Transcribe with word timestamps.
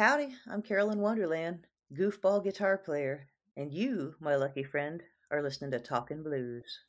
Howdy, 0.00 0.34
I'm 0.50 0.62
Carolyn 0.62 1.00
Wonderland, 1.00 1.66
goofball 1.92 2.42
guitar 2.42 2.78
player, 2.78 3.26
and 3.54 3.70
you, 3.70 4.14
my 4.18 4.34
lucky 4.34 4.62
friend, 4.62 5.02
are 5.30 5.42
listening 5.42 5.72
to 5.72 5.78
Talkin' 5.78 6.22
Blues. 6.22 6.80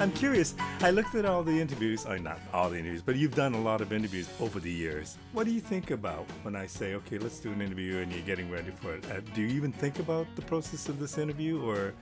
I'm 0.00 0.12
curious. 0.12 0.54
I 0.80 0.90
looked 0.90 1.16
at 1.16 1.24
all 1.24 1.42
the 1.42 1.60
interviews, 1.60 2.06
or 2.06 2.20
not 2.20 2.38
all 2.54 2.70
the 2.70 2.78
interviews, 2.78 3.02
but 3.02 3.16
you've 3.16 3.34
done 3.34 3.54
a 3.54 3.60
lot 3.60 3.80
of 3.80 3.92
interviews 3.92 4.28
over 4.38 4.60
the 4.60 4.70
years. 4.70 5.18
What 5.32 5.44
do 5.44 5.50
you 5.50 5.60
think 5.60 5.90
about 5.90 6.24
when 6.42 6.54
I 6.54 6.68
say, 6.68 6.94
okay, 6.94 7.18
let's 7.18 7.40
do 7.40 7.50
an 7.50 7.60
interview 7.60 7.98
and 7.98 8.12
you're 8.12 8.22
getting 8.22 8.48
ready 8.48 8.70
for 8.70 8.94
it? 8.94 9.04
Uh, 9.10 9.18
do 9.34 9.42
you 9.42 9.48
even 9.48 9.72
think 9.72 9.98
about 9.98 10.28
the 10.36 10.42
process 10.42 10.88
of 10.88 11.00
this 11.00 11.18
interview 11.18 11.60
or 11.60 11.94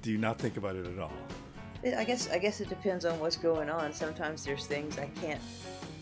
do 0.00 0.10
you 0.10 0.16
not 0.16 0.38
think 0.38 0.56
about 0.56 0.74
it 0.74 0.86
at 0.86 0.98
all? 0.98 1.12
I 1.84 2.04
guess 2.04 2.30
I 2.30 2.38
guess 2.38 2.62
it 2.62 2.70
depends 2.70 3.04
on 3.04 3.18
what's 3.20 3.36
going 3.36 3.68
on. 3.68 3.92
Sometimes 3.92 4.44
there's 4.44 4.64
things 4.64 4.98
I 4.98 5.06
can't 5.20 5.40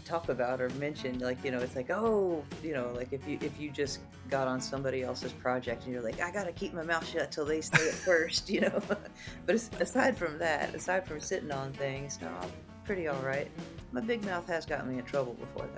talk 0.09 0.29
about 0.31 0.61
or 0.61 0.69
mention 0.71 1.19
like 1.19 1.43
you 1.45 1.51
know 1.51 1.59
it's 1.59 1.77
like 1.77 1.91
oh 1.91 2.43
you 2.63 2.73
know 2.73 2.91
like 2.97 3.13
if 3.13 3.27
you 3.29 3.39
if 3.43 3.61
you 3.61 3.71
just 3.71 4.01
got 4.31 4.49
on 4.49 4.61
somebody 4.61 5.03
else's 5.03 5.33
project 5.33 5.85
and 5.85 5.93
you're 5.93 6.03
like 6.03 6.21
i 6.21 6.31
gotta 6.31 6.53
keep 6.53 6.73
my 6.73 6.83
mouth 6.83 7.07
shut 7.07 7.31
till 7.31 7.45
they 7.45 7.61
say 7.61 7.83
it 7.83 7.95
first 8.07 8.49
you 8.49 8.61
know? 8.63 8.81
But 9.47 9.57
aside 9.81 10.17
from 10.17 10.39
that 10.39 10.75
aside 10.75 11.07
from 11.07 11.21
sitting 11.21 11.51
on 11.51 11.73
things 11.73 12.19
no 12.23 12.29
i'm 12.41 12.51
pretty 12.89 13.07
all 13.07 13.21
right. 13.21 13.51
My 13.93 14.01
big 14.01 14.25
mouth 14.25 14.47
has 14.47 14.65
gotten 14.65 14.91
me 14.91 14.99
in 14.99 15.05
trouble 15.05 15.35
before 15.35 15.69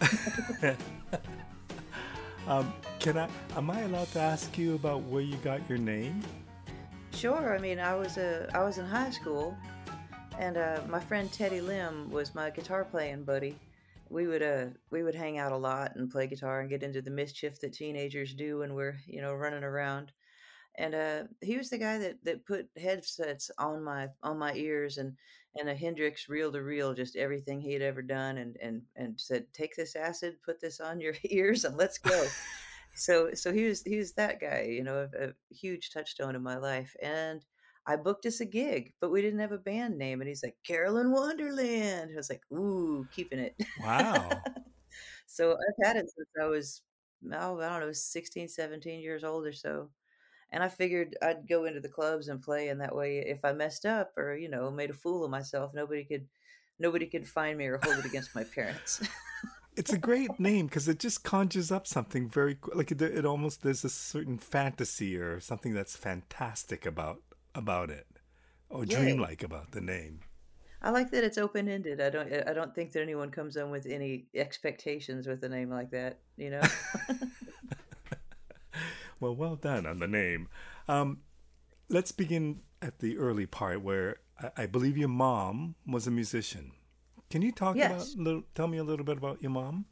though. 0.00 0.76
Um, 2.46 2.74
can 2.98 3.16
i 3.16 3.26
am 3.56 3.70
i 3.70 3.80
allowed 3.80 4.12
to 4.12 4.20
ask 4.20 4.58
you 4.58 4.74
about 4.74 5.00
where 5.04 5.22
you 5.22 5.36
got 5.36 5.66
your 5.66 5.78
name? 5.78 6.20
Sure 7.14 7.56
i 7.56 7.58
mean 7.58 7.78
i 7.78 7.94
was 7.94 8.18
a 8.18 8.50
i 8.52 8.62
was 8.62 8.76
in 8.76 8.84
high 8.84 9.08
school 9.08 9.56
and 10.38 10.56
uh, 10.56 10.80
my 10.88 11.00
friend 11.00 11.32
Teddy 11.32 11.60
Lim 11.60 12.10
was 12.10 12.34
my 12.34 12.50
guitar 12.50 12.84
playing 12.84 13.24
buddy. 13.24 13.56
We 14.10 14.26
would 14.26 14.42
uh 14.42 14.66
we 14.90 15.02
would 15.02 15.14
hang 15.14 15.38
out 15.38 15.52
a 15.52 15.56
lot 15.56 15.96
and 15.96 16.10
play 16.10 16.26
guitar 16.26 16.60
and 16.60 16.68
get 16.68 16.82
into 16.82 17.02
the 17.02 17.10
mischief 17.10 17.60
that 17.60 17.72
teenagers 17.72 18.34
do 18.34 18.58
when 18.58 18.74
we're 18.74 18.96
you 19.06 19.22
know 19.22 19.34
running 19.34 19.64
around. 19.64 20.12
And 20.76 20.94
uh, 20.94 21.22
he 21.40 21.56
was 21.56 21.70
the 21.70 21.78
guy 21.78 21.98
that, 21.98 22.24
that 22.24 22.46
put 22.46 22.68
headsets 22.76 23.50
on 23.58 23.82
my 23.82 24.08
on 24.22 24.38
my 24.38 24.54
ears 24.54 24.98
and 24.98 25.14
and 25.56 25.68
a 25.68 25.74
Hendrix 25.74 26.28
reel 26.28 26.50
to 26.52 26.62
reel, 26.62 26.94
just 26.94 27.16
everything 27.16 27.60
he 27.60 27.72
had 27.72 27.82
ever 27.82 28.02
done, 28.02 28.38
and 28.38 28.56
and 28.60 28.82
and 28.96 29.20
said, 29.20 29.46
"Take 29.52 29.76
this 29.76 29.94
acid, 29.94 30.36
put 30.44 30.60
this 30.60 30.80
on 30.80 31.00
your 31.00 31.14
ears, 31.24 31.64
and 31.64 31.76
let's 31.76 31.98
go." 31.98 32.26
so 32.94 33.30
so 33.34 33.52
he 33.52 33.64
was 33.64 33.82
he 33.82 33.96
was 33.96 34.12
that 34.14 34.40
guy, 34.40 34.66
you 34.68 34.82
know, 34.82 35.08
a, 35.18 35.28
a 35.28 35.32
huge 35.54 35.90
touchstone 35.90 36.34
in 36.34 36.42
my 36.42 36.56
life, 36.56 36.94
and 37.00 37.44
I 37.86 37.96
booked 37.96 38.26
us 38.26 38.40
a 38.40 38.46
gig, 38.46 38.92
but 39.00 39.10
we 39.10 39.20
didn't 39.20 39.40
have 39.40 39.52
a 39.52 39.58
band 39.58 39.98
name. 39.98 40.20
And 40.20 40.28
he's 40.28 40.42
like, 40.42 40.56
Carolyn 40.66 41.12
Wonderland. 41.12 42.10
I 42.12 42.16
was 42.16 42.30
like, 42.30 42.42
ooh, 42.52 43.06
keeping 43.14 43.38
it. 43.38 43.54
Wow. 43.82 44.30
so 45.26 45.52
I've 45.52 45.86
had 45.86 45.96
it 45.96 46.10
since 46.10 46.28
I 46.40 46.46
was, 46.46 46.82
oh, 47.32 47.60
I 47.60 47.68
don't 47.68 47.80
know, 47.80 47.92
16, 47.92 48.48
17 48.48 49.00
years 49.00 49.22
old 49.22 49.46
or 49.46 49.52
so. 49.52 49.90
And 50.50 50.62
I 50.62 50.68
figured 50.68 51.16
I'd 51.20 51.48
go 51.48 51.64
into 51.64 51.80
the 51.80 51.88
clubs 51.88 52.28
and 52.28 52.40
play. 52.40 52.68
And 52.68 52.80
that 52.80 52.94
way, 52.94 53.18
if 53.18 53.44
I 53.44 53.52
messed 53.52 53.84
up 53.84 54.12
or, 54.16 54.34
you 54.34 54.48
know, 54.48 54.70
made 54.70 54.90
a 54.90 54.94
fool 54.94 55.24
of 55.24 55.30
myself, 55.30 55.72
nobody 55.74 56.04
could, 56.04 56.26
nobody 56.78 57.06
could 57.06 57.28
find 57.28 57.58
me 57.58 57.66
or 57.66 57.80
hold 57.82 57.98
it 57.98 58.04
against 58.06 58.34
my 58.34 58.44
parents. 58.44 59.02
it's 59.76 59.92
a 59.92 59.98
great 59.98 60.38
name 60.38 60.66
because 60.66 60.88
it 60.88 61.00
just 61.00 61.24
conjures 61.24 61.72
up 61.72 61.86
something 61.86 62.28
very 62.28 62.56
like 62.74 62.92
it, 62.92 63.02
it 63.02 63.26
almost 63.26 63.62
there's 63.62 63.84
a 63.84 63.88
certain 63.88 64.38
fantasy 64.38 65.16
or 65.16 65.40
something 65.40 65.74
that's 65.74 65.96
fantastic 65.96 66.86
about 66.86 67.20
about 67.54 67.90
it 67.90 68.06
or 68.68 68.84
yeah. 68.84 68.98
dreamlike 68.98 69.42
about 69.42 69.72
the 69.72 69.80
name. 69.80 70.20
I 70.82 70.90
like 70.90 71.10
that 71.12 71.24
it's 71.24 71.38
open 71.38 71.68
ended. 71.68 72.00
I 72.00 72.10
don't 72.10 72.30
I 72.46 72.52
don't 72.52 72.74
think 72.74 72.92
that 72.92 73.00
anyone 73.00 73.30
comes 73.30 73.56
in 73.56 73.70
with 73.70 73.86
any 73.86 74.26
expectations 74.34 75.26
with 75.26 75.42
a 75.42 75.48
name 75.48 75.70
like 75.70 75.90
that, 75.92 76.18
you 76.36 76.50
know. 76.50 76.60
well, 79.20 79.34
well 79.34 79.56
done 79.56 79.86
on 79.86 79.98
the 79.98 80.06
name. 80.06 80.48
Um, 80.86 81.20
let's 81.88 82.12
begin 82.12 82.60
at 82.82 82.98
the 82.98 83.16
early 83.16 83.46
part 83.46 83.80
where 83.82 84.16
I, 84.38 84.50
I, 84.58 84.66
believe 84.66 84.98
your 84.98 85.08
mom 85.08 85.76
was 85.86 86.06
a 86.06 86.10
musician. 86.10 86.72
Can 87.30 87.40
you 87.40 87.50
talk 87.50 87.76
yes. 87.76 88.12
about 88.12 88.22
little, 88.22 88.42
tell 88.54 88.68
me 88.68 88.76
a 88.76 88.84
little 88.84 89.06
bit 89.06 89.16
about 89.16 89.40
your 89.40 89.50
mom? 89.50 89.86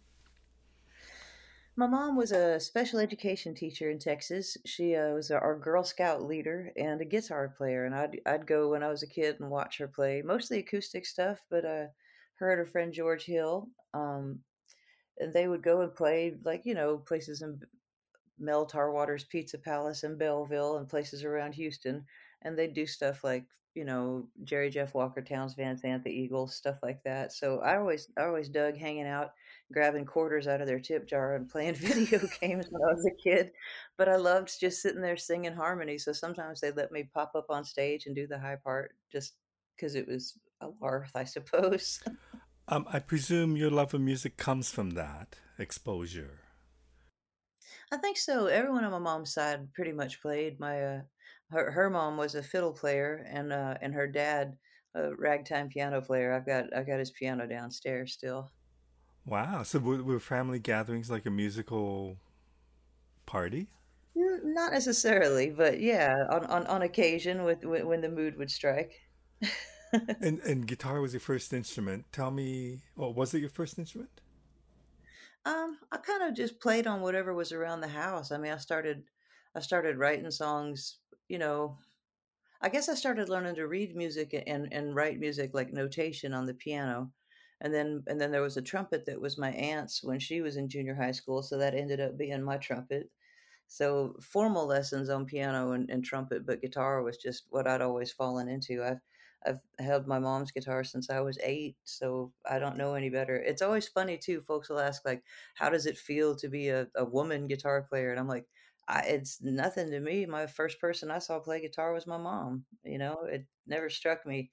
My 1.82 1.88
mom 1.88 2.14
was 2.14 2.30
a 2.30 2.60
special 2.60 3.00
education 3.00 3.56
teacher 3.56 3.90
in 3.90 3.98
Texas. 3.98 4.56
She 4.64 4.94
uh, 4.94 5.14
was 5.14 5.32
our 5.32 5.58
Girl 5.58 5.82
Scout 5.82 6.22
leader 6.22 6.70
and 6.76 7.00
a 7.00 7.04
guitar 7.04 7.52
player. 7.58 7.86
And 7.86 7.92
I'd 7.92 8.20
I'd 8.24 8.46
go 8.46 8.68
when 8.68 8.84
I 8.84 8.88
was 8.88 9.02
a 9.02 9.08
kid 9.08 9.40
and 9.40 9.50
watch 9.50 9.78
her 9.78 9.88
play, 9.88 10.22
mostly 10.24 10.60
acoustic 10.60 11.04
stuff. 11.04 11.44
But 11.50 11.64
uh, 11.64 11.86
her 12.34 12.50
and 12.52 12.60
her 12.60 12.66
friend 12.66 12.92
George 12.92 13.24
Hill, 13.24 13.68
um, 13.94 14.38
and 15.18 15.32
they 15.32 15.48
would 15.48 15.64
go 15.64 15.80
and 15.80 15.92
play 15.92 16.36
like 16.44 16.64
you 16.64 16.74
know 16.74 16.98
places 16.98 17.42
in 17.42 17.58
Mel 18.38 18.64
Tarwater's 18.64 19.24
Pizza 19.24 19.58
Palace 19.58 20.04
in 20.04 20.16
Bellville 20.16 20.76
and 20.76 20.88
places 20.88 21.24
around 21.24 21.52
Houston. 21.56 22.06
And 22.42 22.56
they'd 22.56 22.74
do 22.74 22.86
stuff 22.86 23.24
like 23.24 23.44
you 23.74 23.84
know 23.84 24.28
Jerry 24.44 24.70
Jeff 24.70 24.94
Walker, 24.94 25.20
Townes 25.20 25.54
Van 25.54 25.80
the 25.82 26.12
Eagles, 26.12 26.54
stuff 26.54 26.76
like 26.80 27.02
that. 27.02 27.32
So 27.32 27.58
I 27.58 27.76
always 27.76 28.06
I 28.16 28.22
always 28.22 28.48
dug 28.48 28.76
hanging 28.76 29.08
out 29.08 29.32
grabbing 29.72 30.04
quarters 30.04 30.46
out 30.46 30.60
of 30.60 30.66
their 30.66 30.80
tip 30.80 31.06
jar 31.08 31.34
and 31.34 31.48
playing 31.48 31.74
video 31.76 32.20
games 32.40 32.66
when 32.70 32.82
I 32.82 32.92
was 32.92 33.06
a 33.06 33.22
kid. 33.22 33.52
But 33.96 34.08
I 34.08 34.16
loved 34.16 34.58
just 34.60 34.82
sitting 34.82 35.00
there 35.00 35.16
singing 35.16 35.54
harmony. 35.54 35.98
So 35.98 36.12
sometimes 36.12 36.60
they 36.60 36.70
let 36.72 36.92
me 36.92 37.08
pop 37.14 37.32
up 37.34 37.46
on 37.50 37.64
stage 37.64 38.06
and 38.06 38.14
do 38.14 38.26
the 38.26 38.38
high 38.38 38.56
part 38.62 38.94
just 39.10 39.34
because 39.76 39.94
it 39.94 40.06
was 40.06 40.38
a 40.60 40.68
lark, 40.80 41.08
I 41.14 41.24
suppose. 41.24 42.02
um, 42.68 42.86
I 42.92 42.98
presume 42.98 43.56
your 43.56 43.70
love 43.70 43.94
of 43.94 44.00
music 44.00 44.36
comes 44.36 44.70
from 44.70 44.90
that 44.90 45.36
exposure. 45.58 46.40
I 47.92 47.96
think 47.98 48.16
so. 48.16 48.46
Everyone 48.46 48.84
on 48.84 48.92
my 48.92 48.98
mom's 48.98 49.34
side 49.34 49.72
pretty 49.74 49.92
much 49.92 50.22
played. 50.22 50.58
My 50.58 50.82
uh, 50.82 51.00
her 51.50 51.70
her 51.70 51.90
mom 51.90 52.16
was 52.16 52.34
a 52.34 52.42
fiddle 52.42 52.72
player, 52.72 53.26
and 53.28 53.52
uh, 53.52 53.74
and 53.82 53.92
her 53.92 54.06
dad 54.06 54.56
a 54.94 55.14
ragtime 55.16 55.68
piano 55.68 56.00
player. 56.00 56.32
I've 56.32 56.46
got 56.46 56.74
I've 56.74 56.86
got 56.86 56.98
his 56.98 57.10
piano 57.10 57.46
downstairs 57.46 58.12
still. 58.12 58.50
Wow. 59.24 59.62
So 59.62 59.78
were, 59.78 60.02
were 60.02 60.20
family 60.20 60.58
gatherings 60.58 61.10
like 61.10 61.26
a 61.26 61.30
musical 61.30 62.16
party? 63.26 63.68
Not 64.14 64.72
necessarily, 64.72 65.50
but 65.50 65.80
yeah, 65.80 66.26
on, 66.30 66.44
on, 66.46 66.66
on 66.66 66.82
occasion 66.82 67.44
with, 67.44 67.64
with 67.64 67.84
when 67.84 68.00
the 68.00 68.10
mood 68.10 68.36
would 68.36 68.50
strike. 68.50 68.92
and 70.20 70.40
and 70.40 70.66
guitar 70.66 71.00
was 71.00 71.12
your 71.12 71.20
first 71.20 71.52
instrument. 71.52 72.04
Tell 72.12 72.30
me, 72.30 72.82
well, 72.96 73.12
was 73.12 73.32
it 73.34 73.40
your 73.40 73.50
first 73.50 73.78
instrument? 73.78 74.10
Um, 75.44 75.78
I 75.90 75.96
kind 75.96 76.22
of 76.22 76.34
just 76.34 76.60
played 76.60 76.86
on 76.86 77.00
whatever 77.00 77.34
was 77.34 77.52
around 77.52 77.80
the 77.80 77.88
house. 77.88 78.30
I 78.32 78.38
mean, 78.38 78.52
I 78.52 78.58
started 78.58 79.02
I 79.54 79.60
started 79.60 79.98
writing 79.98 80.30
songs, 80.30 80.98
you 81.28 81.38
know, 81.38 81.76
I 82.60 82.68
guess 82.68 82.88
I 82.88 82.94
started 82.94 83.28
learning 83.28 83.56
to 83.56 83.66
read 83.66 83.96
music 83.96 84.40
and 84.46 84.68
and 84.72 84.94
write 84.94 85.18
music 85.18 85.50
like 85.52 85.72
notation 85.72 86.32
on 86.32 86.46
the 86.46 86.54
piano 86.54 87.10
and 87.62 87.74
then 87.74 88.02
and 88.08 88.20
then 88.20 88.30
there 88.32 88.42
was 88.42 88.56
a 88.58 88.62
trumpet 88.62 89.06
that 89.06 89.20
was 89.20 89.38
my 89.38 89.50
aunt's 89.52 90.02
when 90.04 90.18
she 90.20 90.42
was 90.42 90.56
in 90.56 90.68
junior 90.68 90.94
high 90.96 91.12
school 91.12 91.42
so 91.42 91.58
that 91.58 91.74
ended 91.74 92.00
up 92.00 92.18
being 92.18 92.42
my 92.42 92.58
trumpet 92.58 93.10
so 93.66 94.14
formal 94.22 94.66
lessons 94.66 95.08
on 95.08 95.24
piano 95.26 95.72
and, 95.72 95.90
and 95.90 96.04
trumpet 96.04 96.44
but 96.46 96.60
guitar 96.60 97.02
was 97.02 97.16
just 97.16 97.44
what 97.50 97.66
i'd 97.66 97.82
always 97.82 98.12
fallen 98.12 98.48
into 98.48 98.82
i've 98.84 99.00
I've 99.44 99.58
held 99.80 100.06
my 100.06 100.20
mom's 100.20 100.52
guitar 100.52 100.84
since 100.84 101.10
I 101.10 101.18
was 101.18 101.36
eight, 101.42 101.76
so 101.82 102.32
I 102.48 102.60
don't 102.60 102.76
know 102.76 102.94
any 102.94 103.10
better. 103.10 103.34
It's 103.34 103.60
always 103.60 103.88
funny 103.88 104.16
too. 104.16 104.40
Folks 104.40 104.68
will 104.68 104.78
ask 104.78 105.04
like, 105.04 105.24
"How 105.56 105.68
does 105.68 105.84
it 105.86 105.98
feel 105.98 106.36
to 106.36 106.48
be 106.48 106.68
a, 106.68 106.86
a 106.94 107.04
woman 107.04 107.48
guitar 107.48 107.82
player?" 107.82 108.12
And 108.12 108.20
I'm 108.20 108.28
like, 108.28 108.46
"It's 108.88 109.42
nothing 109.42 109.90
to 109.90 109.98
me. 109.98 110.26
My 110.26 110.46
first 110.46 110.78
person 110.80 111.10
I 111.10 111.18
saw 111.18 111.40
play 111.40 111.60
guitar 111.60 111.92
was 111.92 112.06
my 112.06 112.18
mom. 112.18 112.66
You 112.84 112.98
know, 112.98 113.24
it 113.24 113.46
never 113.66 113.90
struck 113.90 114.24
me 114.26 114.52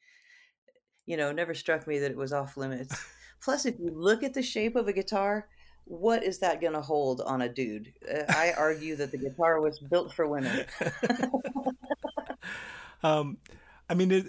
you 1.10 1.18
know, 1.18 1.32
never 1.32 1.56
struck 1.56 1.88
me 1.88 1.98
that 1.98 2.12
it 2.12 2.18
was 2.18 2.32
off 2.32 2.56
limits. 2.56 2.96
Plus, 3.42 3.66
if 3.66 3.80
you 3.80 3.90
look 3.90 4.22
at 4.22 4.36
the 4.36 4.44
shape 4.44 4.76
of 4.76 4.88
a 4.88 4.94
guitar, 4.94 5.48
what 5.86 6.24
is 6.24 6.38
that 6.38 6.62
going 6.62 6.74
to 6.74 6.82
hold 6.82 7.22
on 7.22 7.42
a 7.42 7.50
dude? 7.50 7.92
Uh, 8.08 8.26
I 8.30 8.54
argue 8.56 8.96
that 8.98 9.10
the 9.10 9.18
guitar 9.18 9.60
was 9.60 9.80
built 9.80 10.14
for 10.14 10.28
women. 10.28 10.66
um, 13.04 13.40
I 13.90 13.96
mean, 13.96 14.12
it, 14.12 14.28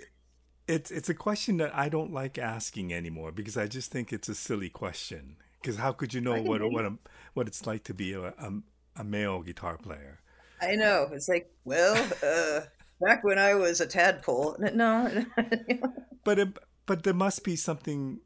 it's 0.66 0.90
it's 0.90 1.10
a 1.10 1.14
question 1.14 1.58
that 1.58 1.76
I 1.76 1.90
don't 1.90 2.14
like 2.14 2.38
asking 2.38 2.94
anymore 2.94 3.30
because 3.30 3.58
I 3.58 3.66
just 3.66 3.92
think 3.92 4.10
it's 4.10 4.30
a 4.30 4.34
silly 4.34 4.70
question. 4.70 5.36
Because 5.60 5.76
how 5.76 5.92
could 5.92 6.14
you 6.14 6.22
know 6.22 6.40
what 6.40 6.62
what 6.72 6.86
a, 6.86 6.94
what 7.34 7.46
it's 7.46 7.66
like 7.66 7.84
to 7.84 7.94
be 7.94 8.14
a, 8.14 8.28
a, 8.28 8.52
a 8.96 9.04
male 9.04 9.42
guitar 9.42 9.76
player? 9.76 10.20
I 10.62 10.76
know. 10.76 11.10
It's 11.12 11.28
like, 11.28 11.52
well, 11.64 11.94
uh, 12.22 12.60
back 13.02 13.22
when 13.22 13.38
I 13.38 13.54
was 13.54 13.82
a 13.82 13.86
tadpole, 13.86 14.56
no. 14.72 15.26
but 16.24 16.38
it, 16.38 16.58
but 16.90 17.04
there 17.04 17.14
must 17.14 17.44
be 17.44 17.54
something 17.54 18.18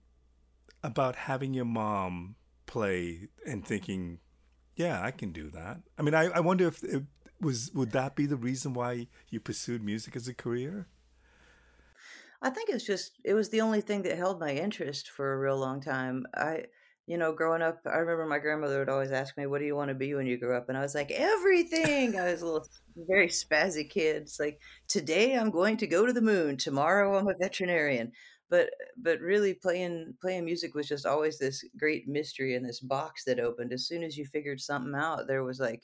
about 0.82 1.16
having 1.16 1.52
your 1.52 1.66
mom 1.66 2.34
play 2.64 3.28
and 3.46 3.62
thinking, 3.62 4.20
yeah, 4.74 5.02
I 5.02 5.10
can 5.10 5.32
do 5.32 5.50
that. 5.50 5.82
I 5.98 6.02
mean, 6.02 6.14
I, 6.14 6.30
I 6.30 6.40
wonder 6.40 6.68
if, 6.68 6.82
if 6.82 7.02
was 7.42 7.70
would 7.74 7.90
that 7.90 8.16
be 8.16 8.24
the 8.24 8.38
reason 8.38 8.72
why 8.72 9.08
you 9.28 9.38
pursued 9.38 9.84
music 9.84 10.16
as 10.16 10.28
a 10.28 10.32
career? 10.32 10.88
I 12.40 12.48
think 12.48 12.70
it's 12.70 12.86
just 12.86 13.18
it 13.22 13.34
was 13.34 13.50
the 13.50 13.60
only 13.60 13.82
thing 13.82 14.00
that 14.04 14.16
held 14.16 14.40
my 14.40 14.54
interest 14.54 15.10
for 15.10 15.34
a 15.34 15.38
real 15.38 15.58
long 15.58 15.82
time. 15.82 16.24
I 16.34 16.64
you 17.06 17.18
know, 17.18 17.34
growing 17.34 17.60
up, 17.60 17.80
I 17.84 17.98
remember 17.98 18.24
my 18.24 18.38
grandmother 18.38 18.78
would 18.78 18.88
always 18.88 19.12
ask 19.12 19.36
me, 19.36 19.44
"What 19.44 19.58
do 19.58 19.66
you 19.66 19.76
want 19.76 19.90
to 19.90 19.94
be 19.94 20.14
when 20.14 20.26
you 20.26 20.38
grow 20.38 20.56
up?" 20.56 20.70
And 20.70 20.78
I 20.78 20.80
was 20.80 20.94
like, 20.94 21.10
"Everything." 21.10 22.18
I 22.18 22.32
was 22.32 22.40
a 22.40 22.46
little 22.46 22.66
very 22.96 23.28
spazzy 23.28 23.88
kid. 23.90 24.22
It's 24.22 24.40
like, 24.40 24.58
"Today 24.88 25.34
I'm 25.34 25.50
going 25.50 25.76
to 25.78 25.86
go 25.86 26.06
to 26.06 26.14
the 26.14 26.22
moon. 26.22 26.56
Tomorrow 26.56 27.18
I'm 27.18 27.28
a 27.28 27.34
veterinarian." 27.38 28.12
But 28.50 28.70
but 28.96 29.20
really 29.20 29.54
playing 29.54 30.14
playing 30.20 30.44
music 30.44 30.74
was 30.74 30.86
just 30.86 31.06
always 31.06 31.38
this 31.38 31.64
great 31.76 32.06
mystery 32.06 32.54
in 32.54 32.62
this 32.62 32.80
box 32.80 33.24
that 33.24 33.40
opened. 33.40 33.72
As 33.72 33.86
soon 33.86 34.02
as 34.02 34.16
you 34.16 34.26
figured 34.26 34.60
something 34.60 34.94
out, 34.94 35.26
there 35.26 35.44
was 35.44 35.60
like, 35.60 35.82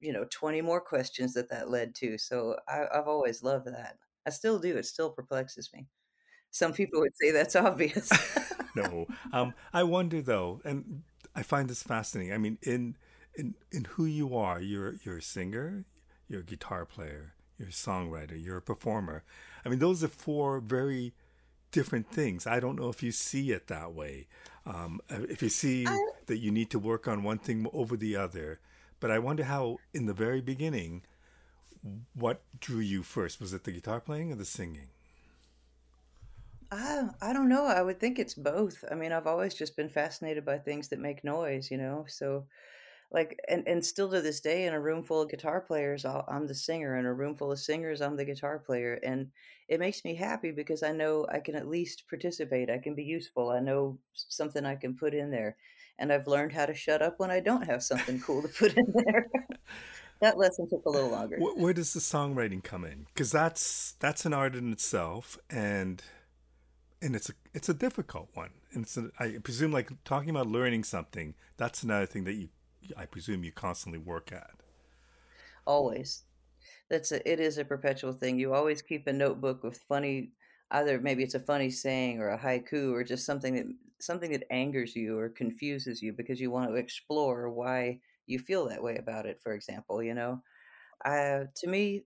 you 0.00 0.12
know, 0.12 0.26
20 0.30 0.60
more 0.60 0.80
questions 0.80 1.32
that 1.34 1.48
that 1.50 1.70
led 1.70 1.94
to. 1.96 2.18
So 2.18 2.56
I, 2.68 2.84
I've 2.92 3.08
always 3.08 3.42
loved 3.42 3.66
that. 3.66 3.96
I 4.26 4.30
still 4.30 4.58
do. 4.58 4.76
It 4.76 4.86
still 4.86 5.10
perplexes 5.10 5.70
me. 5.72 5.86
Some 6.50 6.72
people 6.72 7.00
would 7.00 7.16
say 7.16 7.30
that's 7.30 7.56
obvious. 7.68 8.10
no, 8.76 9.06
um, 9.32 9.54
I 9.72 9.82
wonder 9.82 10.20
though, 10.22 10.60
and 10.64 11.02
I 11.34 11.42
find 11.42 11.68
this 11.68 11.82
fascinating. 11.82 12.32
I 12.32 12.38
mean, 12.38 12.58
in 12.62 12.96
in 13.34 13.54
in 13.72 13.84
who 13.84 14.04
you 14.04 14.36
are, 14.36 14.60
you're 14.60 14.96
you're 15.02 15.18
a 15.18 15.22
singer, 15.22 15.84
you're 16.28 16.40
a 16.40 16.44
guitar 16.44 16.84
player, 16.84 17.34
you're 17.58 17.68
a 17.68 17.72
songwriter, 17.72 18.42
you're 18.42 18.58
a 18.58 18.62
performer. 18.62 19.24
I 19.64 19.68
mean, 19.68 19.78
those 19.78 20.04
are 20.04 20.08
four 20.08 20.60
very 20.60 21.14
different 21.74 22.08
things. 22.08 22.46
I 22.46 22.60
don't 22.60 22.76
know 22.76 22.88
if 22.88 23.02
you 23.02 23.10
see 23.10 23.50
it 23.50 23.66
that 23.66 23.92
way. 23.92 24.28
Um, 24.64 25.00
if 25.10 25.42
you 25.42 25.48
see 25.48 25.84
I, 25.86 25.98
that 26.26 26.38
you 26.38 26.52
need 26.52 26.70
to 26.70 26.78
work 26.78 27.08
on 27.08 27.24
one 27.24 27.38
thing 27.38 27.66
over 27.72 27.96
the 27.96 28.14
other, 28.16 28.60
but 29.00 29.10
I 29.10 29.18
wonder 29.18 29.42
how, 29.42 29.78
in 29.92 30.06
the 30.06 30.14
very 30.14 30.40
beginning, 30.40 31.02
what 32.14 32.42
drew 32.60 32.78
you 32.78 33.02
first? 33.02 33.40
Was 33.40 33.52
it 33.52 33.64
the 33.64 33.72
guitar 33.72 34.00
playing 34.00 34.32
or 34.32 34.36
the 34.36 34.44
singing? 34.44 34.88
I 36.70 37.08
I 37.20 37.32
don't 37.32 37.48
know. 37.48 37.66
I 37.66 37.82
would 37.82 37.98
think 37.98 38.18
it's 38.18 38.34
both. 38.34 38.84
I 38.90 38.94
mean, 38.94 39.10
I've 39.12 39.26
always 39.26 39.52
just 39.52 39.76
been 39.76 39.88
fascinated 39.88 40.44
by 40.44 40.58
things 40.58 40.88
that 40.88 41.00
make 41.00 41.24
noise, 41.24 41.70
you 41.70 41.76
know. 41.76 42.04
So, 42.08 42.46
like, 43.14 43.38
and 43.48 43.66
and 43.68 43.86
still 43.86 44.10
to 44.10 44.20
this 44.20 44.40
day, 44.40 44.66
in 44.66 44.74
a 44.74 44.80
room 44.80 45.00
full 45.00 45.22
of 45.22 45.30
guitar 45.30 45.60
players, 45.60 46.04
I'll, 46.04 46.24
I'm 46.28 46.48
the 46.48 46.54
singer. 46.54 46.98
In 46.98 47.06
a 47.06 47.14
room 47.14 47.36
full 47.36 47.52
of 47.52 47.60
singers, 47.60 48.02
I'm 48.02 48.16
the 48.16 48.24
guitar 48.24 48.58
player, 48.58 48.98
and 49.04 49.28
it 49.68 49.78
makes 49.78 50.04
me 50.04 50.16
happy 50.16 50.50
because 50.50 50.82
I 50.82 50.90
know 50.90 51.24
I 51.32 51.38
can 51.38 51.54
at 51.54 51.68
least 51.68 52.08
participate. 52.10 52.70
I 52.70 52.78
can 52.78 52.96
be 52.96 53.04
useful. 53.04 53.50
I 53.50 53.60
know 53.60 53.98
something 54.12 54.66
I 54.66 54.74
can 54.74 54.96
put 54.96 55.14
in 55.14 55.30
there, 55.30 55.56
and 56.00 56.12
I've 56.12 56.26
learned 56.26 56.52
how 56.52 56.66
to 56.66 56.74
shut 56.74 57.02
up 57.02 57.20
when 57.20 57.30
I 57.30 57.38
don't 57.38 57.62
have 57.62 57.84
something 57.84 58.18
cool 58.20 58.42
to 58.42 58.48
put 58.48 58.76
in 58.76 58.92
there. 58.92 59.28
that 60.20 60.36
lesson 60.36 60.68
took 60.68 60.84
a 60.84 60.90
little 60.90 61.10
longer. 61.10 61.36
Where, 61.38 61.54
where 61.54 61.72
does 61.72 61.94
the 61.94 62.00
songwriting 62.00 62.64
come 62.64 62.84
in? 62.84 63.06
Because 63.14 63.30
that's 63.30 63.94
that's 64.00 64.26
an 64.26 64.34
art 64.34 64.56
in 64.56 64.72
itself, 64.72 65.38
and 65.48 66.02
and 67.00 67.14
it's 67.14 67.30
a 67.30 67.34
it's 67.52 67.68
a 67.68 67.74
difficult 67.74 68.30
one. 68.34 68.50
And 68.72 68.88
I 69.20 69.38
presume 69.40 69.70
like 69.70 69.92
talking 70.04 70.30
about 70.30 70.48
learning 70.48 70.82
something. 70.82 71.34
That's 71.58 71.84
another 71.84 72.06
thing 72.06 72.24
that 72.24 72.32
you 72.32 72.48
I 72.96 73.06
presume 73.06 73.44
you 73.44 73.52
constantly 73.52 73.98
work 73.98 74.32
at. 74.32 74.50
Always, 75.66 76.24
that's 76.90 77.12
a 77.12 77.30
it 77.30 77.40
is 77.40 77.58
a 77.58 77.64
perpetual 77.64 78.12
thing. 78.12 78.38
You 78.38 78.54
always 78.54 78.82
keep 78.82 79.06
a 79.06 79.12
notebook 79.12 79.62
with 79.64 79.78
funny 79.78 80.32
either 80.72 81.00
maybe 81.00 81.22
it's 81.22 81.34
a 81.34 81.40
funny 81.40 81.70
saying 81.70 82.20
or 82.20 82.30
a 82.30 82.38
haiku 82.38 82.92
or 82.92 83.04
just 83.04 83.26
something 83.26 83.54
that 83.54 83.66
something 84.00 84.32
that 84.32 84.46
angers 84.52 84.96
you 84.96 85.18
or 85.18 85.28
confuses 85.30 86.02
you 86.02 86.12
because 86.12 86.40
you 86.40 86.50
want 86.50 86.70
to 86.70 86.76
explore 86.76 87.50
why 87.50 88.00
you 88.26 88.38
feel 88.38 88.68
that 88.68 88.82
way 88.82 88.96
about 88.96 89.26
it 89.26 89.40
for 89.42 89.52
example 89.54 90.02
you 90.02 90.14
know 90.14 90.42
uh, 91.04 91.44
to 91.56 91.68
me 91.68 92.04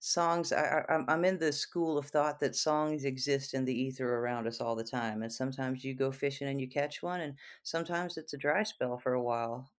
songs 0.00 0.52
I, 0.52 0.84
i'm 1.08 1.24
in 1.26 1.38
the 1.38 1.52
school 1.52 1.98
of 1.98 2.06
thought 2.08 2.40
that 2.40 2.56
songs 2.56 3.04
exist 3.06 3.54
in 3.54 3.64
the 3.64 3.74
ether 3.74 4.16
around 4.18 4.46
us 4.48 4.60
all 4.60 4.76
the 4.76 4.84
time 4.84 5.22
and 5.22 5.32
sometimes 5.32 5.84
you 5.84 5.94
go 5.94 6.12
fishing 6.12 6.48
and 6.48 6.60
you 6.60 6.68
catch 6.68 7.02
one 7.02 7.20
and 7.22 7.38
sometimes 7.64 8.16
it's 8.18 8.34
a 8.34 8.38
dry 8.38 8.62
spell 8.64 8.98
for 8.98 9.14
a 9.14 9.22
while 9.22 9.70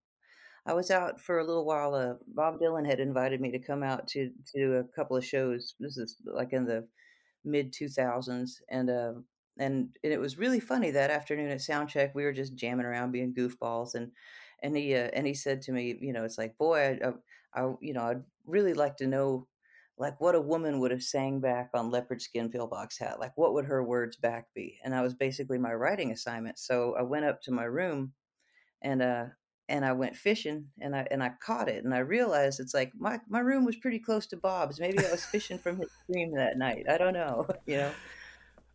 i 0.66 0.74
was 0.74 0.92
out 0.92 1.20
for 1.20 1.40
a 1.40 1.44
little 1.44 1.66
while 1.66 1.94
uh, 1.94 2.14
bob 2.28 2.60
dylan 2.60 2.86
had 2.86 3.00
invited 3.00 3.42
me 3.42 3.52
to 3.52 3.60
come 3.60 3.84
out 3.84 4.08
to 4.08 4.32
to 4.54 4.78
a 4.78 4.84
couple 4.96 5.18
of 5.18 5.26
shows. 5.26 5.76
This 5.80 5.98
is 5.98 6.18
like 6.26 6.54
in 6.54 6.66
the 6.66 6.88
mid 7.44 7.74
2000s 7.74 8.62
and 8.70 8.90
uh 8.90 9.14
and, 9.58 9.88
and 10.04 10.12
it 10.14 10.20
was 10.20 10.38
really 10.38 10.60
funny 10.60 10.92
that 10.92 11.12
afternoon 11.12 11.50
at 11.50 11.60
soundcheck 11.60 12.14
we 12.14 12.24
were 12.24 12.34
just 12.34 12.56
jamming 12.56 12.86
around 12.86 13.12
being 13.12 13.34
goofballs 13.34 13.96
and 13.96 14.12
and 14.64 14.76
he 14.76 14.96
uh, 14.96 15.10
and 15.14 15.26
he 15.28 15.34
said 15.34 15.62
to 15.62 15.72
me 15.72 15.98
you 16.02 16.12
know 16.12 16.24
it's 16.26 16.38
like 16.38 16.58
boy 16.58 16.98
I, 17.04 17.08
I, 17.08 17.64
I 17.64 17.74
you 17.82 17.94
know 17.94 18.04
i'd 18.04 18.24
really 18.46 18.74
like 18.74 18.98
to 18.98 19.08
know 19.08 19.48
like 19.98 20.20
what 20.20 20.36
a 20.36 20.42
woman 20.42 20.80
would 20.80 20.92
have 20.92 21.04
sang 21.04 21.40
back 21.40 21.70
on 21.74 21.90
leopard 21.90 22.22
skin 22.22 22.50
pillbox 22.50 22.98
hat 22.98 23.20
like 23.20 23.32
what 23.36 23.54
would 23.54 23.66
her 23.66 23.84
words 23.84 24.18
back 24.18 24.48
be? 24.54 24.78
And 24.84 24.94
that 24.94 25.04
was 25.04 25.14
basically 25.14 25.58
my 25.58 25.74
writing 25.74 26.12
assignment. 26.12 26.60
So 26.60 26.96
i 26.98 27.02
went 27.02 27.26
up 27.26 27.42
to 27.44 27.52
my 27.52 27.64
room 27.64 28.14
and 28.82 29.02
uh 29.02 29.26
and 29.68 29.84
I 29.84 29.94
went 29.94 30.16
fishing 30.16 30.68
and 30.80 30.96
I 30.96 31.08
and 31.10 31.24
I 31.24 31.32
caught 31.40 31.70
it 31.70 31.84
and 31.84 31.94
I 31.94 32.00
realized 32.00 32.60
it's 32.60 32.74
like 32.74 32.92
my 32.98 33.20
my 33.28 33.40
room 33.40 33.66
was 33.66 33.76
pretty 33.76 34.00
close 34.00 34.28
to 34.28 34.38
Bob's. 34.38 34.80
Maybe 34.80 35.00
I 35.06 35.12
was 35.12 35.26
fishing 35.26 35.58
from 35.58 35.80
his 35.80 35.90
stream 36.04 36.34
that 36.36 36.58
night. 36.58 36.86
I 36.90 36.98
don't 36.98 37.14
know, 37.14 37.48
you 37.66 37.78
know. 37.78 37.92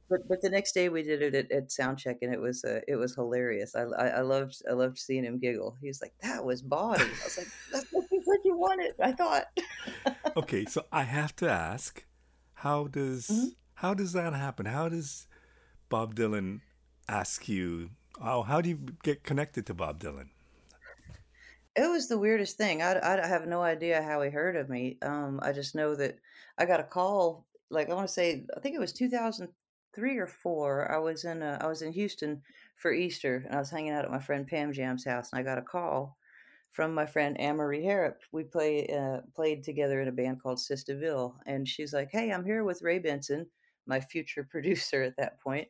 But 0.09 0.27
but 0.29 0.43
the 0.43 0.51
next 0.51 0.73
day 0.73 0.89
we 0.89 1.03
did 1.05 1.23
it 1.23 1.35
at, 1.35 1.53
at 1.53 1.69
Soundcheck 1.69 2.17
and 2.23 2.35
it 2.35 2.41
was 2.41 2.65
uh, 2.65 2.81
it 2.89 2.97
was 2.97 3.15
hilarious. 3.15 3.77
I, 3.77 3.83
I, 3.83 4.07
I 4.09 4.21
loved 4.23 4.61
I 4.69 4.73
loved 4.73 4.99
seeing 4.99 5.25
him 5.25 5.39
giggle. 5.39 5.77
He 5.81 5.87
was 5.87 6.03
like, 6.03 6.13
"That 6.23 6.45
was 6.45 6.63
body." 6.63 7.05
I 7.05 7.25
was 7.25 7.39
like, 7.39 7.47
"That's 7.73 7.87
what 7.93 8.07
you 8.11 8.23
said 8.25 8.39
you 8.45 8.57
wanted." 8.57 8.95
I 9.01 9.13
thought. 9.13 9.45
okay, 10.37 10.65
so 10.65 10.85
I 10.91 11.05
have 11.05 11.37
to 11.37 11.49
ask, 11.49 12.05
how 12.55 12.89
does 12.89 13.29
mm-hmm. 13.29 13.49
how 13.75 13.95
does 13.95 14.13
that 14.15 14.33
happen? 14.35 14.67
How 14.67 14.89
does 14.89 15.29
Bob 15.89 16.17
Dylan 16.17 16.63
ask 17.09 17.49
you? 17.49 17.91
How 18.21 18.43
how 18.43 18.61
do 18.61 18.69
you 18.69 18.81
get 19.05 19.23
connected 19.23 19.65
to 19.67 19.75
Bob 19.75 20.01
Dylan? 20.01 20.31
It 21.81 21.91
was 21.91 22.09
the 22.09 22.19
weirdest 22.19 22.59
thing. 22.59 22.83
I, 22.83 23.01
I 23.01 23.27
have 23.27 23.47
no 23.47 23.63
idea 23.63 24.03
how 24.03 24.21
he 24.21 24.29
heard 24.29 24.55
of 24.55 24.69
me. 24.69 24.99
Um, 25.01 25.41
I 25.43 25.53
just 25.53 25.75
know 25.75 25.95
that 25.95 26.19
I 26.59 26.67
got 26.67 26.81
a 26.81 26.85
call. 26.85 27.47
Like 27.71 27.89
I 27.89 27.95
want 27.95 28.07
to 28.07 28.13
say, 28.13 28.45
I 28.55 28.61
think 28.61 28.77
it 28.77 28.81
was 28.81 28.93
2003 28.93 30.19
or 30.19 30.27
four. 30.27 30.93
I 30.93 30.99
was 30.99 31.25
in 31.25 31.43
uh, 31.43 31.57
I 31.59 31.69
was 31.69 31.81
in 31.81 31.91
Houston 31.93 32.43
for 32.77 32.93
Easter, 32.93 33.45
and 33.47 33.55
I 33.55 33.59
was 33.59 33.71
hanging 33.71 33.93
out 33.93 34.05
at 34.05 34.11
my 34.11 34.19
friend 34.19 34.47
Pam 34.47 34.75
Jam's 34.75 35.07
house, 35.07 35.31
and 35.33 35.41
I 35.41 35.43
got 35.43 35.57
a 35.57 35.63
call 35.63 36.19
from 36.71 36.93
my 36.93 37.07
friend 37.07 37.41
Anne-Marie 37.41 37.83
Harrop. 37.83 38.19
We 38.31 38.45
play 38.45 38.87
uh, 38.87 39.23
played 39.35 39.65
together 39.65 40.03
in 40.03 40.09
a 40.09 40.13
band 40.13 40.43
called 40.43 40.61
Sister 40.61 40.99
Ville, 40.99 41.35
and 41.47 41.67
she's 41.67 41.95
like, 41.95 42.11
"Hey, 42.13 42.31
I'm 42.31 42.45
here 42.45 42.63
with 42.63 42.83
Ray 42.83 42.99
Benson, 42.99 43.47
my 43.87 44.01
future 44.01 44.45
producer 44.51 45.03
at 45.03 45.17
that 45.17 45.41
point, 45.41 45.69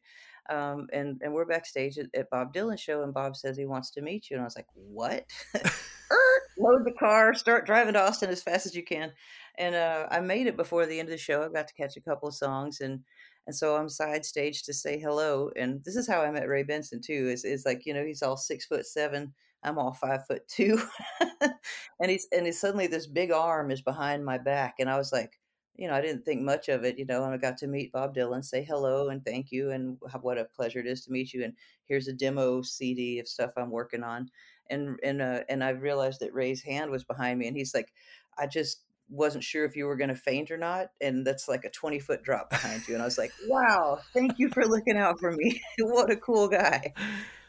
um, 0.48 0.88
and 0.92 1.20
and 1.22 1.32
we're 1.32 1.44
backstage 1.44 1.98
at, 1.98 2.06
at 2.14 2.30
Bob 2.30 2.54
Dylan's 2.54 2.80
show, 2.80 3.02
and 3.02 3.14
Bob 3.14 3.36
says 3.36 3.56
he 3.56 3.66
wants 3.66 3.90
to 3.92 4.02
meet 4.02 4.30
you, 4.30 4.36
and 4.36 4.42
I 4.42 4.44
was 4.44 4.56
like, 4.56 4.68
"What?" 4.74 5.26
Load 6.58 6.84
the 6.84 6.92
car, 6.98 7.34
start 7.34 7.66
driving 7.66 7.94
to 7.94 8.02
Austin 8.02 8.30
as 8.30 8.42
fast 8.42 8.66
as 8.66 8.74
you 8.74 8.84
can, 8.84 9.12
and 9.58 9.74
uh, 9.74 10.06
I 10.10 10.20
made 10.20 10.46
it 10.46 10.56
before 10.56 10.86
the 10.86 10.98
end 10.98 11.08
of 11.08 11.12
the 11.12 11.18
show. 11.18 11.42
I 11.42 11.48
got 11.48 11.68
to 11.68 11.74
catch 11.74 11.96
a 11.96 12.02
couple 12.02 12.28
of 12.28 12.34
songs, 12.34 12.80
and 12.80 13.00
and 13.46 13.56
so 13.56 13.76
I'm 13.76 13.88
side 13.88 14.24
stage 14.24 14.62
to 14.64 14.74
say 14.74 14.98
hello. 14.98 15.50
And 15.56 15.82
this 15.84 15.96
is 15.96 16.08
how 16.08 16.22
I 16.22 16.30
met 16.30 16.48
Ray 16.48 16.62
Benson 16.62 17.00
too. 17.00 17.28
Is 17.28 17.44
is 17.44 17.64
like 17.64 17.86
you 17.86 17.94
know 17.94 18.04
he's 18.04 18.22
all 18.22 18.36
six 18.36 18.66
foot 18.66 18.86
seven 18.86 19.32
I'm 19.62 19.78
all 19.78 19.92
five 19.92 20.26
foot 20.26 20.46
two. 20.48 20.80
and 21.40 22.10
he's 22.10 22.26
and 22.32 22.46
he's 22.46 22.60
suddenly 22.60 22.86
this 22.86 23.06
big 23.06 23.30
arm 23.30 23.70
is 23.70 23.82
behind 23.82 24.24
my 24.24 24.38
back. 24.38 24.76
And 24.78 24.88
I 24.88 24.96
was 24.96 25.12
like, 25.12 25.38
you 25.80 25.88
know, 25.88 25.94
I 25.94 26.02
didn't 26.02 26.26
think 26.26 26.42
much 26.42 26.68
of 26.68 26.84
it, 26.84 26.98
you 26.98 27.06
know, 27.06 27.24
and 27.24 27.32
I 27.32 27.38
got 27.38 27.56
to 27.58 27.66
meet 27.66 27.90
Bob 27.90 28.14
Dylan, 28.14 28.44
say 28.44 28.62
hello 28.62 29.08
and 29.08 29.24
thank 29.24 29.50
you, 29.50 29.70
and 29.70 29.96
what 30.20 30.36
a 30.36 30.44
pleasure 30.44 30.78
it 30.78 30.86
is 30.86 31.06
to 31.06 31.10
meet 31.10 31.32
you. 31.32 31.42
And 31.42 31.54
here's 31.86 32.06
a 32.06 32.12
demo 32.12 32.60
CD 32.60 33.18
of 33.18 33.26
stuff 33.26 33.52
I'm 33.56 33.70
working 33.70 34.02
on, 34.02 34.28
and 34.68 34.98
and 35.02 35.22
uh, 35.22 35.40
and 35.48 35.64
I 35.64 35.70
realized 35.70 36.20
that 36.20 36.34
Ray's 36.34 36.62
hand 36.62 36.90
was 36.90 37.02
behind 37.02 37.38
me, 37.38 37.48
and 37.48 37.56
he's 37.56 37.74
like, 37.74 37.94
I 38.38 38.46
just 38.46 38.82
wasn't 39.08 39.42
sure 39.42 39.64
if 39.64 39.74
you 39.74 39.86
were 39.86 39.96
going 39.96 40.10
to 40.10 40.14
faint 40.14 40.50
or 40.50 40.58
not, 40.58 40.88
and 41.00 41.26
that's 41.26 41.48
like 41.48 41.64
a 41.64 41.70
20 41.70 41.98
foot 41.98 42.22
drop 42.22 42.50
behind 42.50 42.86
you, 42.86 42.92
and 42.92 43.02
I 43.02 43.06
was 43.06 43.16
like, 43.16 43.32
wow, 43.48 44.00
thank 44.12 44.38
you 44.38 44.50
for 44.50 44.66
looking 44.66 44.98
out 44.98 45.18
for 45.18 45.32
me. 45.32 45.62
what 45.78 46.10
a 46.10 46.16
cool 46.16 46.46
guy. 46.46 46.92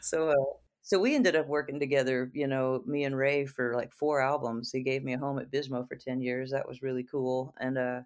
So 0.00 0.30
uh, 0.30 0.56
so 0.80 0.98
we 0.98 1.14
ended 1.14 1.36
up 1.36 1.48
working 1.48 1.78
together, 1.78 2.30
you 2.32 2.46
know, 2.46 2.82
me 2.86 3.04
and 3.04 3.14
Ray 3.14 3.44
for 3.44 3.74
like 3.74 3.92
four 3.92 4.22
albums. 4.22 4.72
He 4.72 4.82
gave 4.82 5.04
me 5.04 5.12
a 5.12 5.18
home 5.18 5.38
at 5.38 5.50
Bismeaux 5.50 5.86
for 5.86 5.96
10 5.96 6.22
years. 6.22 6.50
That 6.50 6.66
was 6.66 6.82
really 6.82 7.04
cool. 7.04 7.54
And 7.60 7.76
uh 7.76 8.00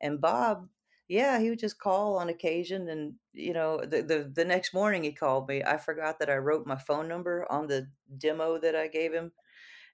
and 0.00 0.20
Bob, 0.20 0.68
yeah, 1.08 1.38
he 1.38 1.50
would 1.50 1.58
just 1.58 1.78
call 1.78 2.18
on 2.18 2.28
occasion 2.28 2.88
and 2.88 3.14
you 3.32 3.52
know, 3.52 3.80
the 3.80 4.02
the, 4.02 4.30
the 4.32 4.44
next 4.44 4.74
morning 4.74 5.04
he 5.04 5.12
called 5.12 5.48
me. 5.48 5.62
I 5.62 5.76
forgot 5.76 6.18
that 6.18 6.30
I 6.30 6.36
wrote 6.36 6.66
my 6.66 6.76
phone 6.76 7.08
number 7.08 7.46
on 7.50 7.66
the 7.66 7.88
demo 8.18 8.58
that 8.58 8.74
I 8.74 8.88
gave 8.88 9.12
him. 9.12 9.32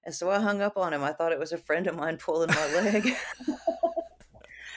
And 0.05 0.13
so 0.13 0.29
I 0.29 0.39
hung 0.39 0.61
up 0.61 0.77
on 0.77 0.93
him. 0.93 1.03
I 1.03 1.13
thought 1.13 1.31
it 1.31 1.39
was 1.39 1.53
a 1.53 1.57
friend 1.57 1.87
of 1.87 1.95
mine 1.95 2.17
pulling 2.21 2.49
my 2.49 2.73
leg. 2.73 3.13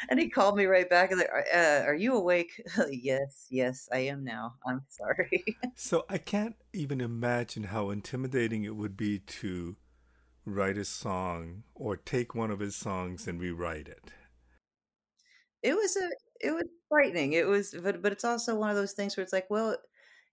and 0.08 0.20
he 0.20 0.28
called 0.28 0.56
me 0.56 0.66
right 0.66 0.88
back 0.88 1.10
and 1.10 1.20
like, 1.20 1.30
uh, 1.54 1.82
"Are 1.84 1.94
you 1.94 2.14
awake?" 2.14 2.60
yes, 2.90 3.46
yes, 3.50 3.88
I 3.92 3.98
am 3.98 4.24
now. 4.24 4.54
I'm 4.66 4.82
sorry. 4.88 5.44
so 5.74 6.04
I 6.08 6.18
can't 6.18 6.56
even 6.72 7.00
imagine 7.00 7.64
how 7.64 7.90
intimidating 7.90 8.64
it 8.64 8.76
would 8.76 8.96
be 8.96 9.18
to 9.18 9.76
write 10.46 10.78
a 10.78 10.84
song 10.84 11.64
or 11.74 11.96
take 11.96 12.34
one 12.34 12.52
of 12.52 12.60
his 12.60 12.76
songs 12.76 13.26
and 13.26 13.40
rewrite 13.40 13.88
it? 13.88 14.12
It 15.66 15.74
was 15.74 15.96
a 15.96 16.08
it 16.40 16.52
was 16.52 16.64
frightening. 16.88 17.32
It 17.32 17.46
was 17.46 17.74
but 17.82 18.00
but 18.00 18.12
it's 18.12 18.24
also 18.24 18.54
one 18.54 18.70
of 18.70 18.76
those 18.76 18.92
things 18.92 19.16
where 19.16 19.24
it's 19.24 19.32
like, 19.32 19.50
well, 19.50 19.76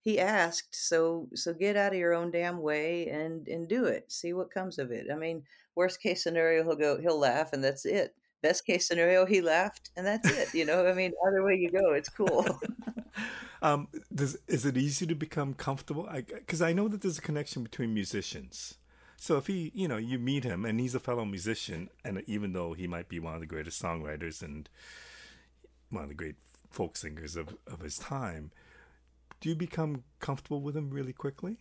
he 0.02 0.20
asked, 0.20 0.76
so 0.76 1.28
so 1.34 1.54
get 1.54 1.76
out 1.76 1.94
of 1.94 2.00
your 2.00 2.14
own 2.14 2.30
damn 2.30 2.62
way 2.62 3.08
and 3.08 3.48
and 3.48 3.68
do 3.68 3.86
it. 3.86 4.12
See 4.12 4.34
what 4.34 4.54
comes 4.54 4.78
of 4.78 4.92
it. 4.92 5.08
I 5.12 5.16
mean, 5.16 5.44
worst 5.76 6.02
case 6.02 6.22
scenario, 6.24 6.64
he'll 6.64 6.76
go, 6.76 7.00
he'll 7.02 7.18
laugh, 7.18 7.52
and 7.54 7.64
that's 7.64 7.86
it. 7.86 8.14
Best 8.44 8.66
case 8.66 8.88
scenario, 8.88 9.26
he 9.26 9.42
laughed, 9.42 9.90
and 9.96 10.06
that's 10.06 10.30
it. 10.30 10.54
You 10.54 10.66
know, 10.66 10.86
I 10.86 10.94
mean, 10.94 11.14
either 11.28 11.44
way 11.44 11.56
you 11.56 11.72
go, 11.72 11.94
it's 11.94 12.10
cool. 12.10 12.46
um, 13.62 13.88
does, 14.14 14.38
is 14.48 14.66
it 14.66 14.78
easy 14.78 15.08
to 15.08 15.16
become 15.16 15.54
comfortable? 15.54 16.08
Because 16.14 16.62
I, 16.62 16.70
I 16.70 16.74
know 16.74 16.88
that 16.90 17.02
there's 17.02 17.18
a 17.18 17.22
connection 17.22 17.64
between 17.64 17.94
musicians. 17.94 18.76
So 19.16 19.38
if 19.38 19.48
he, 19.48 19.72
you 19.74 19.88
know, 19.88 19.96
you 19.96 20.20
meet 20.20 20.44
him 20.44 20.66
and 20.66 20.82
he's 20.82 20.96
a 20.96 21.00
fellow 21.00 21.24
musician, 21.24 21.90
and 22.04 22.22
even 22.28 22.52
though 22.52 22.74
he 22.74 22.88
might 22.88 23.08
be 23.08 23.22
one 23.22 23.34
of 23.34 23.40
the 23.40 23.46
greatest 23.46 23.82
songwriters 23.82 24.44
and 24.44 24.68
one 25.94 26.04
of 26.04 26.10
the 26.10 26.16
great 26.16 26.36
folk 26.70 26.98
singers 26.98 27.36
of, 27.36 27.56
of 27.68 27.82
his 27.82 27.98
time, 27.98 28.52
do 29.40 29.50
you 29.50 29.56
become 29.56 30.04
comfortable 30.20 30.62
with 30.62 30.76
him 30.76 30.90
really 30.90 31.14
quickly? 31.14 31.60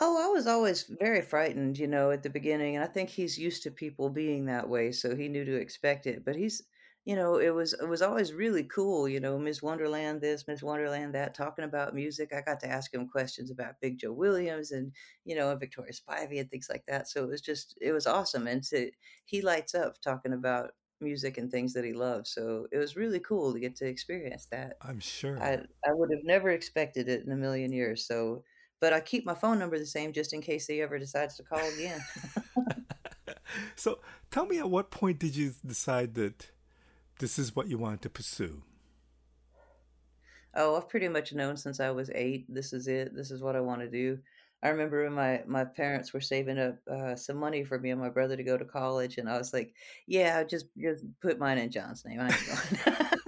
Oh, 0.00 0.16
I 0.24 0.32
was 0.32 0.46
always 0.46 0.84
very 0.84 1.22
frightened, 1.22 1.76
you 1.78 1.86
know, 1.88 2.10
at 2.12 2.22
the 2.22 2.30
beginning, 2.30 2.76
and 2.76 2.84
I 2.84 2.88
think 2.88 3.08
he's 3.10 3.36
used 3.38 3.62
to 3.64 3.70
people 3.70 4.10
being 4.10 4.46
that 4.46 4.68
way, 4.68 4.92
so 4.92 5.16
he 5.16 5.28
knew 5.28 5.44
to 5.44 5.54
expect 5.56 6.06
it. 6.06 6.24
But 6.24 6.36
he's, 6.36 6.62
you 7.04 7.16
know, 7.16 7.36
it 7.38 7.50
was 7.50 7.72
it 7.72 7.88
was 7.88 8.00
always 8.02 8.32
really 8.32 8.62
cool, 8.64 9.08
you 9.08 9.18
know, 9.18 9.38
Miss 9.38 9.60
Wonderland 9.60 10.20
this, 10.20 10.46
Miss 10.46 10.62
Wonderland 10.62 11.14
that, 11.14 11.34
talking 11.34 11.64
about 11.64 11.94
music. 11.94 12.32
I 12.32 12.42
got 12.42 12.60
to 12.60 12.68
ask 12.68 12.94
him 12.94 13.08
questions 13.08 13.50
about 13.50 13.80
Big 13.80 13.98
Joe 13.98 14.12
Williams 14.12 14.70
and, 14.72 14.92
you 15.24 15.34
know, 15.34 15.54
Victoria 15.56 15.92
Spivey 15.92 16.38
and 16.40 16.48
things 16.50 16.68
like 16.70 16.84
that. 16.86 17.08
So 17.08 17.24
it 17.24 17.28
was 17.28 17.40
just 17.40 17.76
it 17.80 17.92
was 17.92 18.06
awesome. 18.06 18.46
And 18.46 18.62
to 18.64 18.90
he 19.24 19.42
lights 19.42 19.74
up 19.74 20.00
talking 20.00 20.32
about 20.32 20.72
music 21.00 21.38
and 21.38 21.50
things 21.50 21.72
that 21.74 21.84
he 21.84 21.92
loves. 21.92 22.30
So 22.30 22.66
it 22.72 22.78
was 22.78 22.96
really 22.96 23.20
cool 23.20 23.52
to 23.52 23.60
get 23.60 23.76
to 23.76 23.86
experience 23.86 24.46
that. 24.50 24.78
I'm 24.82 25.00
sure. 25.00 25.38
I 25.42 25.58
I 25.86 25.92
would 25.92 26.10
have 26.10 26.24
never 26.24 26.50
expected 26.50 27.08
it 27.08 27.24
in 27.24 27.32
a 27.32 27.36
million 27.36 27.72
years. 27.72 28.06
So 28.06 28.44
but 28.80 28.92
I 28.92 29.00
keep 29.00 29.26
my 29.26 29.34
phone 29.34 29.58
number 29.58 29.78
the 29.78 29.86
same 29.86 30.12
just 30.12 30.32
in 30.32 30.40
case 30.40 30.66
he 30.66 30.80
ever 30.80 30.98
decides 30.98 31.36
to 31.36 31.42
call 31.42 31.66
again. 31.74 32.00
so 33.76 33.98
tell 34.30 34.46
me 34.46 34.58
at 34.58 34.70
what 34.70 34.90
point 34.90 35.18
did 35.18 35.36
you 35.36 35.54
decide 35.66 36.14
that 36.14 36.50
this 37.18 37.38
is 37.38 37.56
what 37.56 37.68
you 37.68 37.78
wanted 37.78 38.02
to 38.02 38.10
pursue? 38.10 38.62
Oh, 40.54 40.76
I've 40.76 40.88
pretty 40.88 41.08
much 41.08 41.32
known 41.32 41.56
since 41.56 41.80
I 41.80 41.90
was 41.90 42.10
eight. 42.14 42.46
This 42.48 42.72
is 42.72 42.88
it. 42.88 43.14
This 43.14 43.30
is 43.30 43.42
what 43.42 43.56
I 43.56 43.60
want 43.60 43.80
to 43.80 43.88
do. 43.88 44.18
I 44.62 44.68
remember 44.70 45.04
when 45.04 45.12
my 45.12 45.42
my 45.46 45.64
parents 45.64 46.12
were 46.12 46.20
saving 46.20 46.58
up 46.58 46.76
uh, 46.90 47.14
some 47.14 47.36
money 47.36 47.64
for 47.64 47.78
me 47.78 47.90
and 47.90 48.00
my 48.00 48.08
brother 48.08 48.36
to 48.36 48.42
go 48.42 48.56
to 48.56 48.64
college, 48.64 49.18
and 49.18 49.28
I 49.28 49.38
was 49.38 49.52
like, 49.52 49.72
"Yeah, 50.06 50.42
just 50.42 50.66
just 50.76 51.04
put 51.20 51.38
mine 51.38 51.58
in 51.58 51.70
John's 51.70 52.04
name. 52.04 52.20
I 52.20 52.26
ain't 52.26 52.46
going." 52.84 53.06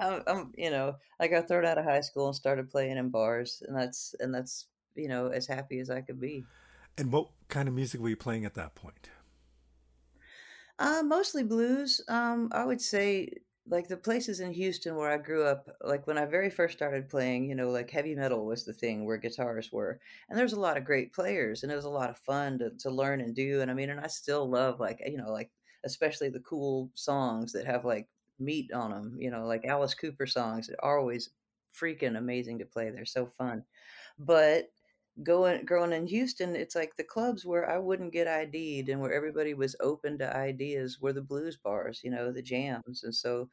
I'm, 0.00 0.22
I'm, 0.26 0.52
you 0.56 0.70
know, 0.70 0.96
I 1.20 1.28
got 1.28 1.46
thrown 1.46 1.64
out 1.64 1.78
of 1.78 1.84
high 1.84 2.00
school 2.00 2.26
and 2.26 2.34
started 2.34 2.70
playing 2.70 2.96
in 2.96 3.10
bars, 3.10 3.62
and 3.66 3.76
that's 3.76 4.14
and 4.18 4.34
that's 4.34 4.66
you 4.96 5.08
know 5.08 5.28
as 5.28 5.46
happy 5.46 5.78
as 5.78 5.90
I 5.90 6.00
could 6.00 6.20
be. 6.20 6.44
And 6.98 7.12
what 7.12 7.28
kind 7.48 7.68
of 7.68 7.74
music 7.74 8.00
were 8.00 8.08
you 8.08 8.16
playing 8.16 8.44
at 8.44 8.54
that 8.54 8.74
point? 8.74 9.08
Uh, 10.78 11.02
mostly 11.04 11.44
blues. 11.44 12.00
Um, 12.08 12.48
I 12.52 12.64
would 12.64 12.80
say 12.80 13.28
like 13.66 13.88
the 13.88 13.96
places 13.96 14.40
in 14.40 14.52
Houston 14.52 14.94
where 14.94 15.10
I 15.10 15.16
grew 15.16 15.44
up, 15.44 15.68
like 15.82 16.06
when 16.06 16.18
I 16.18 16.26
very 16.26 16.50
first 16.50 16.76
started 16.76 17.08
playing, 17.08 17.48
you 17.48 17.54
know, 17.54 17.70
like 17.70 17.90
heavy 17.90 18.14
metal 18.14 18.44
was 18.44 18.64
the 18.64 18.74
thing 18.74 19.04
where 19.04 19.16
guitars 19.16 19.72
were. 19.72 20.00
And 20.28 20.38
there's 20.38 20.52
a 20.52 20.60
lot 20.60 20.76
of 20.76 20.84
great 20.84 21.14
players 21.14 21.62
and 21.62 21.72
it 21.72 21.76
was 21.76 21.86
a 21.86 21.90
lot 21.90 22.10
of 22.10 22.18
fun 22.18 22.58
to, 22.58 22.70
to 22.80 22.90
learn 22.90 23.22
and 23.22 23.34
do. 23.34 23.62
And 23.62 23.70
I 23.70 23.74
mean, 23.74 23.88
and 23.88 24.00
I 24.00 24.08
still 24.08 24.48
love 24.48 24.80
like, 24.80 25.00
you 25.06 25.16
know, 25.16 25.32
like 25.32 25.50
especially 25.84 26.28
the 26.28 26.40
cool 26.40 26.90
songs 26.94 27.52
that 27.52 27.66
have 27.66 27.86
like 27.86 28.06
meat 28.38 28.70
on 28.72 28.90
them, 28.90 29.16
you 29.18 29.30
know, 29.30 29.46
like 29.46 29.64
Alice 29.64 29.94
Cooper 29.94 30.26
songs 30.26 30.70
are 30.82 30.98
always 30.98 31.30
freaking 31.74 32.18
amazing 32.18 32.58
to 32.58 32.66
play. 32.66 32.90
They're 32.90 33.06
so 33.06 33.26
fun. 33.26 33.64
But 34.18 34.68
going 35.22 35.64
growing 35.64 35.92
in 35.92 36.06
Houston, 36.06 36.56
it's 36.56 36.74
like 36.74 36.96
the 36.96 37.04
clubs 37.04 37.44
where 37.46 37.68
I 37.70 37.78
wouldn't 37.78 38.12
get 38.12 38.26
ID'd 38.28 38.88
and 38.88 39.00
where 39.00 39.12
everybody 39.12 39.54
was 39.54 39.76
open 39.80 40.18
to 40.18 40.36
ideas 40.36 41.00
were 41.00 41.12
the 41.12 41.22
blues 41.22 41.56
bars, 41.56 42.00
you 42.02 42.10
know, 42.10 42.32
the 42.32 42.42
jams. 42.42 43.04
And 43.04 43.14
so 43.14 43.48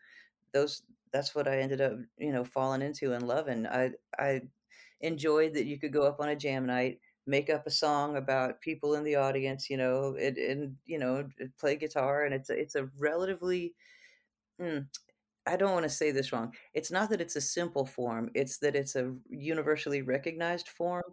those 0.53 0.83
that's 1.13 1.35
what 1.35 1.47
I 1.47 1.59
ended 1.59 1.81
up, 1.81 1.93
you 2.17 2.31
know, 2.33 2.45
falling 2.45 2.81
into 2.81 3.13
and 3.13 3.27
loving. 3.27 3.67
I 3.67 3.91
I 4.19 4.41
enjoyed 5.01 5.53
that 5.55 5.65
you 5.65 5.79
could 5.79 5.93
go 5.93 6.03
up 6.03 6.19
on 6.19 6.29
a 6.29 6.35
jam 6.35 6.65
night, 6.65 6.99
make 7.27 7.49
up 7.49 7.67
a 7.67 7.71
song 7.71 8.17
about 8.17 8.61
people 8.61 8.95
in 8.95 9.03
the 9.03 9.15
audience, 9.15 9.69
you 9.69 9.77
know, 9.77 10.15
and, 10.19 10.37
and 10.37 10.75
you 10.85 10.99
know, 10.99 11.27
play 11.59 11.75
guitar 11.77 12.25
and 12.25 12.33
it's 12.35 12.49
a, 12.49 12.59
it's 12.59 12.75
a 12.75 12.89
relatively 12.99 13.75
mm, 14.61 14.85
I 15.47 15.55
don't 15.57 15.73
want 15.73 15.83
to 15.83 15.89
say 15.89 16.11
this 16.11 16.31
wrong. 16.33 16.53
It's 16.73 16.91
not 16.91 17.09
that 17.09 17.21
it's 17.21 17.35
a 17.35 17.41
simple 17.41 17.85
form, 17.85 18.29
it's 18.35 18.59
that 18.59 18.75
it's 18.75 18.95
a 18.95 19.15
universally 19.29 20.01
recognized 20.01 20.69
form 20.69 21.03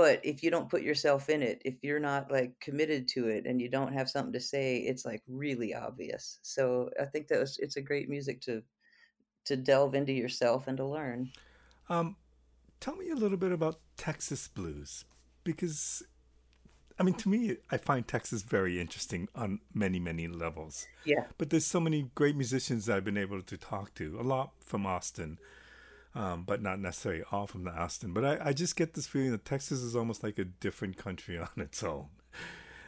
but 0.00 0.18
if 0.24 0.42
you 0.42 0.50
don't 0.50 0.70
put 0.70 0.80
yourself 0.80 1.28
in 1.28 1.42
it, 1.42 1.60
if 1.62 1.74
you're 1.82 2.00
not 2.00 2.32
like 2.32 2.58
committed 2.58 3.06
to 3.06 3.28
it 3.28 3.44
and 3.44 3.60
you 3.60 3.68
don't 3.68 3.92
have 3.92 4.08
something 4.08 4.32
to 4.32 4.40
say, 4.40 4.78
it's 4.78 5.04
like 5.04 5.22
really 5.28 5.74
obvious. 5.74 6.38
So 6.40 6.88
I 6.98 7.04
think 7.04 7.28
that 7.28 7.38
was, 7.38 7.58
it's 7.58 7.76
a 7.76 7.82
great 7.82 8.08
music 8.08 8.40
to 8.42 8.62
to 9.44 9.56
delve 9.58 9.94
into 9.94 10.12
yourself 10.14 10.68
and 10.68 10.78
to 10.78 10.86
learn. 10.86 11.30
Um, 11.90 12.16
tell 12.80 12.96
me 12.96 13.10
a 13.10 13.14
little 13.14 13.36
bit 13.36 13.52
about 13.52 13.80
Texas 13.98 14.48
blues 14.48 15.04
because 15.44 16.02
I 16.98 17.02
mean, 17.02 17.16
to 17.16 17.28
me, 17.28 17.58
I 17.70 17.76
find 17.76 18.08
Texas 18.08 18.40
very 18.40 18.80
interesting 18.80 19.28
on 19.34 19.60
many, 19.74 20.00
many 20.00 20.28
levels. 20.28 20.86
Yeah. 21.04 21.26
But 21.36 21.50
there's 21.50 21.66
so 21.66 21.78
many 21.78 22.10
great 22.14 22.36
musicians 22.36 22.88
I've 22.88 23.04
been 23.04 23.18
able 23.18 23.42
to 23.42 23.56
talk 23.58 23.92
to, 23.96 24.18
a 24.18 24.22
lot 24.22 24.52
from 24.64 24.86
Austin, 24.86 25.38
um, 26.14 26.44
but 26.44 26.62
not 26.62 26.80
necessarily 26.80 27.22
all 27.30 27.46
from 27.46 27.64
the 27.64 27.72
Austin. 27.72 28.12
But 28.12 28.24
I, 28.24 28.48
I 28.48 28.52
just 28.52 28.76
get 28.76 28.94
this 28.94 29.06
feeling 29.06 29.30
that 29.32 29.44
Texas 29.44 29.80
is 29.80 29.94
almost 29.94 30.22
like 30.22 30.38
a 30.38 30.44
different 30.44 30.96
country 30.96 31.38
on 31.38 31.48
its 31.56 31.82
own, 31.82 32.06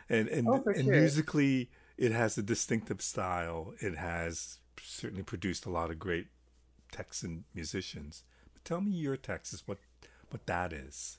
and 0.09 0.29
and 0.29 0.49
oh, 0.49 0.62
and 0.67 0.85
sure. 0.85 0.95
musically 0.95 1.71
it 1.97 2.12
has 2.12 2.37
a 2.37 2.43
distinctive 2.43 3.00
style. 3.00 3.75
It 3.81 3.97
has 3.97 4.59
certainly 4.81 5.23
produced 5.23 5.67
a 5.67 5.71
lot 5.71 5.91
of 5.91 5.99
great 5.99 6.29
Texan 6.91 7.45
musicians. 7.55 8.25
But 8.52 8.64
tell 8.64 8.81
me 8.81 8.93
your 8.93 9.17
Texas, 9.17 9.62
what 9.67 9.79
what 10.31 10.47
that 10.47 10.73
is. 10.73 11.19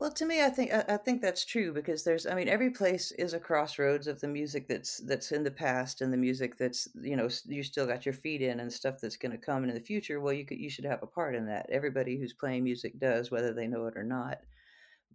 Well, 0.00 0.10
to 0.12 0.26
me, 0.26 0.42
I 0.42 0.48
think 0.50 0.72
I, 0.72 0.84
I 0.88 0.96
think 0.96 1.22
that's 1.22 1.44
true 1.44 1.72
because 1.72 2.02
there's, 2.02 2.26
I 2.26 2.34
mean, 2.34 2.48
every 2.48 2.70
place 2.70 3.12
is 3.12 3.34
a 3.34 3.38
crossroads 3.38 4.08
of 4.08 4.20
the 4.20 4.26
music 4.26 4.66
that's 4.66 4.98
that's 4.98 5.30
in 5.30 5.44
the 5.44 5.50
past 5.52 6.00
and 6.00 6.12
the 6.12 6.16
music 6.16 6.56
that's 6.56 6.88
you 7.00 7.14
know 7.16 7.28
you 7.46 7.62
still 7.62 7.86
got 7.86 8.04
your 8.04 8.14
feet 8.14 8.42
in 8.42 8.58
and 8.58 8.72
stuff 8.72 9.00
that's 9.00 9.16
going 9.16 9.30
to 9.32 9.38
come 9.38 9.62
in 9.62 9.72
the 9.72 9.78
future. 9.80 10.18
Well, 10.20 10.32
you 10.32 10.44
could 10.44 10.58
you 10.58 10.70
should 10.70 10.86
have 10.86 11.04
a 11.04 11.06
part 11.06 11.36
in 11.36 11.46
that. 11.46 11.70
Everybody 11.70 12.16
who's 12.18 12.32
playing 12.32 12.64
music 12.64 12.98
does, 12.98 13.30
whether 13.30 13.52
they 13.52 13.68
know 13.68 13.86
it 13.86 13.96
or 13.96 14.02
not. 14.02 14.38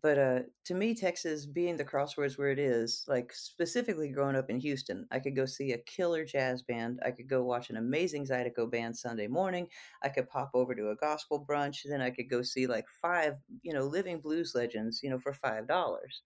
But 0.06 0.20
uh, 0.20 0.40
to 0.66 0.76
me, 0.76 0.94
Texas 0.94 1.48
being 1.48 1.78
the 1.78 1.84
crossroads 1.84 2.38
where 2.38 2.52
it 2.52 2.60
is, 2.60 3.04
like 3.08 3.34
specifically 3.34 4.10
growing 4.10 4.36
up 4.36 4.52
in 4.52 4.60
Houston, 4.60 5.08
I 5.10 5.18
could 5.18 5.36
go 5.36 5.48
see 5.48 5.72
a 5.72 5.80
killer 5.80 6.24
jazz 6.24 6.62
band. 6.62 7.00
I 7.04 7.10
could 7.10 7.28
go 7.28 7.44
watch 7.44 7.72
an 7.72 7.78
amazing 7.78 8.28
Zydeco 8.28 8.70
band 8.70 8.96
Sunday 8.96 9.26
morning. 9.26 9.68
I 10.04 10.10
could 10.10 10.30
pop 10.30 10.52
over 10.54 10.76
to 10.76 10.92
a 10.92 10.96
gospel 10.96 11.44
brunch. 11.50 11.78
Then 11.84 12.02
I 12.02 12.12
could 12.12 12.30
go 12.30 12.44
see 12.44 12.68
like 12.68 12.86
five, 13.02 13.34
you 13.64 13.74
know, 13.74 13.86
living 13.86 14.22
blues 14.22 14.52
legends, 14.54 15.00
you 15.02 15.10
know, 15.10 15.18
for 15.18 15.34
five 15.34 15.68
dollars. 15.68 16.22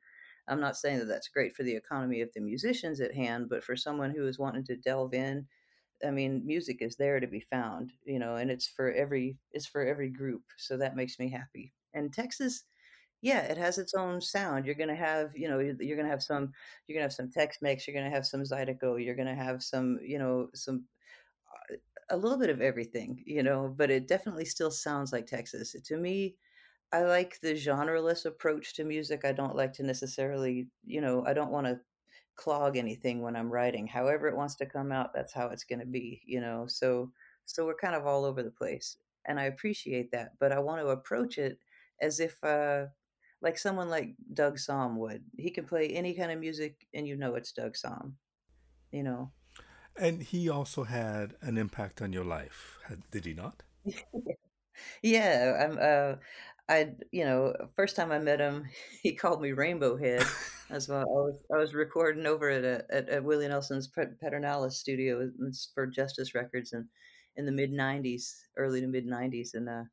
I'm 0.50 0.60
not 0.60 0.76
saying 0.76 1.00
that 1.00 1.08
that's 1.08 1.30
great 1.30 1.56
for 1.56 1.64
the 1.64 1.78
economy 1.78 2.20
of 2.20 2.34
the 2.36 2.42
musicians 2.42 3.00
at 3.00 3.16
hand, 3.16 3.48
but 3.50 3.64
for 3.64 3.78
someone 3.78 4.12
who 4.12 4.28
is 4.28 4.38
wanting 4.38 4.66
to 4.66 4.76
delve 4.76 5.14
in, 5.14 5.48
I 6.06 6.12
mean, 6.12 6.46
music 6.46 6.82
is 6.82 6.98
there 6.98 7.22
to 7.22 7.28
be 7.28 7.46
found, 7.50 7.94
you 8.04 8.20
know, 8.20 8.36
and 8.36 8.52
it's 8.52 8.68
for 8.68 8.92
every 8.92 9.38
it's 9.54 9.68
for 9.68 9.88
every 9.88 10.10
group. 10.10 10.44
So 10.58 10.76
that 10.76 10.98
makes 10.98 11.18
me 11.18 11.32
happy. 11.32 11.72
And 11.94 12.12
Texas 12.12 12.66
yeah, 13.22 13.42
it 13.42 13.58
has 13.58 13.78
its 13.78 13.94
own 13.94 14.22
sound. 14.22 14.66
You're 14.66 14.76
gonna 14.76 14.96
have, 14.96 15.32
you 15.36 15.50
know, 15.50 15.60
you're, 15.60 15.76
you're 15.82 15.98
gonna 15.98 16.10
have 16.10 16.24
some, 16.24 16.52
you're 16.88 16.96
gonna 16.96 17.06
have 17.06 17.14
some 17.14 17.32
Tex-Mex. 17.32 17.88
You're 17.88 17.96
gonna 17.96 18.10
have 18.16 18.26
some 18.26 18.42
Zydeco. 18.44 19.04
You're 19.04 19.16
gonna 19.16 19.36
have 19.36 19.62
some, 19.64 20.00
you 20.02 20.20
know, 20.20 20.50
some 20.56 20.86
uh, 21.72 21.76
a 22.10 22.18
little 22.18 22.38
bit 22.38 22.50
of 22.50 22.62
everything, 22.62 23.24
you 23.26 23.44
know. 23.44 23.74
But 23.78 23.92
it 23.92 24.08
definitely 24.08 24.46
still 24.46 24.72
sounds 24.72 25.12
like 25.14 25.28
Texas. 25.28 25.76
To 25.84 25.98
me, 25.98 26.36
I 26.92 27.04
like 27.04 27.40
the 27.42 27.54
genreless 27.54 28.26
approach 28.26 28.76
to 28.76 28.84
music. 28.86 29.26
I 29.26 29.32
don't 29.34 29.56
like 29.56 29.74
to 29.74 29.84
necessarily, 29.84 30.68
you 30.86 31.02
know, 31.02 31.26
I 31.26 31.34
don't 31.34 31.52
want 31.52 31.68
to 31.68 31.80
clog 32.36 32.78
anything 32.78 33.22
when 33.22 33.36
I'm 33.36 33.52
writing. 33.52 33.88
However 33.88 34.28
it 34.28 34.36
wants 34.38 34.56
to 34.58 34.66
come 34.66 34.92
out, 34.92 35.14
that's 35.14 35.34
how 35.34 35.48
it's 35.50 35.64
going 35.66 35.80
to 35.80 35.86
be, 35.86 36.22
you 36.26 36.42
know. 36.42 36.66
So 36.68 37.12
so 37.46 37.66
we're 37.66 37.76
kind 37.76 37.96
of 37.96 38.06
all 38.08 38.26
over 38.26 38.44
the 38.44 38.52
place, 38.52 38.98
and 39.26 39.40
I 39.40 39.46
appreciate 39.46 40.12
that. 40.12 40.34
But 40.40 40.52
I 40.52 40.60
want 40.60 40.82
to 40.82 40.90
approach 40.90 41.38
it 41.38 41.60
as 42.02 42.20
if 42.20 42.42
uh 42.44 42.86
like 43.42 43.58
someone 43.58 43.90
like 43.90 44.16
Doug 44.34 44.58
Sahm 44.58 44.96
would. 44.96 45.24
He 45.38 45.50
can 45.50 45.66
play 45.66 45.90
any 45.90 46.14
kind 46.14 46.32
of 46.32 46.40
music 46.40 46.88
and 46.94 47.08
you 47.08 47.16
know 47.16 47.36
it's 47.36 47.52
Doug 47.52 47.76
Sahm, 47.76 48.14
you 48.92 49.04
know. 49.04 49.32
And 49.96 50.22
he 50.22 50.50
also 50.50 50.84
had 50.84 51.36
an 51.42 51.58
impact 51.58 52.02
on 52.02 52.14
your 52.14 52.24
life, 52.24 52.78
did 53.12 53.26
he 53.26 53.34
not? 53.34 53.64
Yeah, 55.02 55.66
I'm, 55.66 55.78
uh, 55.82 56.16
I 56.70 56.92
you 57.12 57.26
know, 57.26 57.54
first 57.76 57.96
time 57.96 58.12
I 58.12 58.20
met 58.20 58.40
him, 58.40 58.66
he 59.04 59.14
called 59.14 59.42
me 59.42 59.52
Rainbow 59.52 59.98
Head 59.98 60.26
as 60.70 60.88
well. 60.88 61.02
I 61.02 61.04
was 61.06 61.44
I 61.54 61.58
was 61.58 61.74
recording 61.74 62.26
over 62.26 62.50
at 62.50 62.64
a 62.64 62.86
at, 62.90 63.10
at 63.10 63.24
Willie 63.24 63.48
Nelson's 63.48 63.90
Pedernales 63.90 64.74
studio 64.74 65.30
for 65.74 65.88
Justice 65.88 66.36
Records 66.36 66.74
in 66.74 66.88
in 67.36 67.46
the 67.46 67.52
mid 67.52 67.72
'90s, 67.72 68.36
early 68.58 68.82
to 68.82 68.88
mid 68.88 69.08
'90s, 69.08 69.54
and 69.54 69.70
uh, 69.70 69.84